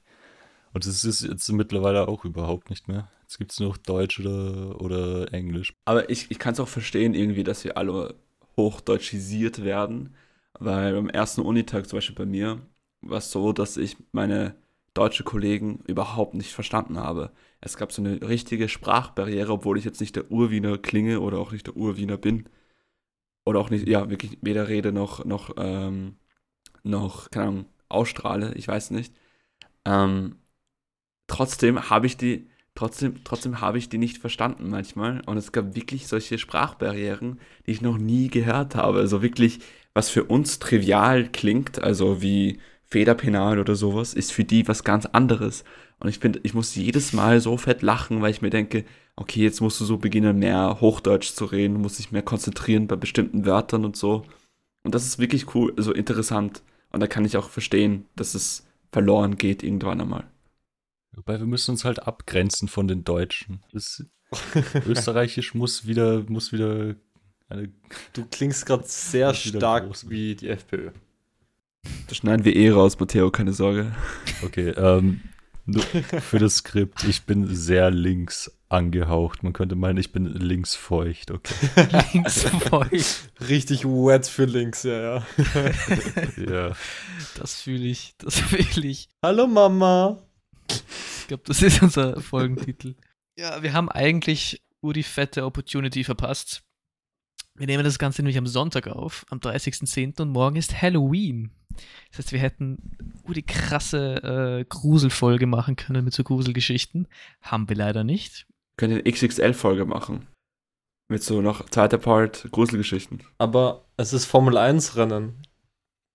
Und 0.73 0.85
es 0.87 1.05
ist 1.05 1.23
jetzt 1.23 1.49
mittlerweile 1.53 2.09
auch 2.09 2.25
überhaupt 2.25 2.71
nicht 2.71 2.89
mehr. 2.89 3.09
Jetzt 3.23 3.39
gibt 3.39 3.53
es 3.53 3.61
nur 3.61 3.71
noch 3.71 3.77
Deutsch 3.77 4.21
oder, 4.21 4.81
oder 4.81 5.33
Englisch. 5.33 5.75
Aber 5.85 6.11
ich, 6.11 6.31
ich 6.31 6.39
kann 6.39 6.55
es 6.55 6.61
auch 6.61 6.69
verstehen, 6.69 7.15
irgendwie, 7.15 7.45
dass 7.45 7.65
wir 7.65 7.79
alle 7.79 8.17
hochdeutschisiert 8.57 9.65
werden. 9.65 10.15
Weil 10.59 10.95
beim 10.95 11.09
ersten 11.09 11.41
Unitag, 11.41 11.89
zum 11.89 11.97
Beispiel 11.97 12.17
bei 12.17 12.27
mir, 12.27 12.61
war 13.01 13.19
es 13.19 13.31
so, 13.31 13.53
dass 13.53 13.77
ich 13.77 13.97
meine 14.13 14.57
deutsche 14.95 15.25
Kollegen 15.25 15.81
überhaupt 15.87 16.35
nicht 16.35 16.53
verstanden 16.53 16.99
habe. 16.99 17.33
Es 17.61 17.77
gab 17.77 17.93
so 17.93 18.03
eine 18.03 18.23
richtige 18.23 18.69
Sprachbarriere, 18.69 19.53
obwohl 19.53 19.79
ich 19.79 19.85
jetzt 19.85 20.01
nicht 20.01 20.17
der 20.17 20.31
Urwiener 20.31 20.79
klinge 20.79 21.21
oder 21.21 21.39
auch 21.39 21.53
nicht 21.53 21.67
der 21.67 21.77
Urwiener 21.77 22.17
bin. 22.17 22.49
Oder 23.45 23.61
auch 23.61 23.71
nicht, 23.71 23.89
ja, 23.89 24.09
wirklich 24.09 24.39
weder 24.41 24.69
rede 24.69 24.93
noch, 24.93 25.25
noch, 25.25 25.51
ähm, 25.59 26.17
noch, 26.83 27.31
keine 27.31 27.47
Ahnung, 27.49 27.65
ausstrahle, 27.89 28.55
ich 28.55 28.69
weiß 28.69 28.91
nicht. 28.91 29.15
Ähm, 29.85 30.37
trotzdem 31.27 31.91
habe 31.91 32.07
ich 32.07 32.17
die, 32.17 32.49
trotzdem, 32.75 33.23
trotzdem 33.25 33.61
habe 33.61 33.79
ich 33.79 33.89
die 33.89 33.99
nicht 33.99 34.19
verstanden 34.19 34.71
manchmal. 34.71 35.23
Und 35.27 35.37
es 35.37 35.53
gab 35.53 35.75
wirklich 35.75 36.07
solche 36.07 36.39
Sprachbarrieren, 36.39 37.41
die 37.67 37.73
ich 37.73 37.83
noch 37.83 37.99
nie 37.99 38.29
gehört 38.29 38.77
habe. 38.77 38.99
Also 39.01 39.23
wirklich, 39.23 39.61
was 39.93 40.11
für 40.11 40.25
uns 40.25 40.59
trivial 40.59 41.29
klingt, 41.31 41.83
also 41.83 42.23
wie 42.23 42.61
Federpenal 42.87 43.59
oder 43.59 43.75
sowas, 43.75 44.15
ist 44.15 44.33
für 44.33 44.45
die 44.45 44.69
was 44.69 44.85
ganz 44.85 45.07
anderes. 45.07 45.65
Und 46.01 46.09
ich 46.09 46.19
finde, 46.19 46.41
ich 46.43 46.55
muss 46.55 46.75
jedes 46.75 47.13
Mal 47.13 47.41
so 47.41 47.57
fett 47.57 47.83
lachen, 47.83 48.21
weil 48.21 48.31
ich 48.31 48.43
mir 48.43 48.51
denke, 48.51 48.85
okay, 49.17 49.43
jetzt 49.43 49.61
musst 49.61 49.81
du 49.81 49.85
so 49.85 49.99
beginnen, 49.99 50.39
mehr 50.39 50.79
Hochdeutsch 50.81 51.33
zu 51.33 51.45
reden, 51.45 51.81
musst 51.81 51.99
dich 51.99 52.13
mehr 52.13 52.23
konzentrieren 52.23 52.87
bei 52.87 52.97
bestimmten 52.97 53.47
Wörtern 53.47 53.85
und 53.85 53.97
so. 53.97 54.25
Und 54.83 54.95
das 54.95 55.05
ist 55.05 55.19
wirklich 55.19 55.55
cool, 55.55 55.73
so 55.77 55.93
interessant. 55.93 56.63
Und 56.91 57.01
da 57.01 57.07
kann 57.07 57.25
ich 57.25 57.37
auch 57.37 57.49
verstehen, 57.49 58.07
dass 58.17 58.35
es 58.35 58.67
verloren 58.93 59.37
geht 59.37 59.63
irgendwann 59.63 60.01
einmal. 60.01 60.25
Wobei 61.17 61.39
wir 61.39 61.47
müssen 61.47 61.73
uns 61.73 61.85
halt 61.85 62.07
abgrenzen 62.07 62.69
von 62.69 62.89
den 62.89 63.05
Deutschen. 63.05 63.63
Das 63.73 64.05
Österreichisch 64.87 65.55
muss 65.55 65.87
wieder, 65.87 66.25
muss 66.29 66.53
wieder 66.53 66.97
eine. 67.49 67.73
Du 68.13 68.25
klingst 68.27 68.67
gerade 68.67 68.85
sehr 68.87 69.35
stark 69.35 69.91
wie 70.09 70.35
die 70.35 70.49
FPÖ. 70.49 70.91
Das 72.09 72.19
schneiden 72.19 72.45
wir 72.45 72.55
eh 72.55 72.71
raus, 72.71 72.99
Matteo, 73.01 73.31
keine 73.31 73.53
Sorge. 73.53 73.95
Okay, 74.43 74.71
ähm, 74.71 75.23
nur 75.67 75.83
für 75.83 76.39
das 76.39 76.57
Skript, 76.57 77.05
ich 77.05 77.23
bin 77.23 77.55
sehr 77.55 77.91
links 77.91 78.55
angehaucht. 78.69 79.43
Man 79.43 79.55
könnte 79.55 79.77
meinen, 79.77 79.99
ich 79.99 80.13
bin 80.13 80.27
linksfeucht, 80.27 81.31
okay. 81.31 81.55
Links 82.13 82.43
von 82.43 82.89
euch. 82.91 83.17
Richtig 83.49 83.85
wet 83.85 84.27
für 84.27 84.45
links, 84.45 84.83
ja, 84.83 85.01
ja. 85.01 85.27
Ja. 86.37 86.73
Das 87.39 87.63
fühle 87.63 87.87
ich, 87.87 88.15
das 88.19 88.39
fühle 88.41 88.87
ich. 88.87 89.09
Hallo 89.23 89.47
Mama. 89.47 90.19
Ich 90.69 91.29
glaube, 91.29 91.45
das 91.47 91.63
ist 91.63 91.83
unser 91.83 92.21
Folgentitel. 92.21 92.97
Ja, 93.39 93.63
wir 93.63 93.73
haben 93.73 93.89
eigentlich 93.89 94.63
nur 94.83 94.93
die 94.93 95.03
fette 95.03 95.45
Opportunity 95.47 96.05
verpasst. 96.05 96.63
Wir 97.55 97.67
nehmen 97.67 97.85
das 97.85 97.99
Ganze 97.99 98.21
nämlich 98.21 98.37
am 98.37 98.47
Sonntag 98.47 98.89
auf, 98.89 99.25
am 99.31 99.39
30.10. 99.39 100.21
und 100.21 100.31
morgen 100.31 100.57
ist 100.57 100.83
Halloween. 100.83 101.53
Das 102.11 102.19
heißt, 102.19 102.33
wir 102.33 102.39
hätten 102.41 102.97
nur 103.25 103.35
die 103.35 103.43
krasse 103.43 104.61
äh, 104.61 104.65
Gruselfolge 104.69 105.47
machen 105.47 105.77
können 105.77 106.05
mit 106.05 106.15
so 106.15 106.23
Gruselgeschichten. 106.25 107.09
Haben 107.43 107.69
wir 107.69 107.77
leider 107.77 108.05
nicht. 108.05 108.47
Können 108.77 108.95
eine 108.95 109.11
XXL-Folge 109.11 109.85
machen. 109.85 110.27
Mit 111.09 111.23
so 111.23 111.41
noch 111.43 111.69
zweiter 111.69 111.99
Part 111.99 112.49
Gruselgeschichten. 112.51 113.23
Aber 113.39 113.85
es 113.97 114.13
ist 114.13 114.25
Formel 114.25 114.57
1 114.57 114.97
Rennen. 114.97 115.43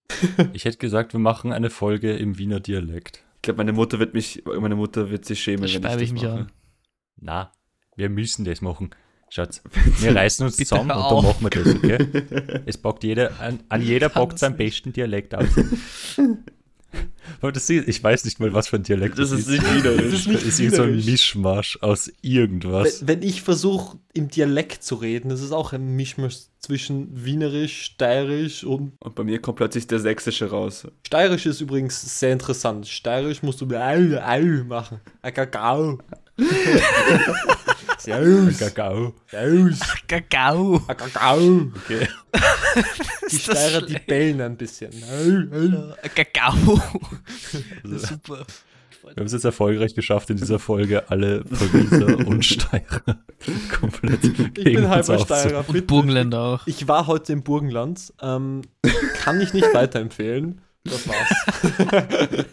Ich 0.54 0.66
hätte 0.66 0.78
gesagt, 0.80 1.14
wir 1.14 1.20
machen 1.20 1.54
eine 1.54 1.70
Folge 1.70 2.16
im 2.18 2.38
Wiener 2.40 2.60
Dialekt. 2.60 3.24
Ich 3.36 3.42
glaube, 3.44 3.58
meine 3.60 3.74
Mutter 3.74 4.00
wird 4.00 4.14
mich, 4.16 4.44
meine 4.46 4.76
Mutter 4.76 5.10
wird 5.12 5.24
sich 5.24 5.42
schämen, 5.42 5.62
Da 5.62 5.68
wenn 5.68 5.76
ich 5.76 5.82
das 5.82 6.02
ich 6.02 6.14
mich 6.14 6.24
mache. 6.24 6.34
an. 6.34 6.52
Na, 7.22 7.52
wir 7.96 8.10
müssen 8.10 8.44
das 8.44 8.62
machen. 8.62 8.90
Schatz, 9.30 9.62
wir 10.00 10.16
reißen 10.16 10.46
uns 10.46 10.58
Bitte 10.58 10.70
zusammen 10.70 10.92
und 10.92 11.12
dann 11.12 11.24
machen 11.24 11.42
wir 11.42 11.50
das, 11.50 11.76
okay? 11.76 12.62
Es 12.66 12.78
packt 12.78 13.04
jeder, 13.04 13.40
an, 13.40 13.60
an 13.70 13.82
jeder 13.82 14.10
das 14.10 14.40
seinen 14.40 14.58
nicht. 14.58 14.58
besten 14.58 14.94
Dialekt 14.94 15.36
aus. 15.36 15.48
Aber 17.42 17.52
das 17.52 17.70
ist, 17.70 17.88
ich 17.88 18.04
weiß 18.04 18.26
nicht 18.26 18.40
mal, 18.40 18.54
was 18.54 18.68
für 18.68 18.78
ein 18.78 18.84
Dialekt 18.84 19.20
Das 19.20 19.32
ist 19.32 19.48
nicht. 19.48 19.64
Das 19.64 19.96
ist 19.96 20.28
nicht 20.28 20.40
Das 20.42 20.44
ist 20.46 20.60
irgend 20.60 20.76
so 20.76 20.82
ein. 20.84 20.96
Mischmasch 21.06 21.78
aus 21.82 22.12
irgendwas. 22.22 23.02
Wenn, 23.02 23.22
wenn 23.22 23.28
ich 23.28 23.44
versuche, 23.44 23.98
im 24.14 24.30
Dialekt 24.30 24.84
zu 24.84 24.96
reden, 24.96 25.30
das 25.30 25.42
ist 25.42 25.52
auch 25.52 25.72
ein 25.72 25.96
Mischmasch 25.96 26.38
zwischen 26.60 27.24
Wienerisch, 27.24 27.84
Steirisch 27.84 28.64
und. 28.64 28.94
Und 29.00 29.16
bei 29.16 29.24
mir 29.24 29.40
kommt 29.40 29.58
plötzlich 29.58 29.88
der 29.88 30.00
Sächsische 30.00 30.50
raus. 30.50 30.88
Steirisch 31.06 31.46
ist 31.46 31.62
übrigens 31.62 32.20
sehr 32.20 32.34
interessant. 32.34 32.88
Steirisch 32.88 33.44
musst 33.44 33.62
du 33.62 33.68
au, 33.68 34.18
au 34.18 34.64
machen. 34.66 35.00
A 35.22 35.32
Kakao. 35.32 36.00
Servus. 38.00 38.58
Kakao. 38.58 39.14
Servus. 39.28 39.80
Kakao. 40.08 40.82
A 40.88 40.94
Kakao. 40.94 41.72
Okay. 41.76 42.08
Die 43.32 43.36
Steirer, 43.36 43.82
die 43.82 44.00
bellen 44.08 44.42
ein 44.42 44.58
bisschen. 44.58 44.92
Äh, 44.92 46.10
Kakao. 46.10 46.82
Also, 47.84 47.98
Super. 48.08 48.46
wir 49.04 49.16
haben 49.16 49.26
es 49.26 49.34
jetzt 49.34 49.46
erfolgreich 49.46 49.96
geschafft, 49.96 50.30
in 50.30 50.38
dieser 50.38 50.60
Folge 50.60 51.10
alle 51.10 51.44
Pariser 51.44 52.18
und 52.28 52.46
Steirer 52.46 53.20
komplett 53.80 54.24
Ich 54.24 54.54
gegen 54.54 54.82
bin 54.82 54.90
halber 54.90 55.20
Steirer. 55.20 55.60
Und 55.60 55.74
bitte. 55.74 55.88
Burgenländer 55.88 56.40
auch. 56.40 56.68
Ich 56.68 56.88
war 56.88 57.08
heute 57.08 57.34
im 57.34 57.44
Burgenland. 57.44 58.14
Ähm, 58.22 58.62
kann 59.16 59.42
ich 59.42 59.54
nicht 59.54 59.74
weiterempfehlen. 59.74 60.62
Das 60.84 61.08
war's. 61.08 62.46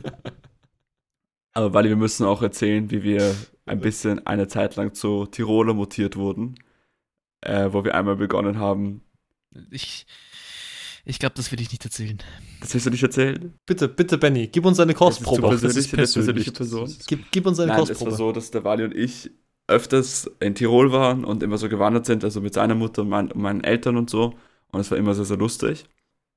Aber 1.53 1.73
Wally, 1.73 1.89
wir 1.91 1.97
müssen 1.97 2.25
auch 2.27 2.43
erzählen, 2.43 2.91
wie 2.91 3.03
wir 3.03 3.35
ein 3.67 3.81
bisschen 3.81 4.27
eine 4.27 4.49
Zeit 4.49 4.77
lang 4.77 4.95
zu 4.95 5.27
Tiroler 5.27 5.75
mutiert 5.75 6.17
wurden. 6.17 6.57
Äh, 7.43 7.73
wo 7.73 7.85
wir 7.85 7.95
einmal 7.95 8.17
begonnen 8.17 8.59
haben. 8.59 9.03
Ich, 9.71 10.07
ich 11.05 11.19
glaube, 11.19 11.35
das 11.37 11.53
will 11.53 11.61
ich 11.61 11.71
nicht 11.71 11.85
erzählen. 11.85 12.19
Das 12.61 12.75
willst 12.75 12.87
du 12.87 12.91
nicht 12.91 13.03
erzählen? 13.03 13.55
bitte, 13.67 13.89
bitte, 13.89 14.19
Benny, 14.19 14.49
gib 14.49 14.65
uns 14.65 14.81
eine 14.81 14.95
Das 14.95 15.19
ist 15.19 15.25
Kostprobe. 15.25 15.49
persönlich, 15.49 15.77
das 15.77 15.87
ist 15.87 15.93
eine 15.93 16.03
persönliche 16.03 16.53
persönlich. 16.53 16.87
Person. 16.99 17.07
Gib, 17.07 17.31
gib 17.31 17.47
uns 17.47 17.61
eine 17.61 17.73
Nein, 17.73 17.83
es 17.83 17.89
war 17.91 17.95
Kostprobe. 17.95 18.17
so, 18.17 18.33
dass 18.33 18.51
der 18.51 18.65
Wally 18.65 18.85
und 18.85 18.97
ich 18.97 19.31
öfters 19.69 20.29
in 20.41 20.55
Tirol 20.55 20.91
waren 20.93 21.25
und 21.25 21.43
immer 21.43 21.59
so 21.59 21.69
gewandert 21.69 22.07
sind, 22.07 22.25
also 22.25 22.41
mit 22.41 22.55
seiner 22.55 22.75
Mutter 22.75 23.03
und, 23.03 23.11
mein, 23.11 23.31
und 23.31 23.41
meinen 23.41 23.63
Eltern 23.63 23.97
und 23.97 24.11
so. 24.11 24.35
Und 24.73 24.81
es 24.81 24.91
war 24.91 24.99
immer 24.99 25.15
sehr, 25.15 25.25
sehr 25.25 25.37
lustig. 25.37 25.85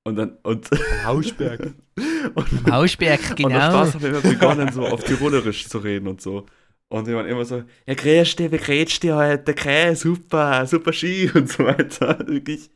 Und 0.04 0.16
dann, 0.16 0.38
und, 0.44 0.70
Hausberg. 1.06 1.74
und, 2.36 2.48
Am 2.66 2.72
Hausberg, 2.72 3.20
und 3.32 3.36
genau. 3.38 3.56
am 3.56 3.72
Spaß 3.72 3.94
haben 3.96 4.02
wir 4.02 4.10
immer 4.10 4.22
begonnen, 4.22 4.72
so 4.72 4.86
auf 4.86 5.04
Tirolerisch 5.04 5.68
zu 5.68 5.80
reden 5.80 6.08
und 6.08 6.22
so. 6.22 6.46
Und 6.92 7.08
die 7.08 7.14
waren 7.14 7.28
immer 7.28 7.46
so, 7.46 7.64
ja, 7.86 7.94
grüß 7.94 8.36
dich, 8.36 8.52
wie 8.52 8.58
geht's 8.58 9.00
dir 9.00 9.16
heute? 9.16 9.52
Okay, 9.52 9.94
super, 9.94 10.66
super 10.66 10.92
Ski 10.92 11.30
und 11.36 11.48
so 11.48 11.64
weiter. 11.64 12.18
Wirklich 12.28 12.72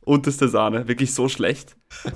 unterste 0.00 0.48
Sahne, 0.48 0.88
wirklich 0.88 1.14
so 1.14 1.28
schlecht. 1.28 1.76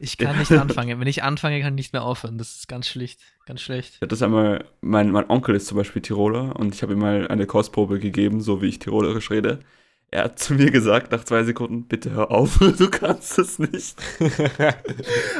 Ich 0.00 0.18
kann 0.18 0.36
nicht 0.36 0.50
anfangen. 0.50 0.98
Wenn 0.98 1.06
ich 1.06 1.22
anfange, 1.22 1.60
kann 1.60 1.74
ich 1.74 1.76
nicht 1.76 1.92
mehr 1.92 2.02
aufhören. 2.02 2.36
Das 2.36 2.56
ist 2.56 2.66
ganz 2.66 2.88
schlicht, 2.88 3.20
ganz 3.46 3.60
schlecht. 3.60 3.98
Ich 4.00 4.08
das 4.08 4.20
einmal, 4.20 4.64
mein, 4.80 5.12
mein 5.12 5.30
Onkel 5.30 5.54
ist 5.54 5.68
zum 5.68 5.78
Beispiel 5.78 6.02
Tiroler 6.02 6.56
und 6.56 6.74
ich 6.74 6.82
habe 6.82 6.94
ihm 6.94 6.98
mal 6.98 7.28
eine 7.28 7.46
Kostprobe 7.46 8.00
gegeben, 8.00 8.40
so 8.40 8.60
wie 8.60 8.66
ich 8.66 8.80
Tirolerisch 8.80 9.30
rede. 9.30 9.60
Er 10.10 10.24
hat 10.24 10.40
zu 10.40 10.54
mir 10.54 10.72
gesagt, 10.72 11.12
nach 11.12 11.22
zwei 11.22 11.44
Sekunden, 11.44 11.86
bitte 11.86 12.10
hör 12.10 12.32
auf, 12.32 12.58
du 12.78 12.90
kannst 12.90 13.38
es 13.38 13.60
nicht. 13.60 13.94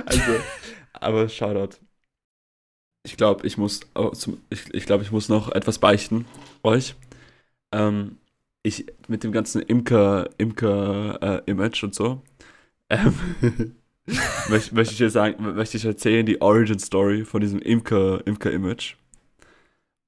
Also, 0.06 0.32
aber 0.92 1.28
Shoutout. 1.28 1.76
Ich 3.04 3.16
glaube, 3.16 3.46
ich 3.46 3.58
muss, 3.58 3.80
ich, 4.50 4.72
ich 4.72 4.86
glaube, 4.86 5.02
ich 5.02 5.10
muss 5.10 5.28
noch 5.28 5.50
etwas 5.50 5.78
beichten 5.78 6.26
euch. 6.62 6.94
Ähm, 7.72 8.18
ich 8.62 8.86
mit 9.08 9.24
dem 9.24 9.32
ganzen 9.32 9.62
Imker, 9.62 10.30
Imker 10.38 11.18
äh, 11.20 11.50
Image 11.50 11.82
und 11.82 11.94
so. 11.94 12.22
Ähm, 12.88 13.14
möchte, 14.48 14.74
möchte 14.74 14.92
ich 14.92 14.98
dir 14.98 15.10
sagen, 15.10 15.54
möchte 15.54 15.76
ich 15.76 15.84
erzählen 15.84 16.26
die 16.26 16.40
Origin 16.40 16.78
Story 16.78 17.24
von 17.24 17.40
diesem 17.40 17.60
Imker, 17.60 18.24
Imker 18.26 18.52
Image. 18.52 18.96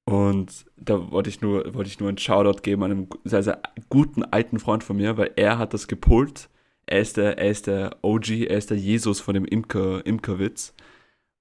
Und 0.05 0.65
da 0.77 1.11
wollte 1.11 1.29
ich 1.29 1.41
nur, 1.41 1.73
wollte 1.73 1.89
ich 1.89 1.99
nur 1.99 2.09
einen 2.09 2.19
Shoutout 2.19 2.61
geben 2.61 2.83
an 2.83 2.91
einen 2.91 3.09
sehr, 3.23 3.41
sehr 3.43 3.61
guten 3.89 4.23
alten 4.23 4.59
Freund 4.59 4.83
von 4.83 4.97
mir, 4.97 5.17
weil 5.17 5.31
er 5.35 5.57
hat 5.57 5.73
das 5.73 5.87
gepult. 5.87 6.49
Er 6.85 7.01
ist 7.01 7.17
der, 7.17 7.39
er 7.39 7.49
ist 7.49 7.67
der 7.67 7.97
OG, 8.03 8.29
er 8.47 8.57
ist 8.57 8.69
der 8.69 8.77
Jesus 8.77 9.19
von 9.19 9.33
dem 9.33 9.45
Imker, 9.45 10.05
Imkerwitz, 10.05 10.75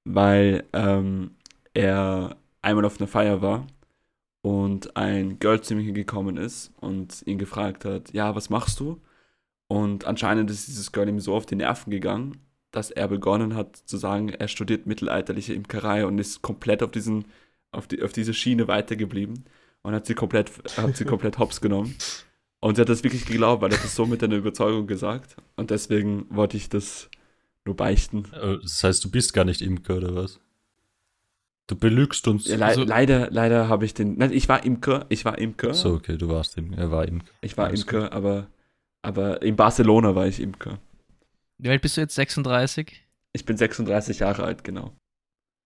weil 0.05 0.64
ähm, 0.72 1.32
er 1.75 2.37
einmal 2.62 2.85
auf 2.85 2.99
einer 3.01 3.09
Feier 3.09 3.43
war 3.43 3.66
und 4.43 4.97
ein 4.97 5.39
Girl 5.39 5.61
zu 5.61 5.75
mir 5.75 5.93
gekommen 5.93 6.37
ist 6.37 6.72
und 6.81 7.22
ihn 7.27 7.39
gefragt 7.39 7.85
hat, 7.85 8.12
ja, 8.12 8.35
was 8.35 8.51
machst 8.51 8.81
du? 8.81 9.01
Und 9.68 10.07
anscheinend 10.07 10.51
ist 10.51 10.68
dieses 10.68 10.93
Girl 10.93 11.09
ihm 11.09 11.20
so 11.20 11.35
auf 11.35 11.47
die 11.47 11.57
Nerven 11.57 11.91
gegangen, 11.91 12.39
dass 12.70 12.91
er 12.91 13.09
begonnen 13.09 13.55
hat 13.55 13.77
zu 13.77 13.97
sagen, 13.97 14.29
er 14.31 14.49
studiert 14.49 14.87
mittelalterliche 14.87 15.55
Imkerei 15.55 16.07
und 16.07 16.18
ist 16.18 16.43
komplett 16.43 16.83
auf 16.83 16.91
diesen, 16.91 17.27
auf 17.72 17.87
die, 17.87 18.03
auf 18.03 18.12
diese 18.12 18.35
Schiene 18.35 18.68
weitergeblieben 18.68 19.45
und 19.83 19.95
hat 19.95 20.07
sie 20.07 20.14
komplett, 20.14 20.51
hat 20.77 20.97
sie 20.97 21.05
komplett 21.05 21.39
hops 21.39 21.61
genommen. 21.61 21.95
Und 22.61 22.77
sie 22.77 22.81
hat 22.83 22.89
das 22.89 23.05
wirklich 23.05 23.27
geglaubt, 23.27 23.62
weil 23.62 23.72
er 23.72 23.79
das 23.79 23.95
so 23.95 24.07
mit 24.07 24.22
einer 24.25 24.37
Überzeugung 24.37 24.87
gesagt. 24.87 25.37
Und 25.57 25.70
deswegen 25.70 26.27
wollte 26.31 26.57
ich 26.57 26.68
das 26.70 27.11
nur 27.64 27.77
beichten. 27.77 28.25
Äh, 28.33 28.59
Das 28.62 28.83
heißt, 28.83 29.05
du 29.05 29.11
bist 29.11 29.35
gar 29.35 29.45
nicht 29.45 29.61
Imker 29.62 29.97
oder 29.99 30.14
was? 30.14 30.41
Du 31.66 31.76
belügst 31.76 32.28
uns. 32.28 32.46
Ja, 32.46 32.56
le 32.56 32.64
Also- 32.66 32.84
leider, 32.84 33.30
leider 33.30 33.68
habe 33.68 33.84
ich 33.86 33.94
den. 33.94 34.18
Nein, 34.18 34.32
ich 34.32 34.48
war 34.48 34.64
Imker, 34.64 35.06
ich 35.08 35.24
war 35.24 35.38
Imker. 35.38 35.72
so, 35.72 35.94
okay, 35.94 36.16
du 36.18 36.28
warst 36.28 36.58
Imker. 36.58 36.76
Er 36.78 36.90
war 36.90 37.08
Imker. 37.08 37.32
Ich 37.40 37.56
war 37.56 37.66
Alles 37.68 37.82
Imker, 37.82 38.12
aber, 38.12 38.48
aber 39.02 39.40
in 39.42 39.56
Barcelona 39.56 40.14
war 40.14 40.26
ich 40.26 40.40
Imker. 40.40 40.78
Wie 41.58 41.70
alt 41.70 41.80
bist 41.80 41.96
du 41.96 42.02
jetzt? 42.02 42.14
36? 42.16 42.92
Ich 43.32 43.44
bin 43.46 43.56
36 43.56 44.18
Jahre 44.18 44.44
alt, 44.44 44.62
genau. 44.64 44.92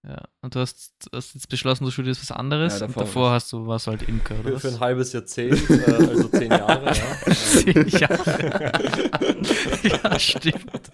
Ja. 0.06 0.22
Und 0.42 0.54
du 0.54 0.60
hast, 0.60 0.92
hast 1.12 1.34
jetzt 1.34 1.48
beschlossen, 1.48 1.84
du 1.84 1.90
studierst 1.90 2.22
was 2.22 2.30
anderes. 2.30 2.74
Ja, 2.78 2.86
davor 2.86 3.02
und 3.02 3.08
davor 3.08 3.30
hast 3.32 3.52
du, 3.52 3.66
warst 3.66 3.86
du 3.88 3.90
halt 3.90 4.02
Imker, 4.08 4.34
oder 4.38 4.44
Für, 4.50 4.54
was? 4.54 4.62
für 4.62 4.68
ein 4.68 4.80
halbes 4.80 5.12
Jahrzehnt, 5.12 5.68
äh, 5.70 5.92
also 5.92 6.28
zehn 6.28 6.50
Jahre, 6.52 6.86
ja. 6.86 7.32
Zehn 7.34 7.88
Jahre. 7.88 8.72
ja, 10.02 10.18
stimmt. 10.18 10.90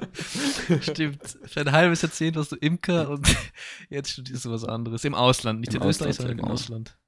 Stimmt. 0.81 1.39
Für 1.45 1.61
ein 1.61 1.73
halbes 1.73 2.03
Jahrzehnt 2.03 2.37
warst 2.37 2.53
du 2.53 2.57
Imker 2.57 3.11
und 3.11 3.27
jetzt 3.91 4.11
studierst 4.11 4.45
du 4.45 4.51
was 4.51 4.65
anderes. 4.65 5.05
Im 5.05 5.15
Ausland. 5.15 5.61
Nicht 5.61 5.75
Im 5.75 5.83
in 5.83 5.89
Österreich, 5.89 6.11
Ausland, 6.11 6.17
sondern 6.17 6.39
im 6.39 6.43
genau. 6.45 6.55
Ausland. 6.55 6.99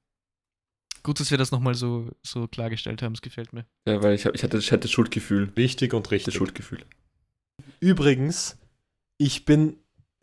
Gut, 1.03 1.19
dass 1.19 1.31
wir 1.31 1.37
das 1.37 1.51
nochmal 1.51 1.73
so, 1.73 2.09
so 2.21 2.47
klargestellt 2.47 3.01
haben. 3.01 3.13
Es 3.13 3.21
gefällt 3.21 3.53
mir. 3.53 3.65
Ja, 3.87 4.01
weil 4.03 4.13
ich, 4.15 4.25
hab, 4.25 4.35
ich, 4.35 4.43
hatte, 4.43 4.57
ich 4.57 4.71
hatte 4.71 4.87
Schuldgefühl. 4.87 5.51
Wichtig 5.55 5.93
und 5.93 6.05
Das 6.05 6.11
richtig. 6.11 6.35
Schuldgefühl. 6.35 6.83
Übrigens, 7.79 8.57
ich 9.17 9.45
bin, 9.45 9.77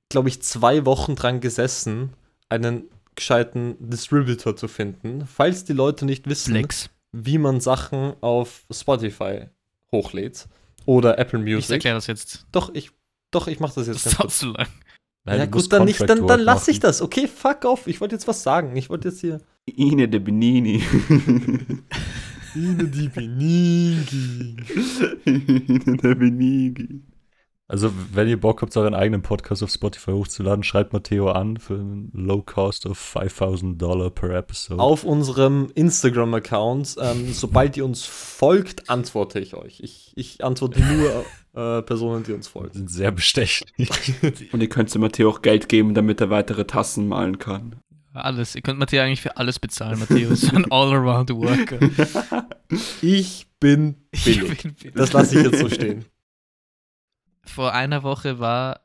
glaube 0.09 0.28
ich, 0.28 0.42
zwei 0.42 0.84
Wochen 0.84 1.16
dran 1.16 1.40
gesessen, 1.40 2.12
einen 2.48 2.84
gescheiten 3.14 3.76
Distributor 3.78 4.57
zu 4.57 4.68
finden. 4.68 5.26
Falls 5.26 5.64
die 5.64 5.72
Leute 5.72 6.05
nicht 6.05 6.28
wissen, 6.28 6.52
Flex. 6.52 6.90
wie 7.12 7.38
man 7.38 7.61
Sachen 7.61 8.14
auf 8.20 8.66
Spotify 8.70 9.46
hochlädt 9.92 10.48
oder 10.87 11.18
Apple 11.18 11.41
Ich 11.41 11.55
Music. 11.55 11.70
erkläre 11.72 11.97
das 11.97 12.07
jetzt. 12.07 12.47
Doch, 12.53 12.74
ich, 12.74 12.91
doch, 13.30 13.47
ich 13.49 13.61
mache 13.61 13.74
das 13.76 13.87
jetzt 13.87 14.05
Das 14.07 14.16
ganz 14.16 14.16
dauert 14.18 14.32
zu 14.32 14.47
lang. 14.49 14.68
Nein, 15.26 15.39
ja 15.39 15.47
gut, 15.47 15.72
dann 15.72 15.85
nicht, 15.87 16.01
dann, 16.09 16.26
dann 16.26 16.41
lasse 16.41 16.70
ich 16.70 16.80
das. 16.80 17.01
Okay, 17.01 17.26
fuck 17.26 17.64
off. 17.64 17.87
Ich 17.87 18.01
wollte 18.01 18.14
jetzt 18.14 18.28
was 18.28 18.43
sagen. 18.43 18.76
Ich 18.76 18.91
wollte 18.91 19.09
jetzt 19.09 19.20
hier. 19.20 19.41
Ine 19.64 20.07
de 20.07 20.20
Benini. 20.20 20.82
Ine 22.55 22.85
die 22.89 23.09
Benigi. 23.09 24.57
Ine 25.24 25.97
de 25.97 26.14
Benini. 26.14 27.01
Also, 27.66 27.90
wenn 28.12 28.28
ihr 28.28 28.38
Bock 28.38 28.60
habt, 28.60 28.76
euren 28.76 28.94
eigenen 28.94 29.22
Podcast 29.22 29.62
auf 29.62 29.70
Spotify 29.70 30.10
hochzuladen, 30.10 30.62
schreibt 30.64 30.92
Matteo 30.92 31.30
an 31.30 31.56
für 31.56 31.74
einen 31.74 32.10
Low 32.12 32.42
Cost 32.42 32.84
of 32.84 32.98
5000 32.98 33.80
Dollar 33.80 34.10
per 34.10 34.30
Episode. 34.36 34.82
Auf 34.82 35.02
unserem 35.04 35.70
Instagram-Account. 35.74 36.96
Ähm, 37.00 37.32
sobald 37.32 37.76
ihr 37.78 37.86
uns 37.86 38.04
folgt, 38.04 38.90
antworte 38.90 39.40
ich 39.40 39.54
euch. 39.54 39.80
Ich, 39.80 40.12
ich 40.14 40.44
antworte 40.44 40.78
nur 40.82 41.24
äh, 41.78 41.80
Personen, 41.82 42.22
die 42.24 42.32
uns 42.34 42.48
folgen. 42.48 42.74
sind 42.74 42.90
sehr 42.90 43.10
bestechlich. 43.12 43.88
Und 44.52 44.60
ihr 44.62 44.68
könnt 44.68 44.94
Matteo 44.98 45.30
auch 45.30 45.40
Geld 45.40 45.70
geben, 45.70 45.94
damit 45.94 46.20
er 46.20 46.28
weitere 46.28 46.66
Tassen 46.66 47.08
malen 47.08 47.38
kann. 47.38 47.76
Alles. 48.12 48.54
Ihr 48.54 48.60
könnt 48.62 48.78
Matteo 48.78 49.02
eigentlich 49.02 49.22
für 49.22 49.38
alles 49.38 49.58
bezahlen. 49.58 49.98
Matteo 49.98 50.30
ist 50.30 50.42
so 50.42 50.54
ein 50.54 50.66
All-Around-Worker. 50.70 51.78
Ich 53.00 53.46
bin 53.58 53.96
Ich 54.12 54.24
billig. 54.24 54.62
bin 54.62 54.74
billig. 54.74 54.94
Das 54.94 55.12
lasse 55.14 55.38
ich 55.38 55.44
jetzt 55.46 55.58
so 55.60 55.68
stehen. 55.70 56.04
Vor 57.47 57.72
einer 57.72 58.03
Woche 58.03 58.38
war 58.38 58.80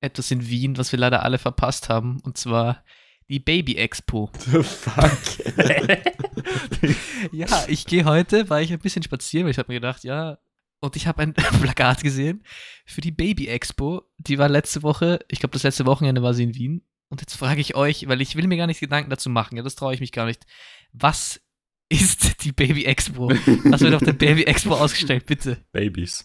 etwas 0.00 0.30
in 0.30 0.48
Wien, 0.48 0.78
was 0.78 0.92
wir 0.92 0.98
leider 0.98 1.22
alle 1.22 1.38
verpasst 1.38 1.88
haben. 1.88 2.20
Und 2.22 2.38
zwar 2.38 2.84
die 3.28 3.38
Baby 3.38 3.76
Expo. 3.76 4.30
The 4.38 4.62
fuck? 4.62 5.18
ja, 7.32 7.64
ich 7.68 7.86
gehe 7.86 8.04
heute, 8.04 8.50
war 8.50 8.60
ich 8.60 8.72
ein 8.72 8.78
bisschen 8.78 9.02
spazieren, 9.02 9.44
weil 9.44 9.52
ich 9.52 9.58
habe 9.58 9.72
mir 9.72 9.80
gedacht, 9.80 10.04
ja, 10.04 10.38
und 10.80 10.96
ich 10.96 11.06
habe 11.06 11.22
ein 11.22 11.34
Plakat 11.60 12.02
gesehen 12.02 12.42
für 12.86 13.00
die 13.00 13.12
Baby 13.12 13.48
Expo. 13.48 14.02
Die 14.18 14.38
war 14.38 14.48
letzte 14.48 14.82
Woche, 14.82 15.20
ich 15.28 15.38
glaube, 15.38 15.52
das 15.52 15.62
letzte 15.62 15.86
Wochenende 15.86 16.22
war 16.22 16.34
sie 16.34 16.44
in 16.44 16.54
Wien. 16.54 16.86
Und 17.08 17.20
jetzt 17.20 17.34
frage 17.36 17.60
ich 17.60 17.74
euch, 17.74 18.08
weil 18.08 18.20
ich 18.20 18.36
will 18.36 18.46
mir 18.46 18.56
gar 18.56 18.66
nicht 18.66 18.80
Gedanken 18.80 19.10
dazu 19.10 19.30
machen, 19.30 19.56
ja, 19.56 19.62
das 19.62 19.74
traue 19.74 19.94
ich 19.94 20.00
mich 20.00 20.12
gar 20.12 20.26
nicht. 20.26 20.46
Was 20.92 21.40
ist 21.88 22.44
die 22.44 22.52
Baby 22.52 22.84
Expo? 22.84 23.28
Was 23.28 23.80
wird 23.80 23.94
auf 23.94 24.02
der 24.02 24.12
Baby 24.12 24.44
Expo 24.44 24.74
ausgestellt, 24.74 25.26
bitte? 25.26 25.58
Babys. 25.72 26.24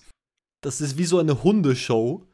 Das 0.66 0.82
ist 0.82 0.98
wie 0.98 1.06
so 1.06 1.20
eine 1.20 1.44
Hundeshow, 1.44 2.26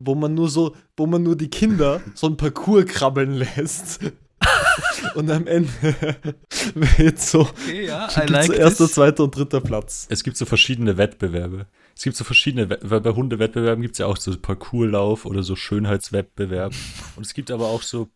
wo 0.00 0.16
man 0.16 0.34
nur 0.34 0.48
so, 0.48 0.74
wo 0.96 1.06
man 1.06 1.22
nur 1.22 1.36
die 1.36 1.48
Kinder 1.48 2.00
so 2.16 2.26
ein 2.26 2.36
Parcours 2.36 2.84
krabbeln 2.86 3.32
lässt. 3.34 4.00
Und 5.14 5.30
am 5.30 5.46
Ende 5.46 5.70
wird 6.74 7.20
so, 7.20 7.42
Okay, 7.42 7.86
ja, 7.86 8.08
so 8.10 8.52
erster, 8.52 8.88
zweiter 8.88 9.22
und 9.24 9.34
dritter 9.36 9.60
Platz. 9.60 10.06
Es 10.10 10.22
gibt 10.24 10.36
so 10.36 10.44
verschiedene 10.46 10.96
Wettbewerbe. 10.98 11.66
Es 11.96 12.02
gibt 12.02 12.16
so 12.16 12.24
verschiedene, 12.24 12.68
We- 12.68 12.78
weil 12.82 13.00
bei 13.00 13.12
Hundewettbewerben 13.12 13.80
gibt 13.82 13.94
es 13.94 13.98
ja 14.00 14.06
auch 14.06 14.16
so 14.16 14.36
Parcourslauf 14.36 15.24
oder 15.24 15.42
so 15.42 15.54
Schönheitswettbewerb. 15.56 16.72
Und 17.16 17.24
es 17.24 17.34
gibt 17.34 17.50
aber 17.50 17.66
auch 17.66 17.82
so, 17.82 18.08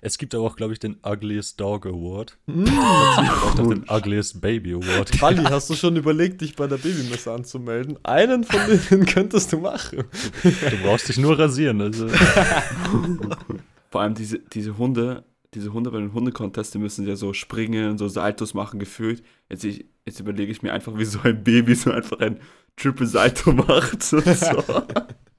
es 0.00 0.18
gibt 0.18 0.34
aber 0.34 0.44
auch, 0.44 0.56
glaube 0.56 0.72
ich, 0.72 0.78
den 0.78 0.96
Ugliest 1.04 1.60
Dog 1.60 1.86
Award. 1.86 2.38
Mm. 2.46 2.64
auch 2.68 3.54
den 3.54 3.84
Ugliest 3.88 4.40
Baby 4.40 4.74
Award. 4.74 5.18
Bali, 5.20 5.42
hast 5.50 5.70
du 5.70 5.74
schon 5.74 5.96
überlegt, 5.96 6.40
dich 6.40 6.56
bei 6.56 6.66
der 6.66 6.76
Babymesse 6.76 7.32
anzumelden? 7.32 7.98
Einen 8.02 8.44
von 8.44 8.60
denen 8.90 9.06
könntest 9.06 9.52
du 9.52 9.58
machen. 9.58 10.04
Du 10.42 10.76
brauchst 10.82 11.08
dich 11.08 11.18
nur 11.18 11.38
rasieren. 11.38 11.80
Also. 11.80 12.08
Vor 13.90 14.00
allem 14.00 14.14
diese, 14.14 14.38
diese 14.38 14.76
Hunde, 14.78 15.24
diese 15.54 15.72
Hunde 15.72 15.90
bei 15.90 15.98
den 15.98 16.12
Hundecontests, 16.12 16.72
die 16.72 16.78
müssen 16.78 17.06
ja 17.06 17.16
so 17.16 17.32
springen, 17.32 17.98
so 17.98 18.08
Saltos 18.08 18.54
machen, 18.54 18.78
gefühlt. 18.78 19.22
Jetzt, 19.48 19.64
ich, 19.64 19.86
jetzt 20.04 20.20
überlege 20.20 20.52
ich 20.52 20.62
mir 20.62 20.72
einfach, 20.72 20.98
wie 20.98 21.04
so 21.04 21.20
ein 21.22 21.42
Baby 21.42 21.74
so 21.74 21.90
einfach 21.90 22.18
ein 22.20 22.40
Triple 22.76 23.06
Salto 23.06 23.52
macht. 23.52 24.12
Und 24.12 24.36
so. 24.36 24.64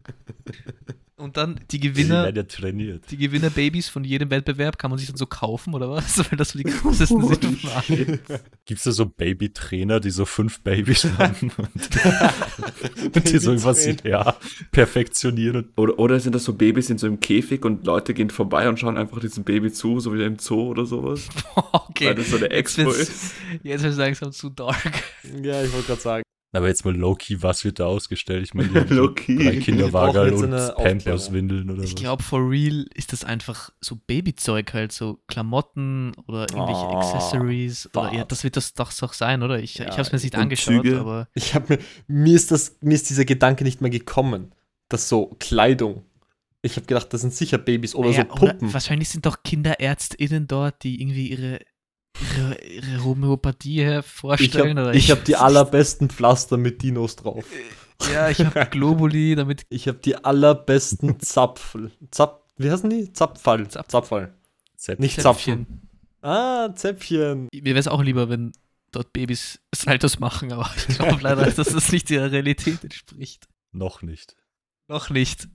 Und 1.20 1.36
dann 1.36 1.56
die 1.72 1.80
Die 1.80 1.90
Gewinner, 1.90 2.26
werden 2.26 2.36
ja 2.36 2.44
trainiert. 2.44 3.06
die 3.10 3.18
Gewinnerbabys 3.18 3.90
von 3.90 4.04
jedem 4.04 4.30
Wettbewerb 4.30 4.78
kann 4.78 4.92
man 4.92 5.00
sich 5.00 5.08
dann 5.08 5.18
so 5.18 5.26
kaufen, 5.26 5.74
oder 5.74 5.90
was? 5.90 6.20
Weil 6.32 6.38
das 6.38 6.50
so 6.50 6.60
die 6.60 6.64
größten 6.66 7.08
sind. 7.08 8.22
Gibt 8.68 8.78
es 8.78 8.84
da 8.84 8.92
so 8.92 9.08
Babytrainer, 9.08 10.00
die 10.00 10.12
so 10.12 10.26
fünf 10.26 10.60
Babys 10.62 11.06
haben 11.18 11.52
und, 11.58 11.70
und 13.16 13.32
die 13.34 13.38
so 13.40 13.50
irgendwas 13.50 13.84
ja, 14.04 14.36
perfektionieren? 14.72 15.70
Oder, 15.76 15.98
oder 15.98 16.20
sind 16.20 16.36
das 16.36 16.44
so 16.44 16.54
Babys 16.54 16.92
in 16.92 17.00
so 17.00 17.08
einem 17.08 17.20
Käfig 17.20 17.66
und 17.66 17.88
Leute 17.88 18.14
gehen 18.14 18.30
vorbei 18.30 18.70
und 18.70 18.80
schauen 18.80 18.96
einfach 18.96 19.20
diesem 19.20 19.44
Baby 19.44 19.72
zu, 19.72 20.00
so 20.00 20.14
wie 20.14 20.24
im 20.24 20.38
Zoo 20.38 20.68
oder 20.70 20.86
sowas? 20.86 21.30
Okay. 21.56 22.10
Weil 22.10 22.16
das 22.16 22.30
so 22.30 22.36
eine 22.38 22.46
Jetzt 22.46 22.78
Expo 22.78 22.86
wird's- 22.86 23.00
ist. 23.10 23.34
Jetzt 23.64 23.82
wird 23.82 23.94
es 23.94 23.98
langsam 23.98 24.32
zu 24.32 24.52
dark. 24.52 24.78
Ja, 25.42 25.64
ich 25.64 25.74
wollte 25.74 25.88
gerade 25.88 26.02
sagen. 26.02 26.24
Aber 26.54 26.68
jetzt 26.68 26.86
mal 26.86 26.96
low-key, 26.96 27.42
was 27.44 27.64
wird 27.66 27.80
da 27.80 27.86
ausgestellt? 27.86 28.44
Ich 28.44 28.54
meine, 28.54 28.70
so 28.90 29.08
drei 29.10 29.58
Kinderwagen 29.58 30.34
und 30.34 30.46
eine 30.54 30.74
Pampers-Windeln 30.76 31.70
oder 31.70 31.84
Ich 31.84 31.92
was. 31.94 31.96
glaube, 32.00 32.24
for 32.24 32.40
real 32.50 32.86
ist 32.96 33.14
das 33.14 33.24
einfach 33.24 33.70
so 33.82 33.96
Babyzeug 33.96 34.74
halt, 34.74 34.92
so 34.92 35.20
Klamotten 35.28 36.14
oder 36.28 36.42
irgendwelche 36.50 36.86
Oh, 36.88 36.98
Accessories. 37.00 37.90
Oder, 37.94 38.14
ja, 38.14 38.24
das 38.26 38.44
wird 38.44 38.56
das 38.58 38.74
doch 38.74 38.92
so 38.92 39.08
sein, 39.12 39.44
oder? 39.44 39.60
Ich, 39.60 39.76
Ja, 39.76 39.86
ich 39.86 39.92
habe 39.92 40.02
es 40.04 40.12
mir 40.12 40.20
nicht 40.20 40.36
angeschaut, 40.36 40.84
Züge. 40.84 41.00
aber 41.00 41.28
Ich 41.34 41.54
habe 41.54 41.76
mir, 41.76 41.80
mir 42.08 42.36
ist 42.36 42.50
das, 42.52 42.78
mir 42.82 42.96
ist 42.96 43.10
dieser 43.10 43.26
Gedanke 43.26 43.64
nicht 43.64 43.82
mehr 43.82 43.92
gekommen, 43.92 44.54
dass 44.90 45.10
so 45.10 45.36
Kleidung. 45.40 46.04
Ich 46.64 46.76
habe 46.76 46.86
gedacht, 46.88 47.14
das 47.14 47.22
sind 47.22 47.34
sicher 47.34 47.58
Babys 47.60 47.94
oder 47.94 48.10
Naja, 48.10 48.26
so 48.30 48.36
Puppen. 48.36 48.64
Oder 48.68 48.74
wahrscheinlich 48.74 49.10
sind 49.10 49.26
doch 49.26 49.44
KinderärztInnen 49.44 50.48
dort, 50.48 50.84
die 50.84 51.02
irgendwie 51.02 51.30
ihre, 51.30 51.60
ihre, 52.22 53.04
Homöopathie 53.04 53.84
ich 54.00 54.06
vorstellen. 54.06 54.78
habe 54.80 54.96
ich 54.96 55.12
hab 55.12 55.24
die 55.26 55.36
allerbesten 55.38 56.10
Pflaster 56.10 56.58
mit 56.58 56.82
Dinos 56.82 57.16
drauf. 57.16 57.46
Ja, 58.14 58.30
ich 58.30 58.40
habe 58.40 58.66
Globuli, 58.72 59.36
damit. 59.36 59.66
Ich 59.70 59.88
habe 59.88 59.98
die 60.00 60.16
allerbesten 60.24 61.20
Zapfel. 61.20 61.92
Zap, 62.12 62.44
wie 62.58 62.70
heißen 62.72 62.90
die? 62.90 63.12
Zapfall. 63.14 63.64
Zapf- 63.68 63.88
Zapfall. 63.90 64.34
Zäp- 64.80 65.00
Nicht 65.00 65.20
Zäpfchen. 65.22 65.66
Zapfen. 65.66 65.90
Ah, 66.22 66.74
Zäpfchen. 66.76 67.48
Mir 67.54 67.64
wäre 67.66 67.80
es 67.80 67.88
auch 67.88 68.02
lieber, 68.04 68.30
wenn 68.30 68.52
dort 68.92 69.14
Babys 69.14 69.60
Saltos 69.74 70.20
machen, 70.20 70.52
aber 70.54 70.70
ich 70.88 70.98
glaube 70.98 71.20
leider, 71.22 71.44
dass 71.50 71.56
das 71.56 71.92
nicht 71.92 72.10
der 72.10 72.32
Realität 72.32 72.84
entspricht. 72.84 73.48
Noch 73.72 74.02
nicht. 74.02 74.36
Noch 74.88 75.10
nicht. 75.10 75.48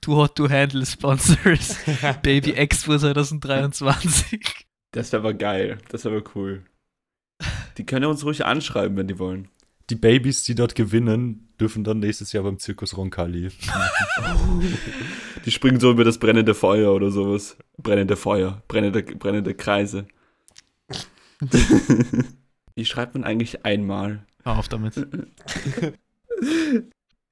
Too 0.00 0.16
Hot 0.16 0.36
to 0.36 0.48
Handle 0.48 0.86
Sponsors. 0.86 1.76
Baby 2.22 2.52
Expo 2.52 2.96
2023. 2.96 4.40
Das 4.92 5.12
wäre 5.12 5.22
aber 5.22 5.34
geil. 5.34 5.78
Das 5.88 6.04
wäre 6.04 6.16
aber 6.16 6.30
cool. 6.34 6.64
Die 7.78 7.86
können 7.86 8.06
uns 8.06 8.24
ruhig 8.24 8.44
anschreiben, 8.44 8.96
wenn 8.96 9.08
die 9.08 9.18
wollen. 9.18 9.48
Die 9.88 9.94
Babys, 9.96 10.44
die 10.44 10.54
dort 10.54 10.74
gewinnen, 10.74 11.48
dürfen 11.60 11.82
dann 11.84 11.98
nächstes 11.98 12.32
Jahr 12.32 12.44
beim 12.44 12.58
Zirkus 12.58 12.96
Roncalli. 12.96 13.48
Die 15.44 15.50
springen 15.50 15.80
so 15.80 15.90
über 15.90 16.04
das 16.04 16.18
brennende 16.18 16.54
Feuer 16.54 16.92
oder 16.92 17.10
sowas. 17.10 17.56
Brennende 17.78 18.14
Feuer, 18.16 18.62
brennende, 18.68 19.02
brennende 19.02 19.54
Kreise. 19.54 20.06
Wie 22.74 22.84
schreibt 22.84 23.14
man 23.14 23.24
eigentlich 23.24 23.64
einmal? 23.64 24.26
Hör 24.44 24.58
auf 24.58 24.68
damit. 24.68 24.94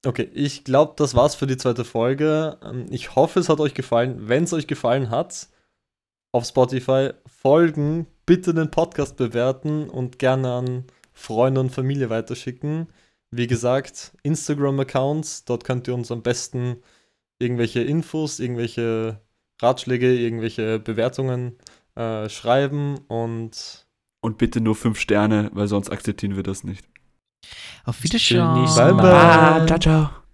Okay, 0.07 0.31
ich 0.33 0.63
glaube, 0.63 0.95
das 0.97 1.17
war's 1.17 1.35
für 1.35 1.49
die 1.49 1.57
zweite 1.57 1.85
Folge. 1.85 2.57
Ähm, 2.63 2.87
Ich 2.91 3.17
hoffe, 3.17 3.41
es 3.41 3.49
hat 3.49 3.59
euch 3.59 3.75
gefallen. 3.75 4.29
Wenn 4.29 4.45
es 4.45 4.53
euch 4.53 4.69
gefallen 4.69 5.11
hat, 5.11 5.49
auf 6.33 6.45
Spotify 6.45 7.11
folgen, 7.27 8.07
bitte 8.27 8.55
den 8.55 8.71
Podcast 8.71 9.17
bewerten 9.17 9.89
und 9.89 10.19
gerne 10.19 10.53
an 10.53 10.85
Freunde 11.13 11.61
und 11.61 11.71
Familie 11.71 12.11
weiterschicken. 12.11 12.89
Wie 13.31 13.47
gesagt, 13.47 14.13
Instagram-Accounts, 14.23 15.45
dort 15.45 15.65
könnt 15.65 15.89
ihr 15.89 15.95
uns 15.95 16.11
am 16.11 16.23
besten 16.23 16.77
irgendwelche 17.39 17.81
Infos, 17.81 18.41
irgendwelche 18.41 19.21
Ratschläge, 19.61 20.15
irgendwelche 20.17 20.79
Bewertungen 20.79 21.57
äh, 21.95 22.29
schreiben 22.29 22.99
und 23.09 23.87
Und 24.21 24.39
bitte 24.39 24.61
nur 24.61 24.77
fünf 24.77 24.99
Sterne, 24.99 25.51
weil 25.53 25.69
sonst 25.69 25.91
akzeptieren 25.91 26.37
wir 26.37 26.43
das 26.43 26.65
nicht. 26.65 26.89
Auf 27.85 28.03
Wiedersehen. 28.03 28.55
nächsten 28.55 28.77
Bye, 28.79 28.95
bye. 28.95 29.67
ciao, 29.67 29.79
ciao. 29.79 30.28